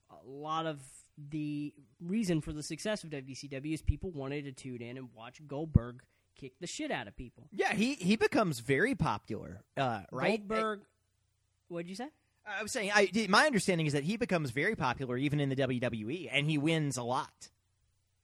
[0.09, 0.81] a lot of
[1.29, 5.41] the reason for the success of WCW is people wanted to tune in and watch
[5.47, 6.01] Goldberg
[6.35, 7.47] kick the shit out of people.
[7.51, 10.47] Yeah, he he becomes very popular, uh, right?
[10.47, 10.81] Goldberg,
[11.67, 12.09] what'd you say?
[12.47, 15.55] I was saying, I, my understanding is that he becomes very popular even in the
[15.55, 17.49] WWE, and he wins a lot,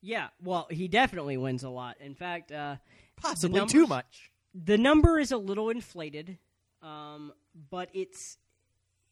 [0.02, 1.98] Yeah, well, he definitely wins a lot.
[2.00, 2.78] In fact, uh,
[3.16, 4.32] possibly numbers- too much.
[4.54, 6.38] the number is a little inflated,
[6.82, 7.34] um,
[7.70, 8.38] but it's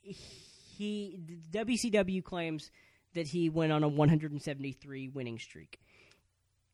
[0.02, 1.20] he.
[1.52, 2.72] WCW claims
[3.14, 5.80] that he went on a 173 winning streak.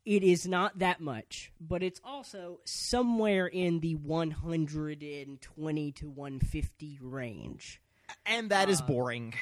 [0.06, 7.82] It is not that much, but it's also somewhere in the 120 to 150 range.
[8.26, 9.34] And that is Uh, boring.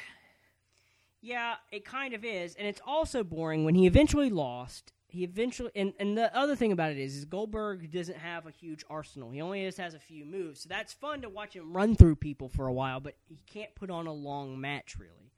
[1.20, 4.92] Yeah, it kind of is, and it's also boring when he eventually lost.
[5.08, 8.50] He eventually, and, and the other thing about it is, is Goldberg doesn't have a
[8.50, 9.30] huge arsenal.
[9.30, 12.16] He only just has a few moves, so that's fun to watch him run through
[12.16, 13.00] people for a while.
[13.00, 15.32] But he can't put on a long match really.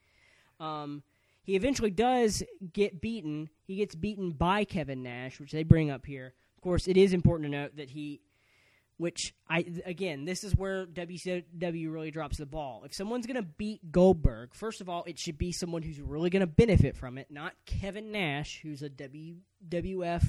[0.58, 1.02] Um,
[1.42, 2.42] he eventually does
[2.72, 3.48] get beaten.
[3.64, 6.34] He gets beaten by Kevin Nash, which they bring up here.
[6.56, 8.20] Of course, it is important to note that he
[8.98, 12.82] which I again, this is where WCW really drops the ball.
[12.84, 16.30] If someone's going to beat Goldberg, first of all, it should be someone who's really
[16.30, 20.24] going to benefit from it, not Kevin Nash, who's a WWF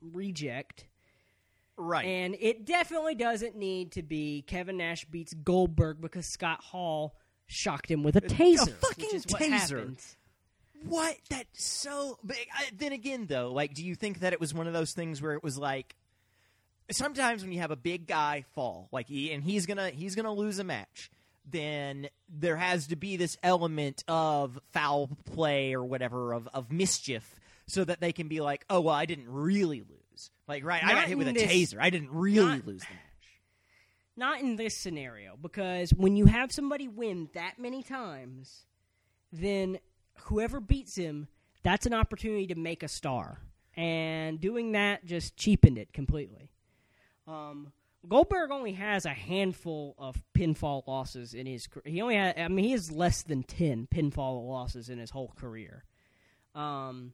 [0.00, 0.86] reject.
[1.76, 2.04] Right.
[2.04, 7.14] And it definitely doesn't need to be Kevin Nash beats Goldberg because Scott Hall
[7.46, 8.72] shocked him with a taser.
[8.72, 9.50] fucking is what taser.
[9.50, 10.16] happens.
[10.84, 11.16] What?
[11.28, 12.18] That's so.
[12.24, 14.92] But I, then again, though, like, do you think that it was one of those
[14.92, 15.94] things where it was like,
[16.92, 20.32] sometimes when you have a big guy fall, like he and he's gonna he's gonna
[20.32, 21.10] lose a match,
[21.50, 27.34] then there has to be this element of foul play or whatever of of mischief,
[27.66, 30.30] so that they can be like, oh well, I didn't really lose.
[30.48, 31.78] Like, right, I got hit with a this- taser.
[31.80, 33.00] I didn't really not- lose the match.
[34.14, 38.66] Not in this scenario, because when you have somebody win that many times,
[39.32, 39.78] then
[40.24, 41.28] whoever beats him,
[41.62, 43.40] that's an opportunity to make a star.
[43.74, 46.50] And doing that just cheapened it completely.
[47.26, 47.72] Um,
[48.08, 51.84] Goldberg only has a handful of pinfall losses in his career.
[51.86, 55.32] He only had, I mean, he has less than 10 pinfall losses in his whole
[55.36, 55.84] career.
[56.54, 57.12] Um,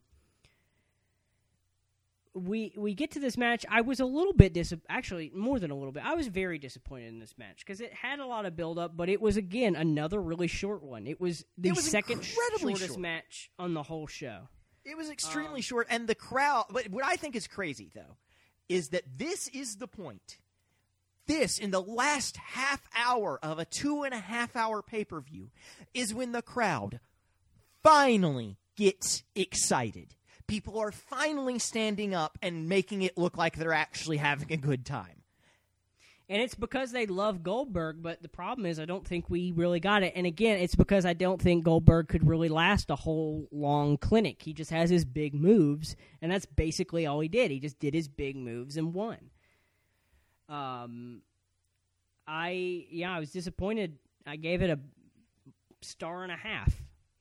[2.35, 3.67] we we get to this match.
[3.69, 6.05] I was a little bit dis actually more than a little bit.
[6.05, 8.97] I was very disappointed in this match because it had a lot of build up,
[8.97, 11.07] but it was again another really short one.
[11.07, 12.99] It was the It was second shortest short.
[13.01, 14.49] match on the whole show.
[14.85, 16.67] It was extremely Um, short, and the crowd.
[16.71, 18.17] But what I think is crazy, though,
[18.69, 20.39] is that this is the point.
[21.27, 25.21] This, in the last half hour of a two and a half hour pay per
[25.21, 25.51] view,
[25.93, 27.01] is when the crowd
[27.83, 30.15] finally gets excited.
[30.47, 34.87] People are finally standing up and making it look like they're actually having a good
[34.87, 35.18] time.
[36.31, 39.81] And it's because they love Goldberg, but the problem is I don't think we really
[39.81, 40.13] got it.
[40.15, 44.43] And again, it's because I don't think Goldberg could really last a whole long clinic.
[44.43, 47.51] He just has his big moves, and that's basically all he did.
[47.51, 49.17] He just did his big moves and won.
[50.51, 51.23] Um,
[52.27, 53.97] I yeah, I was disappointed.
[54.27, 54.79] I gave it a
[55.81, 56.75] star and a half,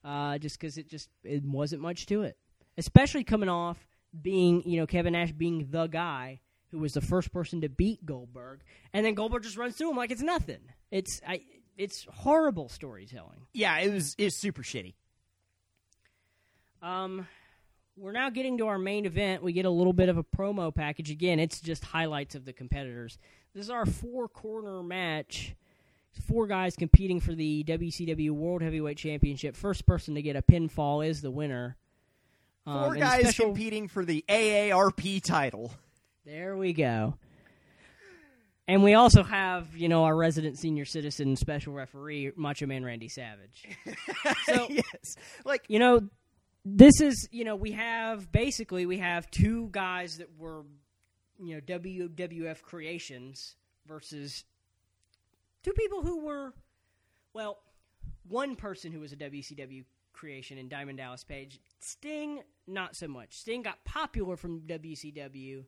[0.04, 2.38] uh, just because it just it wasn't much to it,
[2.78, 3.78] especially coming off
[4.22, 8.06] being you know Kevin Nash being the guy who was the first person to beat
[8.06, 8.62] Goldberg,
[8.94, 10.60] and then Goldberg just runs through him like it's nothing.
[10.92, 11.42] It's I,
[11.78, 13.48] it's horrible storytelling.
[13.54, 14.94] Yeah, it was it's super shitty.
[16.82, 17.28] Um,
[17.96, 19.44] we're now getting to our main event.
[19.44, 21.40] We get a little bit of a promo package again.
[21.40, 23.18] It's just highlights of the competitors.
[23.54, 25.56] This is our four corner match.
[26.28, 29.56] Four guys competing for the WCW World Heavyweight Championship.
[29.56, 31.78] First person to get a pinfall is the winner.
[32.66, 35.72] Um, Four and guys special- competing for the AARP title.
[36.28, 37.14] There we go.
[38.68, 43.08] And we also have, you know, our resident senior citizen special referee, Macho Man Randy
[43.08, 43.66] Savage.
[44.46, 46.02] So, yes, like you know,
[46.66, 50.64] this is, you know, we have basically we have two guys that were,
[51.42, 53.56] you know, WWF creations
[53.86, 54.44] versus
[55.64, 56.54] two people who were,
[57.34, 57.60] well,
[58.28, 61.62] one person who was a WCW creation in Diamond Dallas Page.
[61.80, 63.38] Sting, not so much.
[63.38, 65.64] Sting got popular from WCW.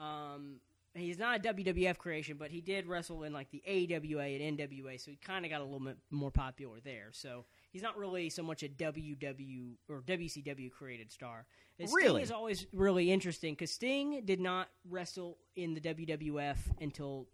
[0.00, 0.56] Um,
[0.94, 4.98] he's not a WWF creation, but he did wrestle in like the AWA and NWA,
[5.00, 7.10] so he kind of got a little bit more popular there.
[7.12, 11.44] So he's not really so much a WW or WCW created star.
[11.78, 17.26] And Sting is always really interesting because Sting did not wrestle in the WWF until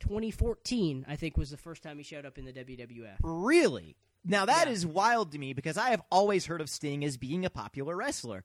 [0.00, 1.04] 2014.
[1.08, 3.16] I think was the first time he showed up in the WWF.
[3.22, 3.96] Really?
[4.24, 4.72] Now that Yeah.
[4.72, 7.96] is wild to me because I have always heard of Sting as being a popular
[7.96, 8.44] wrestler.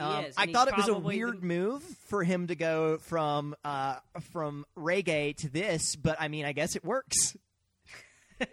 [0.00, 3.54] Um, is, I thought it was a weird the- move for him to go from
[3.64, 3.96] uh,
[4.32, 7.36] from reggae to this, but I mean, I guess it works.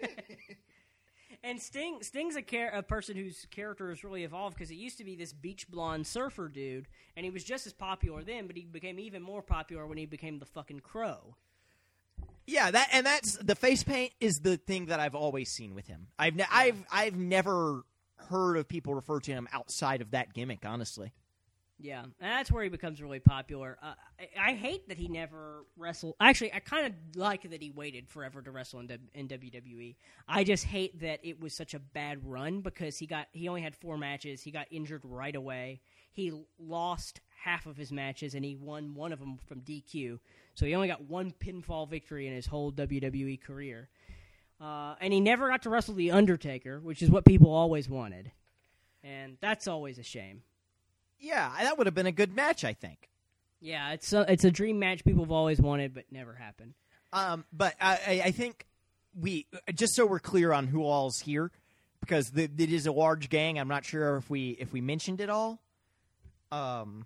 [1.48, 4.98] And Sting, Sting's a, char- a person whose character has really evolved because he used
[4.98, 8.58] to be this beach blonde surfer dude, and he was just as popular then, but
[8.58, 11.36] he became even more popular when he became the fucking crow.
[12.48, 15.88] Yeah, that and that's the face paint is the thing that I've always seen with
[15.88, 16.08] him.
[16.20, 17.84] I've ne- I've I've never
[18.30, 20.66] heard of people refer to him outside of that gimmick.
[20.66, 21.14] Honestly,
[21.80, 23.78] Yeah, and that's where he becomes really popular.
[23.84, 26.16] Uh, I, I hate that he never wrestled.
[26.20, 29.96] Actually, I kind of like that he waited forever to wrestle in, in WWE.
[30.28, 33.62] I just hate that it was such a bad run because he got he only
[33.62, 34.42] had four matches.
[34.42, 35.82] He got injured right away.
[36.12, 40.20] He lost half of his matches and he won one of them from DQ.
[40.56, 43.90] So he only got one pinfall victory in his whole WWE career.
[44.60, 48.32] Uh, and he never got to wrestle the Undertaker, which is what people always wanted,
[49.04, 50.42] and that's always a shame.
[51.20, 52.64] Yeah, that would have been a good match.
[52.64, 53.10] I think.
[53.60, 56.74] Yeah, it's a, it's a dream match people have always wanted, but never happened.
[57.12, 58.66] Um, but I, I- think
[59.20, 61.52] we just so we're clear on who all's here,
[62.02, 63.58] because the, it is a large gang.
[63.60, 65.60] I'm not sure if we if we mentioned it all.
[66.52, 67.06] Um,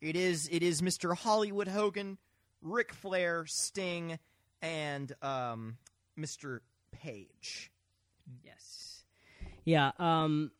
[0.00, 1.14] it is it is Mr.
[1.16, 2.16] Hollywood Hogan,
[2.62, 4.18] Ric Flair, Sting,
[4.62, 5.76] and um,
[6.18, 6.60] Mr.
[6.92, 7.70] Page.
[8.44, 9.02] Yes.
[9.64, 9.90] Yeah.
[9.98, 10.50] Um,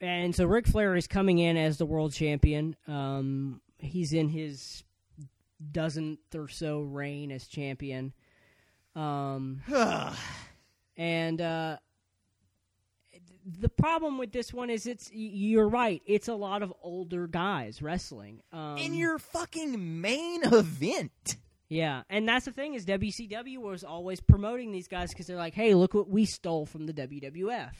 [0.00, 2.76] and so Ric Flair is coming in as the world champion.
[2.86, 4.84] Um, he's in his
[5.72, 8.12] dozenth or so reign as champion.
[8.94, 9.62] Um,
[10.96, 11.76] and uh,
[13.46, 16.02] the problem with this one is it's you're right.
[16.06, 18.42] It's a lot of older guys wrestling.
[18.52, 21.36] Um, In your fucking main event.
[21.68, 25.52] Yeah, and that's the thing is WCW was always promoting these guys because they're like,
[25.54, 27.74] "Hey, look what we stole from the WWF."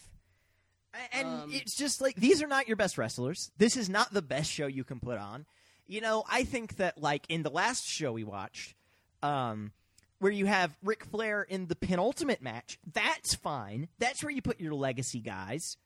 [1.13, 3.51] And Um, it's just like these are not your best wrestlers.
[3.59, 5.47] This is not the best show you can put on.
[5.87, 8.75] You know, I think that like in the last show we watched,
[9.23, 9.73] um,
[10.19, 13.89] where you have Ric Flair in the penultimate match, that's fine.
[13.99, 15.77] That's where you put your legacy guys.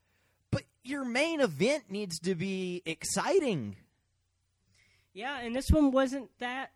[0.51, 3.77] But your main event needs to be exciting.
[5.15, 6.71] Yeah, and this one wasn't that.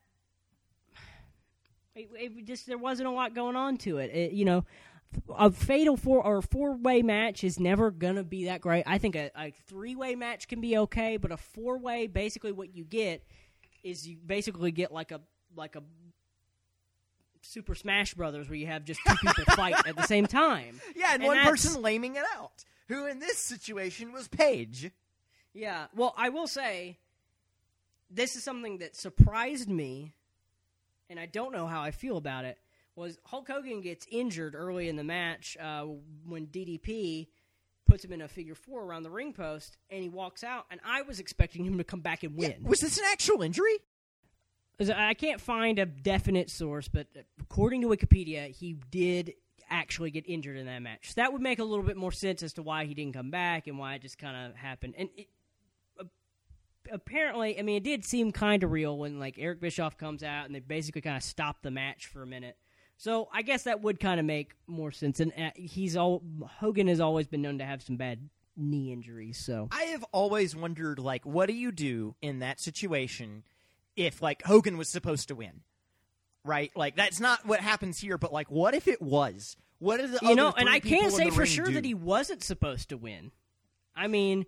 [1.95, 4.11] It, it just there wasn't a lot going on to it.
[4.15, 4.65] It- You know,
[5.35, 8.85] a fatal four or four way match is never gonna be that great.
[8.87, 12.53] I think a, a three way match can be okay, but a four way, basically,
[12.53, 13.25] what you get
[13.83, 15.21] is you basically get like a
[15.55, 15.83] like a
[17.43, 20.81] Super Smash Brothers where you have just two people fight at the same time.
[20.95, 22.65] Yeah, and, And one person laming it out.
[22.89, 24.91] Who in this situation was Page.
[25.55, 25.87] Yeah.
[25.95, 26.99] Well, I will say
[28.11, 30.13] this is something that surprised me,
[31.09, 32.59] and I don't know how I feel about it.
[32.97, 35.85] Was Hulk Hogan gets injured early in the match uh,
[36.27, 37.29] when DDP
[37.87, 40.81] puts him in a figure four around the ring post, and he walks out, and
[40.85, 42.57] I was expecting him to come back and win.
[42.63, 43.79] Was this an actual injury?
[44.95, 47.07] I can't find a definite source, but
[47.41, 49.35] according to Wikipedia, he did
[49.71, 51.09] actually get injured in that match.
[51.09, 53.31] So that would make a little bit more sense as to why he didn't come
[53.31, 54.95] back and why it just kind of happened.
[54.99, 55.29] And it,
[56.93, 60.47] apparently, I mean, it did seem kind of real when like Eric Bischoff comes out
[60.47, 62.57] and they basically kind of stop the match for a minute.
[62.97, 65.21] So I guess that would kind of make more sense.
[65.21, 66.23] And uh, he's all
[66.61, 69.39] Hogan has always been known to have some bad knee injuries.
[69.39, 73.45] So I have always wondered, like, what do you do in that situation
[73.97, 75.61] if, like, Hogan was supposed to win?
[76.43, 76.71] Right?
[76.75, 79.57] Like, that's not what happens here, but, like, what if it was?
[79.79, 81.75] What are the you other know, and I can't say for sure do?
[81.75, 83.31] that he wasn't supposed to win.
[83.95, 84.47] I mean,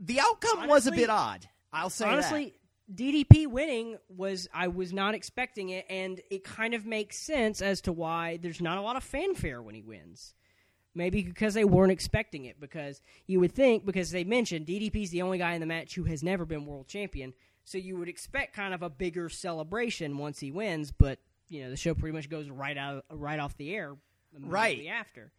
[0.00, 1.46] The outcome was a bit odd.
[1.72, 2.54] I'll say honestly,
[2.92, 7.80] DDP winning was I was not expecting it, and it kind of makes sense as
[7.82, 10.34] to why there's not a lot of fanfare when he wins.
[10.94, 12.58] Maybe because they weren't expecting it.
[12.60, 16.04] Because you would think, because they mentioned DDP's the only guy in the match who
[16.04, 17.34] has never been world champion,
[17.64, 20.92] so you would expect kind of a bigger celebration once he wins.
[20.92, 21.18] But
[21.48, 23.96] you know the show pretty much goes right out right off the air
[24.38, 24.70] Right.
[24.78, 25.32] immediately after.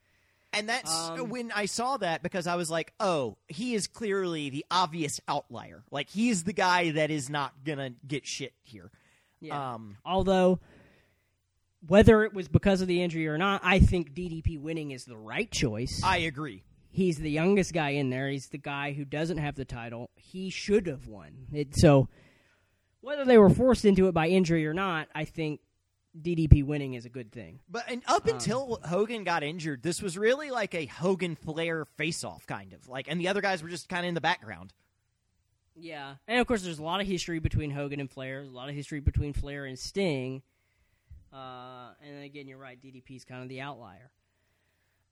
[0.57, 4.49] And that's Um, when I saw that because I was like, oh, he is clearly
[4.49, 5.83] the obvious outlier.
[5.91, 8.91] Like he's the guy that is not gonna get shit here.
[9.39, 9.75] Yeah.
[9.75, 10.59] Um, Although,
[11.85, 15.17] whether it was because of the injury or not, I think DDP winning is the
[15.17, 16.01] right choice.
[16.03, 16.63] I agree.
[16.89, 18.27] He's the youngest guy in there.
[18.29, 20.09] He's the guy who doesn't have the title.
[20.15, 21.45] He should have won.
[21.53, 22.09] It, so,
[23.01, 25.59] whether they were forced into it by injury or not, I think
[26.21, 27.59] DDP winning is a good thing.
[27.69, 31.85] But and up Um, until Hogan got injured, this was really like a Hogan Flair
[31.85, 32.87] face off kind of.
[32.87, 34.73] Like and the other guys were just kind of in the background.
[35.79, 38.39] Yeah, and of course, there's a lot of history between Hogan and Flair.
[38.41, 40.41] There's a lot of history between Flair and Sting.
[41.31, 42.81] Uh, and again, you're right.
[42.81, 44.09] DDP is kind of the outlier.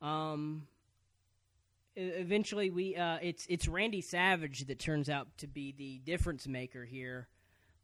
[0.01, 0.65] Um,
[1.95, 6.83] eventually, we uh, it's it's Randy Savage that turns out to be the difference maker
[6.83, 7.27] here.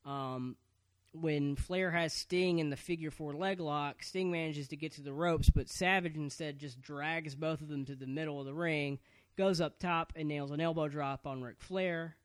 [0.05, 0.55] Um,
[1.13, 5.01] when Flair has Sting in the figure four leg lock, Sting manages to get to
[5.01, 8.53] the ropes, but Savage instead just drags both of them to the middle of the
[8.53, 8.99] ring,
[9.37, 12.15] goes up top and nails an elbow drop on Ric Flair.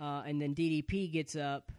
[0.00, 1.70] Uh, and then DDP gets up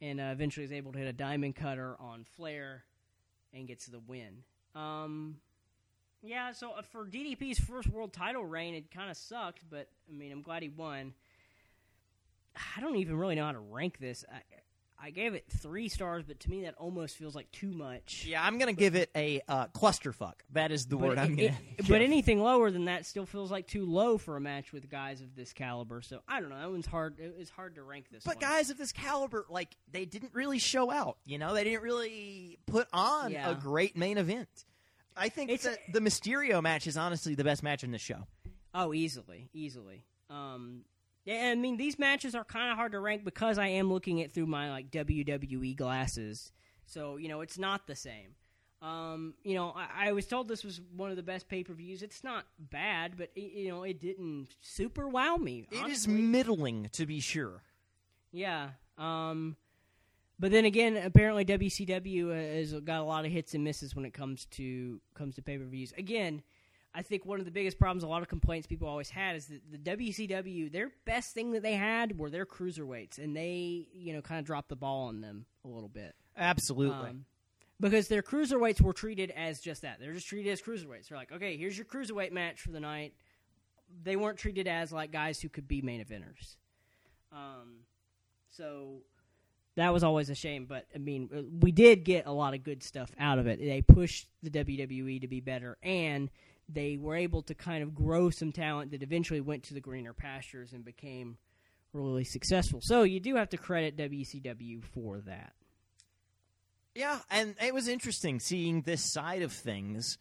[0.00, 2.84] and uh, eventually is able to hit a diamond cutter on Flair
[3.52, 4.44] and gets the win.
[4.74, 5.38] Um,
[6.22, 10.12] yeah, so uh, for DDP's first world title reign, it kind of sucked, but I
[10.12, 11.14] mean, I'm glad he won.
[12.76, 14.24] I don't even really know how to rank this.
[14.32, 14.40] I,
[14.98, 18.24] I gave it three stars, but to me, that almost feels like too much.
[18.26, 20.34] Yeah, I'm gonna give it a uh, clusterfuck.
[20.52, 21.48] That is the But, word I'm gonna.
[21.48, 21.88] it- give.
[21.88, 25.20] but anything lower than that still feels like too low for a match with guys
[25.20, 26.00] of this caliber.
[26.00, 26.58] So I don't know.
[26.58, 27.16] That one's hard.
[27.18, 28.24] It's hard to rank this.
[28.24, 28.42] But one.
[28.50, 31.18] guys of this caliber, like they didn't really show out.
[31.26, 33.50] You know, they didn't really put on Yeah.
[33.50, 34.48] a great main event.
[35.16, 38.26] I think It's- that the Mysterio match is honestly the best match in the show.
[38.74, 40.04] Oh, easily, easily.
[40.30, 40.84] Um,
[41.26, 44.22] yeah, I mean these matches are kind of hard to rank because I am looking
[44.22, 46.52] at through my like WWE glasses.
[46.86, 48.36] So you know it's not the same.
[48.80, 51.72] Um, you know, I, I was told this was one of the best pay per
[51.72, 52.02] views.
[52.02, 55.66] It's not bad, but it, you know it didn't super wow me.
[55.70, 56.14] It is honestly.
[56.14, 57.62] middling, to be sure.
[58.30, 58.70] Yeah.
[58.96, 59.56] Um,
[60.38, 64.12] but then again, apparently WCW has got a lot of hits and misses when it
[64.12, 65.92] comes to comes to pay per views.
[65.98, 66.42] Again,
[66.96, 69.46] I think one of the biggest problems, a lot of complaints people always had, is
[69.48, 74.14] that the WCW their best thing that they had were their cruiserweights, and they you
[74.14, 76.14] know kind of dropped the ball on them a little bit.
[76.38, 77.10] Absolutely.
[77.10, 77.24] Um,
[77.78, 80.00] because their cruiserweights were treated as just that.
[80.00, 81.08] They're just treated as cruiserweights.
[81.08, 83.12] They're like, okay, here's your cruiserweight match for the night.
[84.02, 86.56] They weren't treated as like guys who could be main eventers.
[87.30, 87.80] Um,
[88.48, 89.02] so
[89.74, 90.64] that was always a shame.
[90.64, 93.58] But I mean, we did get a lot of good stuff out of it.
[93.58, 96.30] They pushed the WWE to be better, and
[96.68, 100.12] they were able to kind of grow some talent that eventually went to the greener
[100.12, 101.38] pastures and became
[101.92, 102.80] really successful.
[102.82, 105.52] So you do have to credit WCW for that.
[106.94, 110.18] Yeah, and it was interesting seeing this side of things,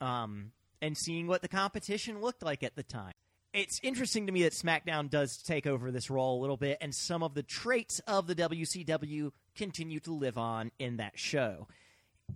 [0.00, 0.52] um,
[0.82, 3.12] and seeing what the competition looked like at the time.
[3.52, 6.94] It's interesting to me that SmackDown does take over this role a little bit, and
[6.94, 11.66] some of the traits of the WCW continue to live on in that show.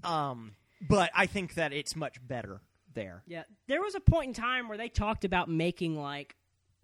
[0.03, 2.61] Um, but I think that it's much better
[2.95, 3.23] there.
[3.27, 6.35] Yeah, there was a point in time where they talked about making like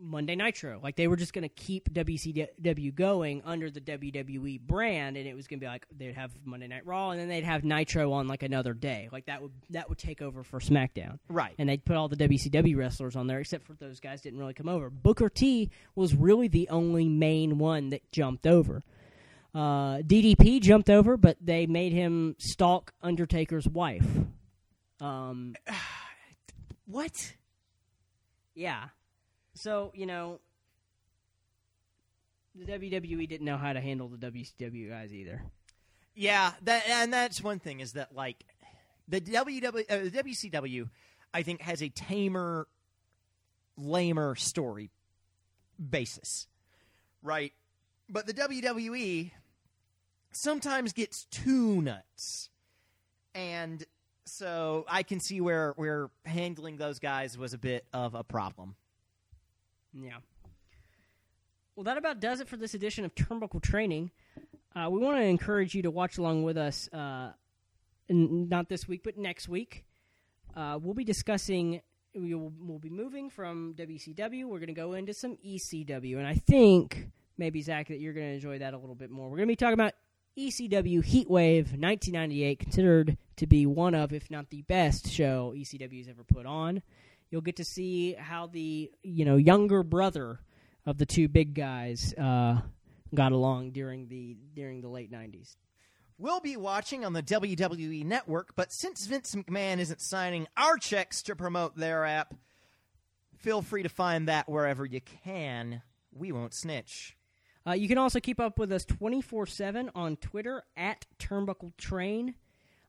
[0.03, 5.19] Monday Nitro, like they were just going to keep WCW going under the WWE brand,
[5.19, 7.45] and it was going to be like they'd have Monday Night Raw, and then they'd
[7.45, 11.19] have Nitro on like another day, like that would that would take over for SmackDown,
[11.28, 11.55] Right.
[11.59, 14.55] and they'd put all the WCW wrestlers on there, except for those guys didn't really
[14.55, 14.89] come over.
[14.89, 18.82] Booker T was really the only main one that jumped over.
[19.55, 24.07] Uh, DDP jumped over, but they made him stalk Undertaker's wife.
[24.99, 25.57] Um,
[26.91, 27.35] What?
[28.55, 28.89] Yeah.
[29.55, 30.41] So, you know,
[32.55, 35.43] the WWE didn't know how to handle the WCW guys either.
[36.15, 38.45] Yeah, that and that's one thing is that like
[39.09, 40.89] the WW uh, the WCW,
[41.33, 42.67] I think has a tamer,
[43.77, 44.91] lamer story
[45.79, 46.49] basis,
[47.23, 47.53] right?
[48.09, 49.31] But the WWE
[50.33, 52.51] sometimes gets too nuts,
[53.35, 53.85] and
[54.25, 58.77] so I can see where where handling those guys was a bit of a problem.
[59.93, 60.19] Yeah.
[61.77, 64.11] Well, that about does it for this edition of Turnbuckle Training.
[64.75, 67.33] Uh, we want to encourage you to watch along with us, uh,
[68.09, 69.85] n- not this week, but next week.
[70.55, 71.81] Uh, we'll be discussing,
[72.15, 74.45] we will, we'll be moving from WCW.
[74.45, 76.19] We're going to go into some ECW.
[76.19, 79.29] And I think, maybe, Zach, that you're going to enjoy that a little bit more.
[79.29, 79.95] We're going to be talking about
[80.41, 86.25] ECW Heatwave 1998, considered to be one of, if not the best show ECW's ever
[86.25, 86.83] put on.
[87.31, 90.41] You'll get to see how the you know younger brother
[90.87, 92.61] of the two big guys uh,
[93.15, 95.57] got along during the during the late '90s.
[96.19, 101.23] we'll be watching on the WWE Network, but since Vince McMahon isn't signing our checks
[101.25, 102.35] to promote their app,
[103.37, 105.83] feel free to find that wherever you can.
[106.12, 107.17] We won't snitch.
[107.71, 112.35] Uh, you can also keep up with us 24 7 on Twitter at Turnbuckle Train.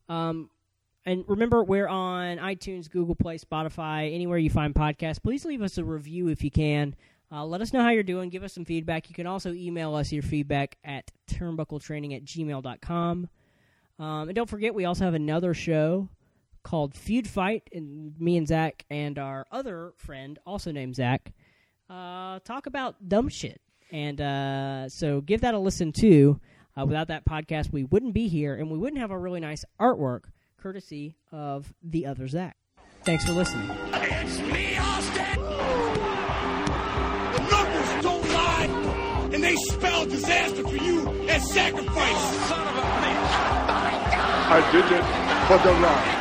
[0.09, 0.49] Um,
[1.05, 5.21] and remember, we're on iTunes, Google Play, Spotify, anywhere you find podcasts.
[5.21, 6.95] Please leave us a review if you can.
[7.31, 8.29] Uh, let us know how you're doing.
[8.29, 9.07] Give us some feedback.
[9.07, 13.29] You can also email us your feedback at turnbuckletraining at gmail.com.
[13.99, 16.09] Um, and don't forget, we also have another show
[16.63, 21.31] called Feud Fight, and me and Zach and our other friend, also named Zach,
[21.87, 23.61] uh, talk about dumb shit.
[23.91, 26.39] And uh, so give that a listen too.
[26.79, 29.65] Uh, without that podcast, we wouldn't be here, and we wouldn't have our really nice
[29.79, 30.21] artwork
[30.57, 32.55] courtesy of the other Zach.
[33.03, 33.69] Thanks for listening.
[33.93, 35.41] It's me, Austin!
[37.33, 42.47] The numbers don't lie, and they spell disaster for you as sacrifice.
[42.47, 43.31] Son of a bitch!
[44.53, 45.03] I did it
[45.47, 46.20] for the right.